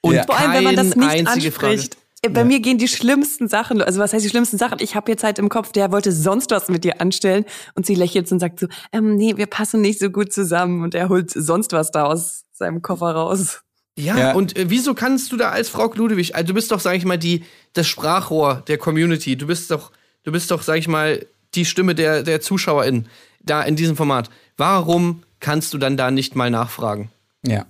[0.00, 0.24] Und Ja.
[0.24, 1.82] Vor allem, wenn man das nicht einzige Frage.
[2.30, 4.78] Bei mir gehen die schlimmsten Sachen, also was heißt die schlimmsten Sachen?
[4.80, 7.44] Ich habe jetzt halt im Kopf, der wollte sonst was mit dir anstellen
[7.74, 10.94] und sie lächelt und sagt so, ähm, nee, wir passen nicht so gut zusammen und
[10.94, 13.62] er holt sonst was da aus seinem Koffer raus.
[13.98, 14.32] Ja, Ja.
[14.34, 17.04] und äh, wieso kannst du da als Frau Ludewig, also du bist doch, sag ich
[17.04, 19.36] mal, die, das Sprachrohr der Community.
[19.36, 19.90] Du bist doch,
[20.22, 23.08] du bist doch, sag ich mal, die Stimme der, der ZuschauerInnen
[23.40, 24.30] da in diesem Format.
[24.56, 27.10] Warum kannst du dann da nicht mal nachfragen?
[27.44, 27.66] Ja.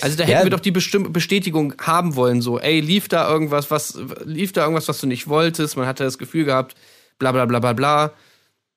[0.00, 0.30] Also da Ja.
[0.36, 4.52] hätten wir doch die Bestimm Bestätigung haben wollen, so, ey, lief da irgendwas, was, lief
[4.52, 6.74] da irgendwas, was du nicht wolltest, man hatte das Gefühl gehabt,
[7.18, 8.12] bla bla bla bla bla.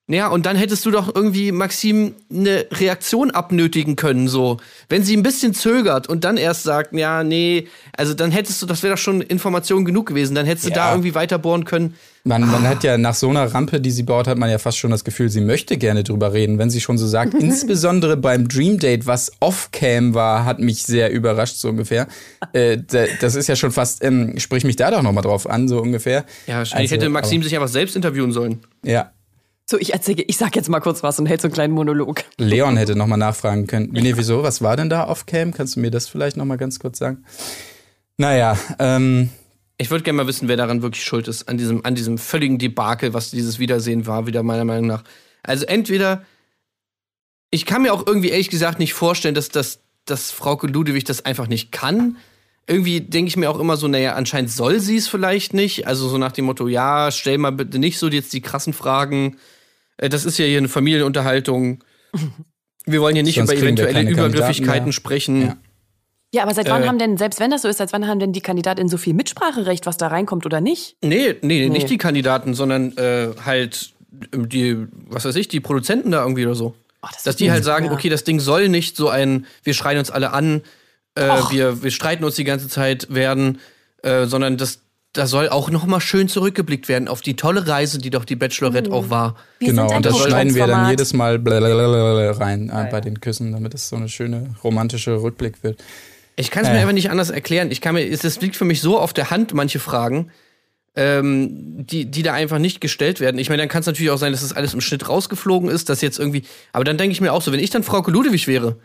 [0.08, 4.58] Ja, und dann hättest du doch irgendwie Maxim eine Reaktion abnötigen können, so.
[4.88, 8.68] Wenn sie ein bisschen zögert und dann erst sagt, ja, nee, also dann hättest du,
[8.68, 10.76] das wäre doch schon Information genug gewesen, dann hättest du Ja.
[10.76, 11.95] da irgendwie weiter bohren können.
[12.24, 14.78] Man, man hat ja nach so einer Rampe, die sie baut, hat man ja fast
[14.78, 17.34] schon das Gefühl, sie möchte gerne drüber reden, wenn sie schon so sagt.
[17.39, 22.08] Insbesondere beim Dream Date, was off-cam war, hat mich sehr überrascht, so ungefähr.
[22.53, 25.68] Äh, da- das ist ja schon fast, ähm, sprich mich da doch nochmal drauf an,
[25.68, 26.26] so ungefähr.
[26.45, 28.60] Ja, wahrscheinlich Also, hätte Maxim sich einfach selbst interviewen sollen.
[28.84, 29.12] Ja.
[29.68, 32.24] So, ich erzähle, ich sag jetzt mal kurz was und hält so einen kleinen Monolog.
[32.38, 33.89] Leon hätte nochmal nachfragen können.
[33.91, 34.43] Nee, wieso?
[34.43, 35.53] Was war denn da off-cam?
[35.53, 37.26] Kannst du mir das vielleicht nochmal ganz kurz sagen?
[38.18, 39.30] Naja, ähm,
[39.78, 42.57] Ich würde gerne mal wissen, wer daran wirklich schuld ist, an diesem, an diesem völligen
[42.59, 45.03] Debakel, was dieses Wiedersehen war, wieder meiner Meinung nach.
[45.43, 46.24] Also entweder,
[47.49, 51.26] ich kann mir auch irgendwie ehrlich gesagt nicht vorstellen, dass, dass, dass Frauke Ludewig das
[51.26, 52.18] einfach nicht kann.
[52.68, 55.88] Irgendwie denke ich mir auch immer so, naja, anscheinend soll sie es vielleicht nicht.
[55.88, 59.38] Also so nach dem Motto, ja, stell mal bitte nicht so jetzt die krassen Fragen.
[59.98, 61.84] Äh, Das ist ja hier eine Familienunterhaltung.
[62.86, 64.93] Wir wollen hier nicht Sonst über eventuelle Kandidaten Übergriffigkeiten mehr.
[64.93, 65.41] sprechen.
[65.41, 65.58] Ja.
[66.34, 66.88] Ja, aber seit wann Äh.
[66.88, 69.14] haben denn, selbst wenn das so ist, seit wann haben denn die Kandidatin so viel
[69.14, 70.98] Mitspracherecht, was da reinkommt oder nicht?
[71.02, 71.70] Nee, nee, Nee.
[71.70, 73.93] nicht die Kandidaten, sondern äh, halt
[74.34, 76.76] die, was weiß ich, die Produzenten da irgendwie oder so.
[77.02, 77.91] Ach, das Dass die halt sagen, ja.
[77.91, 80.62] okay, das Ding soll nicht so ein, wir schreien uns alle an,
[81.16, 81.22] äh,
[81.52, 83.60] wir, wir streiten uns die ganze Zeit werden,
[84.04, 84.82] äh, sondern das,
[85.16, 88.36] da soll auch noch mal schön zurückgeblickt werden auf die tolle Reise, die doch die
[88.36, 89.36] Bachelorette auch war.
[89.59, 89.95] Wir genau.
[89.95, 93.95] Und das schneiden wir dann jedes Mal rein äh, bei den Küssen, damit es so
[93.95, 95.82] eine schöne romantische Rückblick wird.
[96.36, 96.74] Ich kann es Äh.
[96.74, 97.72] mir einfach nicht anders erklären.
[97.72, 100.32] Ich kann mir, es es liegt für mich so auf der Hand, manche Fragen,
[100.97, 103.38] ähm, die, die da einfach nicht gestellt werden.
[103.39, 105.88] Ich meine, dann kann es natürlich auch sein, dass das alles im Schnitt rausgeflogen ist,
[105.88, 106.43] dass jetzt irgendwie.
[106.74, 108.78] Aber dann denke ich mir auch so, wenn ich dann Frauke Ludewig wäre,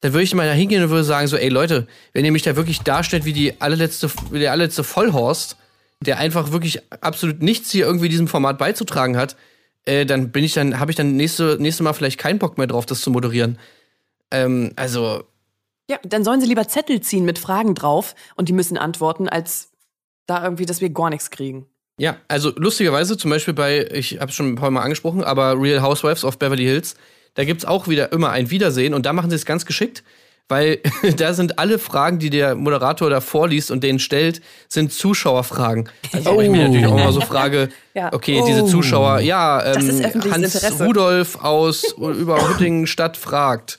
[0.00, 2.42] dann würde ich mal da hingehen und würde sagen: so, ey Leute, wenn ihr mich
[2.42, 5.56] da wirklich darstellt wie die allerletzte, wie der allerletzte Vollhorst,
[6.02, 9.36] der einfach wirklich absolut nichts hier irgendwie diesem Format beizutragen hat,
[9.84, 12.66] äh, dann bin ich dann, habe ich dann nächste, nächste Mal vielleicht keinen Bock mehr
[12.66, 13.58] drauf, das zu moderieren.
[14.30, 15.24] Ähm, also,
[15.90, 19.70] Ja, dann sollen sie lieber Zettel ziehen mit Fragen drauf und die müssen antworten, als
[20.26, 21.66] da irgendwie, dass wir gar nichts kriegen.
[21.98, 25.60] Ja, also lustigerweise zum Beispiel bei, ich habe es schon ein paar Mal angesprochen, aber
[25.60, 26.94] Real Housewives of Beverly Hills,
[27.34, 30.02] da gibt's auch wieder immer ein Wiedersehen und da machen sie es ganz geschickt,
[30.48, 30.80] weil
[31.16, 35.88] da sind alle Fragen, die der Moderator da vorliest und denen stellt, sind Zuschauerfragen.
[36.12, 38.12] Also wo ich mir natürlich auch mal so frage, Ja.
[38.12, 38.46] okay, Oh.
[38.46, 40.84] diese Zuschauer, ja, Das ist ähm, Hans Interesse.
[40.84, 43.78] Rudolf aus über Hüttingenstadt fragt.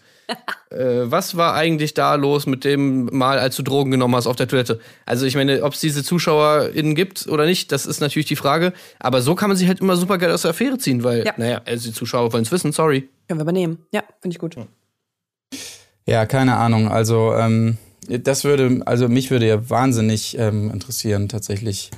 [0.70, 4.36] Äh, was war eigentlich da los mit dem Mal, als du Drogen genommen hast auf
[4.38, 4.80] der Toilette?
[5.05, 8.72] Also ich meine, ob es diese ZuschauerInnen gibt oder nicht, das ist natürlich die Frage.
[8.99, 11.34] Aber so kann man sich halt immer super geil aus der Affäre ziehen, weil, Ja.
[11.38, 13.09] naja, also die Zuschauer wollen es wissen, sorry.
[13.28, 13.80] Können wir übernehmen.
[13.91, 14.55] Ja, finde ich gut.
[14.55, 14.66] Ja,
[16.26, 16.89] keine Ahnung.
[16.89, 17.78] Also, ähm,
[18.08, 21.91] das würde, also mich würde ja wahnsinnig ähm, interessieren, tatsächlich,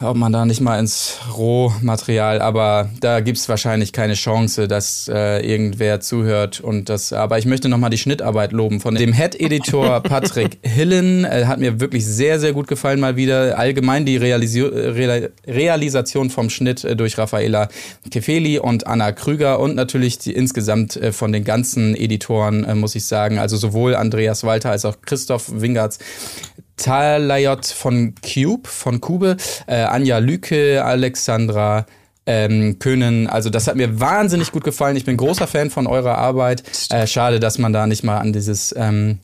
[0.00, 5.44] ob man da nicht mal ins Rohmaterial, aber da gibt's wahrscheinlich keine Chance, dass äh,
[5.44, 10.58] irgendwer zuhört und das, aber ich möchte nochmal die Schnittarbeit loben von dem Head-Editor Patrick
[10.62, 13.58] Hillen, äh, hat mir wirklich sehr, sehr gut gefallen mal wieder.
[13.58, 17.68] Allgemein die Realisi Real Realisation vom Schnitt äh, durch Raffaela
[18.08, 22.94] Kefeli und Anna Krüger und natürlich die insgesamt äh, von den ganzen Editoren, äh, muss
[22.94, 25.98] ich sagen, also sowohl Andreas Walter als auch Christoph Wingertz
[26.78, 29.36] Talayot von Cube, von Kube,
[29.66, 31.86] äh, Anja Lüke, Alexandra
[32.26, 33.26] ähm, Könen.
[33.26, 34.96] Also das hat mir wahnsinnig gut gefallen.
[34.96, 36.62] Ich bin großer Fan von eurer Arbeit.
[36.90, 39.18] Äh, schade, dass man da nicht mal an dieses ähm,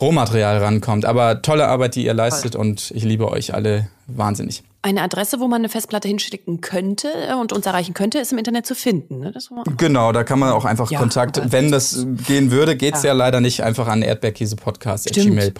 [0.00, 1.04] Rohmaterial rankommt.
[1.04, 4.62] Aber tolle Arbeit, die ihr leistet und ich liebe euch alle wahnsinnig.
[4.82, 7.08] eine Adresse, wo man eine Festplatte hinschicken könnte
[7.40, 9.18] und uns erreichen könnte, ist im Internet zu finden.
[9.18, 9.32] Ne?
[9.76, 13.08] Genau, da kann man auch einfach Ja, Kontakt, wenn das gehen würde, geht's ja.
[13.08, 13.14] Ja.
[13.14, 14.02] leider nicht einfach an
[15.10, 15.54] Stimmt,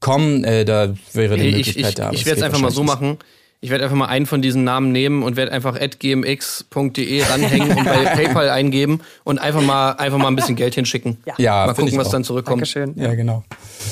[0.00, 0.44] erdbeerkäsepodcast.gmail.com.
[0.44, 2.06] Äh, da wäre die ich Möglichkeit ich, da.
[2.06, 3.18] aber ich werde es einfach mal so machen.
[3.60, 7.84] Ich werde einfach mal einen von diesen Namen nehmen und werde einfach gmx.de ranhängen und
[7.86, 11.16] bei PayPal eingeben und einfach mal, einfach mal ein bisschen Geld hinschicken.
[11.24, 11.32] Ja.
[11.38, 12.12] Ja, Mal gucken, ich was auch.
[12.12, 12.58] dann zurückkommt.
[12.60, 12.92] Dankeschön.
[12.96, 13.42] Ja, genau.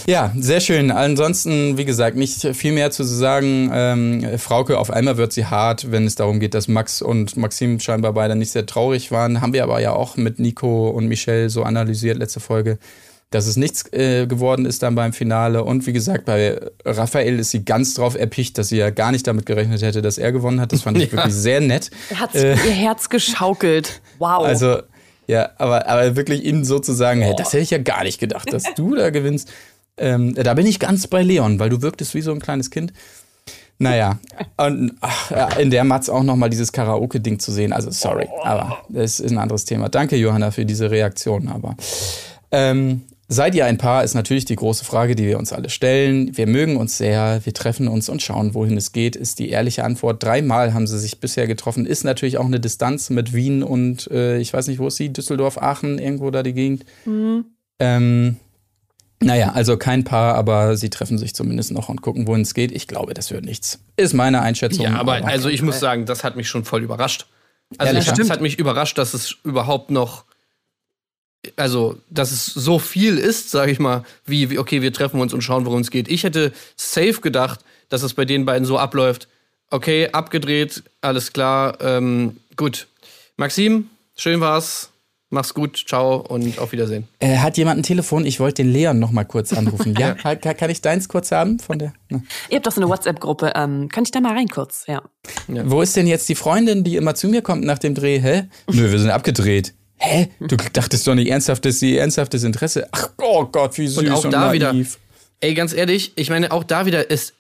[0.07, 0.91] Ja, sehr schön.
[0.91, 3.71] Ansonsten, wie gesagt, nicht viel mehr zu sagen.
[3.73, 7.81] Ähm, Frauke, auf einmal wird sie hart, wenn es darum geht, dass Max und Maxim
[7.81, 9.41] scheinbar beide nicht sehr traurig waren.
[9.41, 12.77] Haben wir aber ja auch mit Nico und Michelle so analysiert, letzte Folge,
[13.33, 15.65] dass es nichts äh, geworden ist dann beim Finale.
[15.65, 19.27] Und wie gesagt, bei Raphael ist sie ganz drauf erpicht, dass sie ja gar nicht
[19.27, 20.73] damit gerechnet hätte, dass er gewonnen hat.
[20.73, 21.13] Das fand ich Ja.
[21.13, 21.91] wirklich sehr nett.
[22.11, 24.01] Er hat ihr Herz geschaukelt.
[24.19, 24.45] Wow.
[24.45, 24.83] Also,
[25.27, 28.21] ja, aber, aber wirklich ihm so zu sagen, hey, das hätte ich ja gar nicht
[28.21, 29.51] gedacht, dass du da gewinnst.
[29.97, 32.93] Ähm, da bin ich ganz bei Leon, weil du wirktest wie so ein kleines Kind.
[33.79, 34.19] Naja,
[34.59, 37.73] und ach, in der Matz auch nochmal dieses Karaoke-Ding zu sehen.
[37.73, 39.89] Also, sorry, aber das ist ein anderes Thema.
[39.89, 41.49] Danke, Johanna, für diese Reaktion.
[41.49, 41.75] Aber
[42.53, 43.03] ähm,
[43.33, 46.37] seid ihr ein Paar, ist natürlich die große Frage, die wir uns alle stellen.
[46.37, 49.85] Wir mögen uns sehr, wir treffen uns und schauen, wohin es geht, ist die ehrliche
[49.85, 50.23] Antwort.
[50.23, 51.87] Dreimal haben sie sich bisher getroffen.
[51.87, 55.13] Ist natürlich auch eine Distanz mit Wien und äh, ich weiß nicht, wo ist sie?
[55.13, 56.85] Düsseldorf, Aachen, irgendwo da die Gegend.
[57.79, 58.37] Ähm,
[59.21, 62.73] naja, also kein Paar, aber sie treffen sich zumindest noch und gucken, wohin es geht.
[62.73, 63.81] Ich glaube, das wird nichts.
[63.97, 64.85] Ist meine Einschätzung.
[64.85, 67.27] Ja, aber also ich muss sagen, das hat mich schon voll überrascht.
[67.79, 68.29] Also das ja?
[68.29, 70.25] hat mich überrascht, dass es überhaupt noch,
[71.57, 75.33] also dass es so viel ist, sage ich mal, wie, wie okay, wir treffen uns
[75.33, 76.09] und schauen, worum es geht.
[76.09, 79.29] Ich hätte safe gedacht, dass es bei den beiden so abläuft.
[79.71, 82.87] Okay, abgedreht, alles klar, ähm, gut.
[83.37, 84.91] Maxim, schön war's.
[85.35, 87.09] Mach's gut, ciao und auf Wiedersehen.
[87.19, 88.27] Äh, hat jemand ein Telefon?
[88.27, 89.95] Ich wollte den Leon noch mal kurz anrufen.
[89.99, 91.95] ja, kann, kann ich deins kurz haben von der?
[92.11, 92.21] Na.
[92.51, 93.53] Ihr habt doch so eine WhatsApp-Gruppe.
[93.57, 94.85] Ähm, kann ich da mal rein kurz?
[94.87, 95.01] Ja.
[95.49, 98.21] Wo ist denn jetzt die Freundin, die immer zu mir kommt nach dem Dreh?
[98.21, 98.45] Hä?
[98.71, 99.73] Nö, wir sind abgedreht.
[100.05, 100.29] Hä?
[100.41, 102.89] Du dachtest doch nicht ernsthaft, dass sie ernsthaftes Interesse.
[102.91, 104.99] Ach oh Gott, wie süß Und und, auch da wieder, naiv.
[105.41, 107.35] ey, ganz ehrlich, ich meine, auch da wieder ist,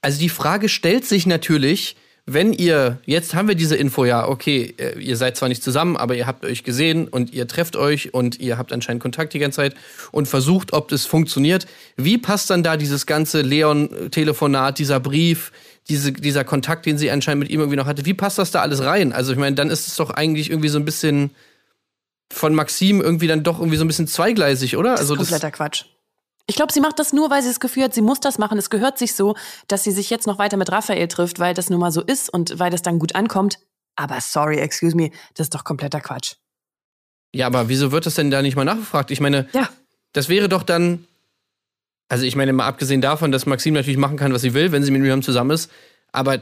[0.00, 4.72] also die Frage stellt sich natürlich, wenn ihr, jetzt haben wir diese Info, ja, okay,
[4.78, 8.14] äh, ihr seid zwar nicht zusammen, aber ihr habt euch gesehen und ihr trefft euch
[8.14, 9.74] und ihr habt anscheinend Kontakt die ganze Zeit
[10.10, 11.66] und versucht, ob das funktioniert.
[11.98, 15.52] Wie passt dann da dieses ganze Leon-Telefonat, dieser Brief,
[15.90, 18.62] diese, dieser Kontakt, den sie anscheinend mit ihm irgendwie noch hatte, wie passt das da
[18.62, 19.12] alles rein?
[19.12, 21.30] Also ich meine, dann ist es doch eigentlich irgendwie so ein bisschen
[22.32, 24.92] von Maxim irgendwie dann doch irgendwie so ein bisschen zweigleisig, oder?
[24.92, 25.84] Das Also ist kompletter Quatsch.
[26.46, 28.58] Ich glaube, sie macht das nur, weil sie das Gefühl hat, sie muss das machen.
[28.58, 29.34] Es gehört sich so,
[29.68, 32.28] dass sie sich jetzt noch weiter mit Raphael trifft, weil das nun mal so ist
[32.28, 33.58] und weil das dann gut ankommt.
[33.96, 36.34] Aber sorry, excuse me, das ist doch kompletter Quatsch.
[37.34, 39.10] Ja, aber wieso wird das denn da nicht mal nachgefragt?
[39.10, 39.68] Ich meine, Ja.
[40.12, 41.06] das wäre doch dann.
[42.08, 44.82] Also, ich meine, mal abgesehen davon, dass Maxim natürlich machen kann, was sie will, wenn
[44.84, 45.70] sie mit Miriam zusammen ist.
[46.12, 46.40] Aber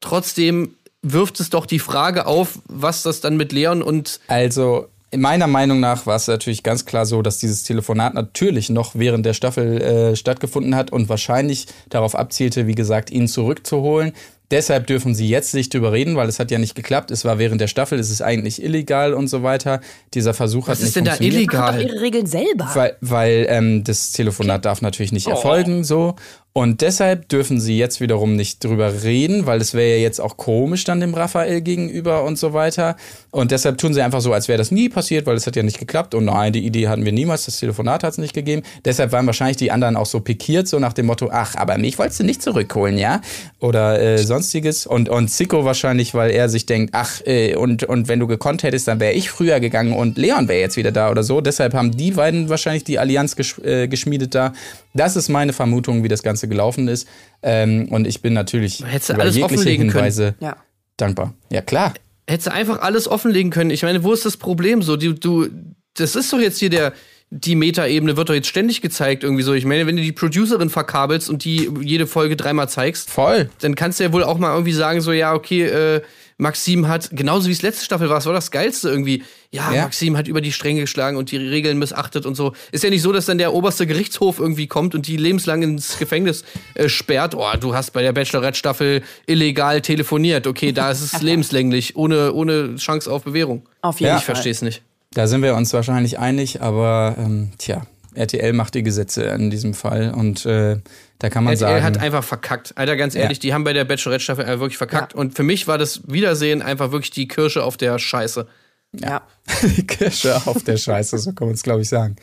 [0.00, 4.20] trotzdem wirft es doch die Frage auf, was das dann mit Leon und.
[4.28, 8.94] Also, meiner Meinung nach war es natürlich ganz klar so, dass dieses Telefonat natürlich noch
[8.94, 14.12] während der Staffel äh, stattgefunden hat und wahrscheinlich darauf abzielte, wie gesagt, ihn zurückzuholen.
[14.52, 17.10] Deshalb dürfen sie jetzt nicht drüber reden, weil es hat ja nicht geklappt.
[17.10, 19.80] Es war während der Staffel, es ist eigentlich illegal und so weiter.
[20.14, 21.52] Dieser Versuch Was hat nicht ist denn da funktioniert.
[21.52, 21.94] Macht doch illegal?
[21.94, 22.70] ihre Regeln selber.
[22.74, 26.14] Weil, weil ähm, das Telefonat darf natürlich nicht erfolgen, so.
[26.56, 30.38] Und deshalb dürfen sie jetzt wiederum nicht drüber reden, weil es wäre ja jetzt auch
[30.38, 32.96] komisch dann dem Raphael gegenüber und so weiter.
[33.30, 35.62] Und deshalb tun sie einfach so, als wäre das nie passiert, weil es hat ja
[35.62, 36.14] nicht geklappt.
[36.14, 38.62] Und nein, die Idee hatten wir niemals, das Telefonat hat es nicht gegeben.
[38.86, 41.98] Deshalb waren wahrscheinlich die anderen auch so pikiert, so nach dem Motto, ach, aber mich
[41.98, 43.20] wolltest du nicht zurückholen, ja?
[43.60, 44.86] Oder äh, sonstiges.
[44.86, 48.62] Und, und Zico wahrscheinlich, weil er sich denkt, ach, äh, und, und wenn du gekonnt
[48.62, 51.42] hättest, dann wäre ich früher gegangen und Leon wäre jetzt wieder da oder so.
[51.42, 54.54] Deshalb haben die beiden wahrscheinlich die Allianz gesch äh, geschmiedet da.
[54.96, 57.06] Das ist meine Vermutung, wie das Ganze gelaufen ist.
[57.42, 60.04] Ähm, und ich bin natürlich über alles jegliche offenlegen können.
[60.04, 60.56] Hinweise Ja.
[60.96, 61.34] dankbar.
[61.50, 61.94] Ja, klar.
[62.28, 63.70] Hättest du einfach alles offenlegen können.
[63.70, 64.82] Ich meine, wo ist das Problem?
[64.82, 65.48] So, du, du,
[65.94, 66.92] das ist doch jetzt hier der,
[67.30, 69.52] die Metaebene wird doch jetzt ständig gezeigt irgendwie so.
[69.52, 73.50] Ich meine, wenn du die Producerin verkabelst und die jede Folge dreimal zeigst, Voll.
[73.60, 76.00] dann kannst du ja wohl auch mal irgendwie sagen, so, ja, okay, äh,
[76.38, 79.22] Maxim hat, genauso wie es letzte Staffel war, es war das Geilste irgendwie.
[79.50, 79.82] Ja, Ja.
[79.84, 82.52] Maxim hat über die Stränge geschlagen und die Regeln missachtet und so.
[82.72, 85.98] Ist ja nicht so, dass dann der oberste Gerichtshof irgendwie kommt und die lebenslang ins
[85.98, 86.44] Gefängnis
[86.74, 87.34] äh, sperrt.
[87.34, 90.46] Oh, du hast bei der Bachelorette-Staffel illegal telefoniert.
[90.46, 93.62] Okay, da ist es lebenslänglich, ohne, ohne Chance auf Bewährung.
[93.80, 94.18] Auf jeden Ja.
[94.18, 94.34] Ich Fall.
[94.34, 94.82] verstehe es nicht.
[95.12, 99.72] Da sind wir uns wahrscheinlich einig, aber ähm, tja, RTL macht die Gesetze in diesem
[99.72, 100.76] Fall und äh,
[101.18, 101.84] da kann man RTL sagen.
[101.84, 102.76] hat einfach verkackt.
[102.76, 105.14] Alter, ganz ehrlich, die haben bei der Bachelorette-Staffel einfach wirklich verkackt.
[105.14, 108.46] Und für mich war das Wiedersehen einfach wirklich die Kirsche auf der Scheiße.
[108.92, 109.22] Ja.
[109.62, 112.16] die Kirsche auf der Scheiße, so kann man es, glaube ich, sagen.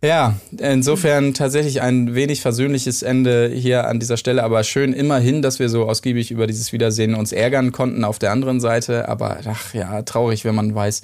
[0.00, 5.58] Ja, insofern tatsächlich ein wenig versöhnliches Ende hier an dieser Stelle, aber schön immerhin, dass
[5.58, 9.08] wir so ausgiebig über dieses Wiedersehen uns ärgern konnten auf der anderen Seite.
[9.08, 11.02] Aber ach ja, traurig, wenn man weiß.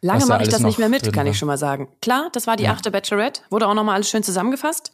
[0.00, 1.32] Lange da mache ich das nicht mehr mit, kann war.
[1.32, 1.88] ich schon mal sagen.
[2.00, 4.92] Klar, das war die achte Bachelorette, wurde auch nochmal alles schön zusammengefasst.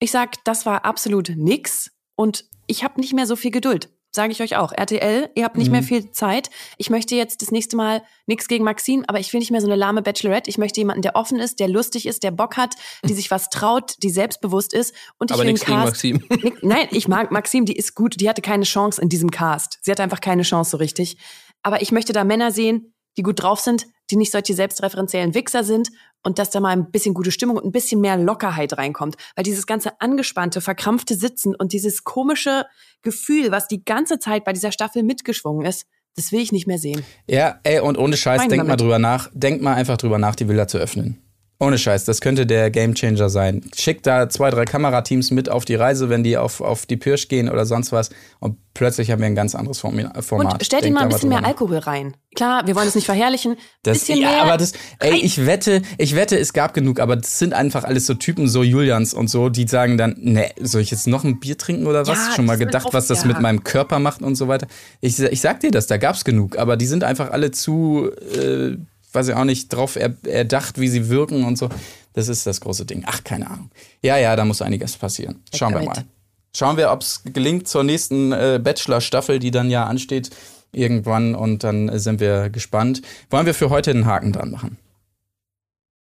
[0.00, 3.90] Ich sag, das war absolut nix und ich habe nicht mehr so viel Geduld.
[4.12, 4.72] Sage ich euch auch.
[4.72, 5.72] RTL, ihr habt nicht Mhm.
[5.72, 6.50] mehr viel Zeit.
[6.78, 9.68] Ich möchte jetzt das nächste Mal nichts gegen Maxim, aber ich will nicht mehr so
[9.68, 10.50] eine lahme Bachelorette.
[10.50, 12.74] Ich möchte jemanden, der offen ist, der lustig ist, der Bock hat,
[13.04, 14.96] die sich was traut, die selbstbewusst ist.
[15.18, 15.78] Und ich Aber will nichts gegen.
[15.78, 16.24] Maxim.
[16.42, 18.20] Nick- Nein, ich mag Maxim, die ist gut.
[18.20, 19.78] Die hatte keine Chance in diesem Cast.
[19.82, 21.16] Sie hatte einfach keine Chance so richtig.
[21.62, 25.64] Aber ich möchte da Männer sehen, die gut drauf sind, die nicht solche selbstreferenziellen Wichser
[25.64, 25.90] sind
[26.22, 29.16] und dass da mal ein bisschen gute Stimmung und ein bisschen mehr Lockerheit reinkommt.
[29.36, 32.66] Weil dieses ganze angespannte, verkrampfte Sitzen und dieses komische
[33.02, 36.78] Gefühl, was die ganze Zeit bei dieser Staffel mitgeschwungen ist, das will ich nicht mehr
[36.78, 37.04] sehen.
[37.28, 38.80] Ja, ey, und ohne Scheiß, Rein denkt mal damit.
[38.80, 39.30] drüber nach.
[39.32, 41.22] Denkt mal einfach drüber nach, die Villa zu öffnen.
[41.62, 43.62] Ohne Scheiß, das könnte der Gamechanger sein.
[43.76, 47.28] Schickt da zwei, drei Kamerateams mit auf die Reise, wenn die auf, auf die Pirsch
[47.28, 48.08] gehen oder sonst was.
[48.38, 50.14] Und plötzlich haben wir ein ganz anderes Format.
[50.54, 51.44] Und stellt ihm mal ein bisschen mehr.
[51.44, 52.16] Alkohol rein.
[52.34, 53.56] Klar, wir wollen es nicht verherrlichen.
[53.82, 54.42] Das, bisschen ja, mehr.
[54.44, 58.06] aber das, ey, ich wette, ich wette, es gab genug, aber das sind einfach alles
[58.06, 61.40] so Typen, so Julians und so, die sagen dann, ne, soll ich jetzt noch ein
[61.40, 62.16] Bier trinken oder was?
[62.16, 63.26] Ja, Schon mal gedacht, oft- was das ja.
[63.28, 64.66] mit meinem Körper macht und so weiter.
[65.02, 68.76] Ich, ich sag dir das, da gab's genug, aber die sind einfach alle zu, äh,
[69.12, 71.68] weiß ich auch nicht, drauf er, erdacht, wie sie wirken und so.
[72.12, 73.04] Das ist das große Ding.
[73.06, 73.70] Ach, keine Ahnung.
[74.02, 75.42] Ja, ja, da muss einiges passieren.
[75.54, 76.04] Schauen wir mal.
[76.52, 80.30] Schauen wir, ob es gelingt zur nächsten äh, Bachelor-Staffel, die dann ja ansteht
[80.72, 83.02] irgendwann und dann äh, sind wir gespannt.
[83.30, 84.76] Wollen wir für heute einen Haken dran machen?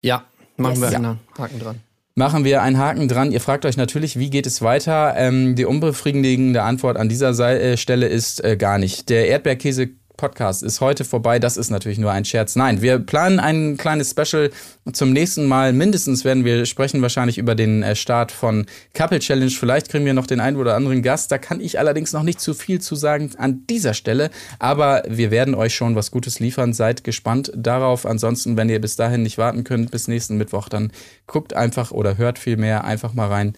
[0.01, 0.23] Ja,
[0.57, 0.81] machen Yes.
[0.81, 0.97] wir Ja.
[0.97, 1.79] einen Haken dran.
[2.15, 3.31] Machen wir einen Haken dran.
[3.31, 5.15] Ihr fragt euch natürlich, wie geht es weiter?
[5.17, 9.09] Ähm, die unbefriedigende Antwort an dieser äh, Stelle ist äh, gar nicht.
[9.09, 11.39] Der Erdbeerkäse Podcast ist heute vorbei.
[11.39, 12.55] Das ist natürlich nur ein Scherz.
[12.55, 14.51] Nein, wir planen ein kleines Special
[14.91, 15.73] zum nächsten Mal.
[15.73, 19.49] Mindestens werden wir sprechen wahrscheinlich über den äh, Start von Couple Challenge.
[19.51, 21.31] Vielleicht kriegen wir noch den einen oder anderen Gast.
[21.31, 24.29] Da kann ich allerdings noch nicht zu viel zu sagen an dieser Stelle.
[24.59, 26.73] Aber wir werden euch schon was Gutes liefern.
[26.73, 28.05] Seid gespannt darauf.
[28.05, 30.91] Ansonsten, wenn ihr bis dahin nicht warten könnt, bis nächsten Mittwoch, dann
[31.25, 33.53] guckt einfach oder hört vielmehr einfach mal rein.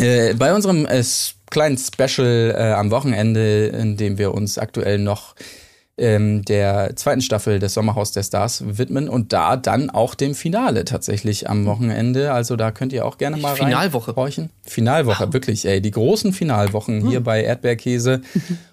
[0.00, 1.02] Äh, bei unserem äh,
[1.50, 5.34] kleinen Special äh, am Wochenende, in dem wir uns aktuell noch
[6.00, 10.84] ähm, der zweiten Staffel des Sommerhaus der Stars widmen und da dann auch dem Finale
[10.84, 12.32] tatsächlich am Wochenende.
[12.32, 13.68] Also da könnt ihr auch gerne mal rein.
[13.68, 14.16] Finalwoche.
[14.16, 14.50] horchen.
[14.66, 15.82] Finalwoche, wirklich, ey.
[15.82, 18.22] Die großen Finalwochen hier bei Erdbeerkäse.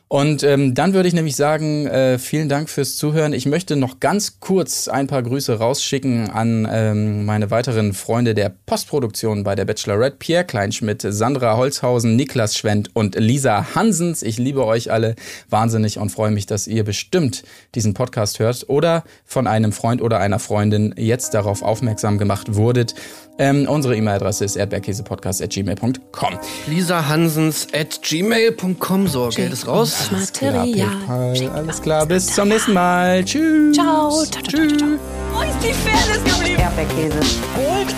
[0.09, 3.33] Und ähm, dann würde ich nämlich sagen, äh, vielen Dank fürs Zuhören.
[3.33, 8.53] Ich möchte noch ganz kurz ein paar Grüße rausschicken an ähm, meine weiteren Freunde der
[8.65, 10.15] Postproduktion bei der Bachelorette.
[10.17, 14.23] Pierre Kleinschmidt, Sandra Holzhausen, Niklas Schwendt und Lisa Hansens.
[14.23, 15.15] Ich liebe euch alle
[15.49, 17.43] wahnsinnig und freue mich, dass ihr bestimmt
[17.75, 22.95] diesen Podcast hört oder von einem Freund oder einer Freundin jetzt darauf aufmerksam gemacht wurdet.
[23.39, 26.39] Ähm, unsere E-Mail-Adresse ist erdbeerkäsepodcast.gmail.com.
[26.67, 29.07] Lisa Hansens at gmail.com.
[29.07, 30.09] So, Geld ist raus.
[30.11, 30.87] Material.
[31.05, 31.49] PayPal.
[31.53, 33.23] Alles klar, bis zum nächsten Mal.
[33.23, 33.75] Tschüss.
[33.75, 34.09] Ciao.
[34.25, 34.89] Ciao, ciao, ciao, ciao.
[35.33, 36.61] Wo ist die Fairness geblieben?
[36.61, 37.19] Erdbeerkäse.
[37.55, 37.95] Gold,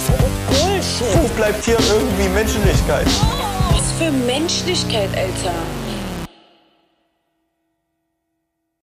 [0.47, 1.23] Bullshit.
[1.23, 3.07] Wo bleibt hier irgendwie Menschlichkeit?
[3.71, 5.55] Was für Menschlichkeit, Alter.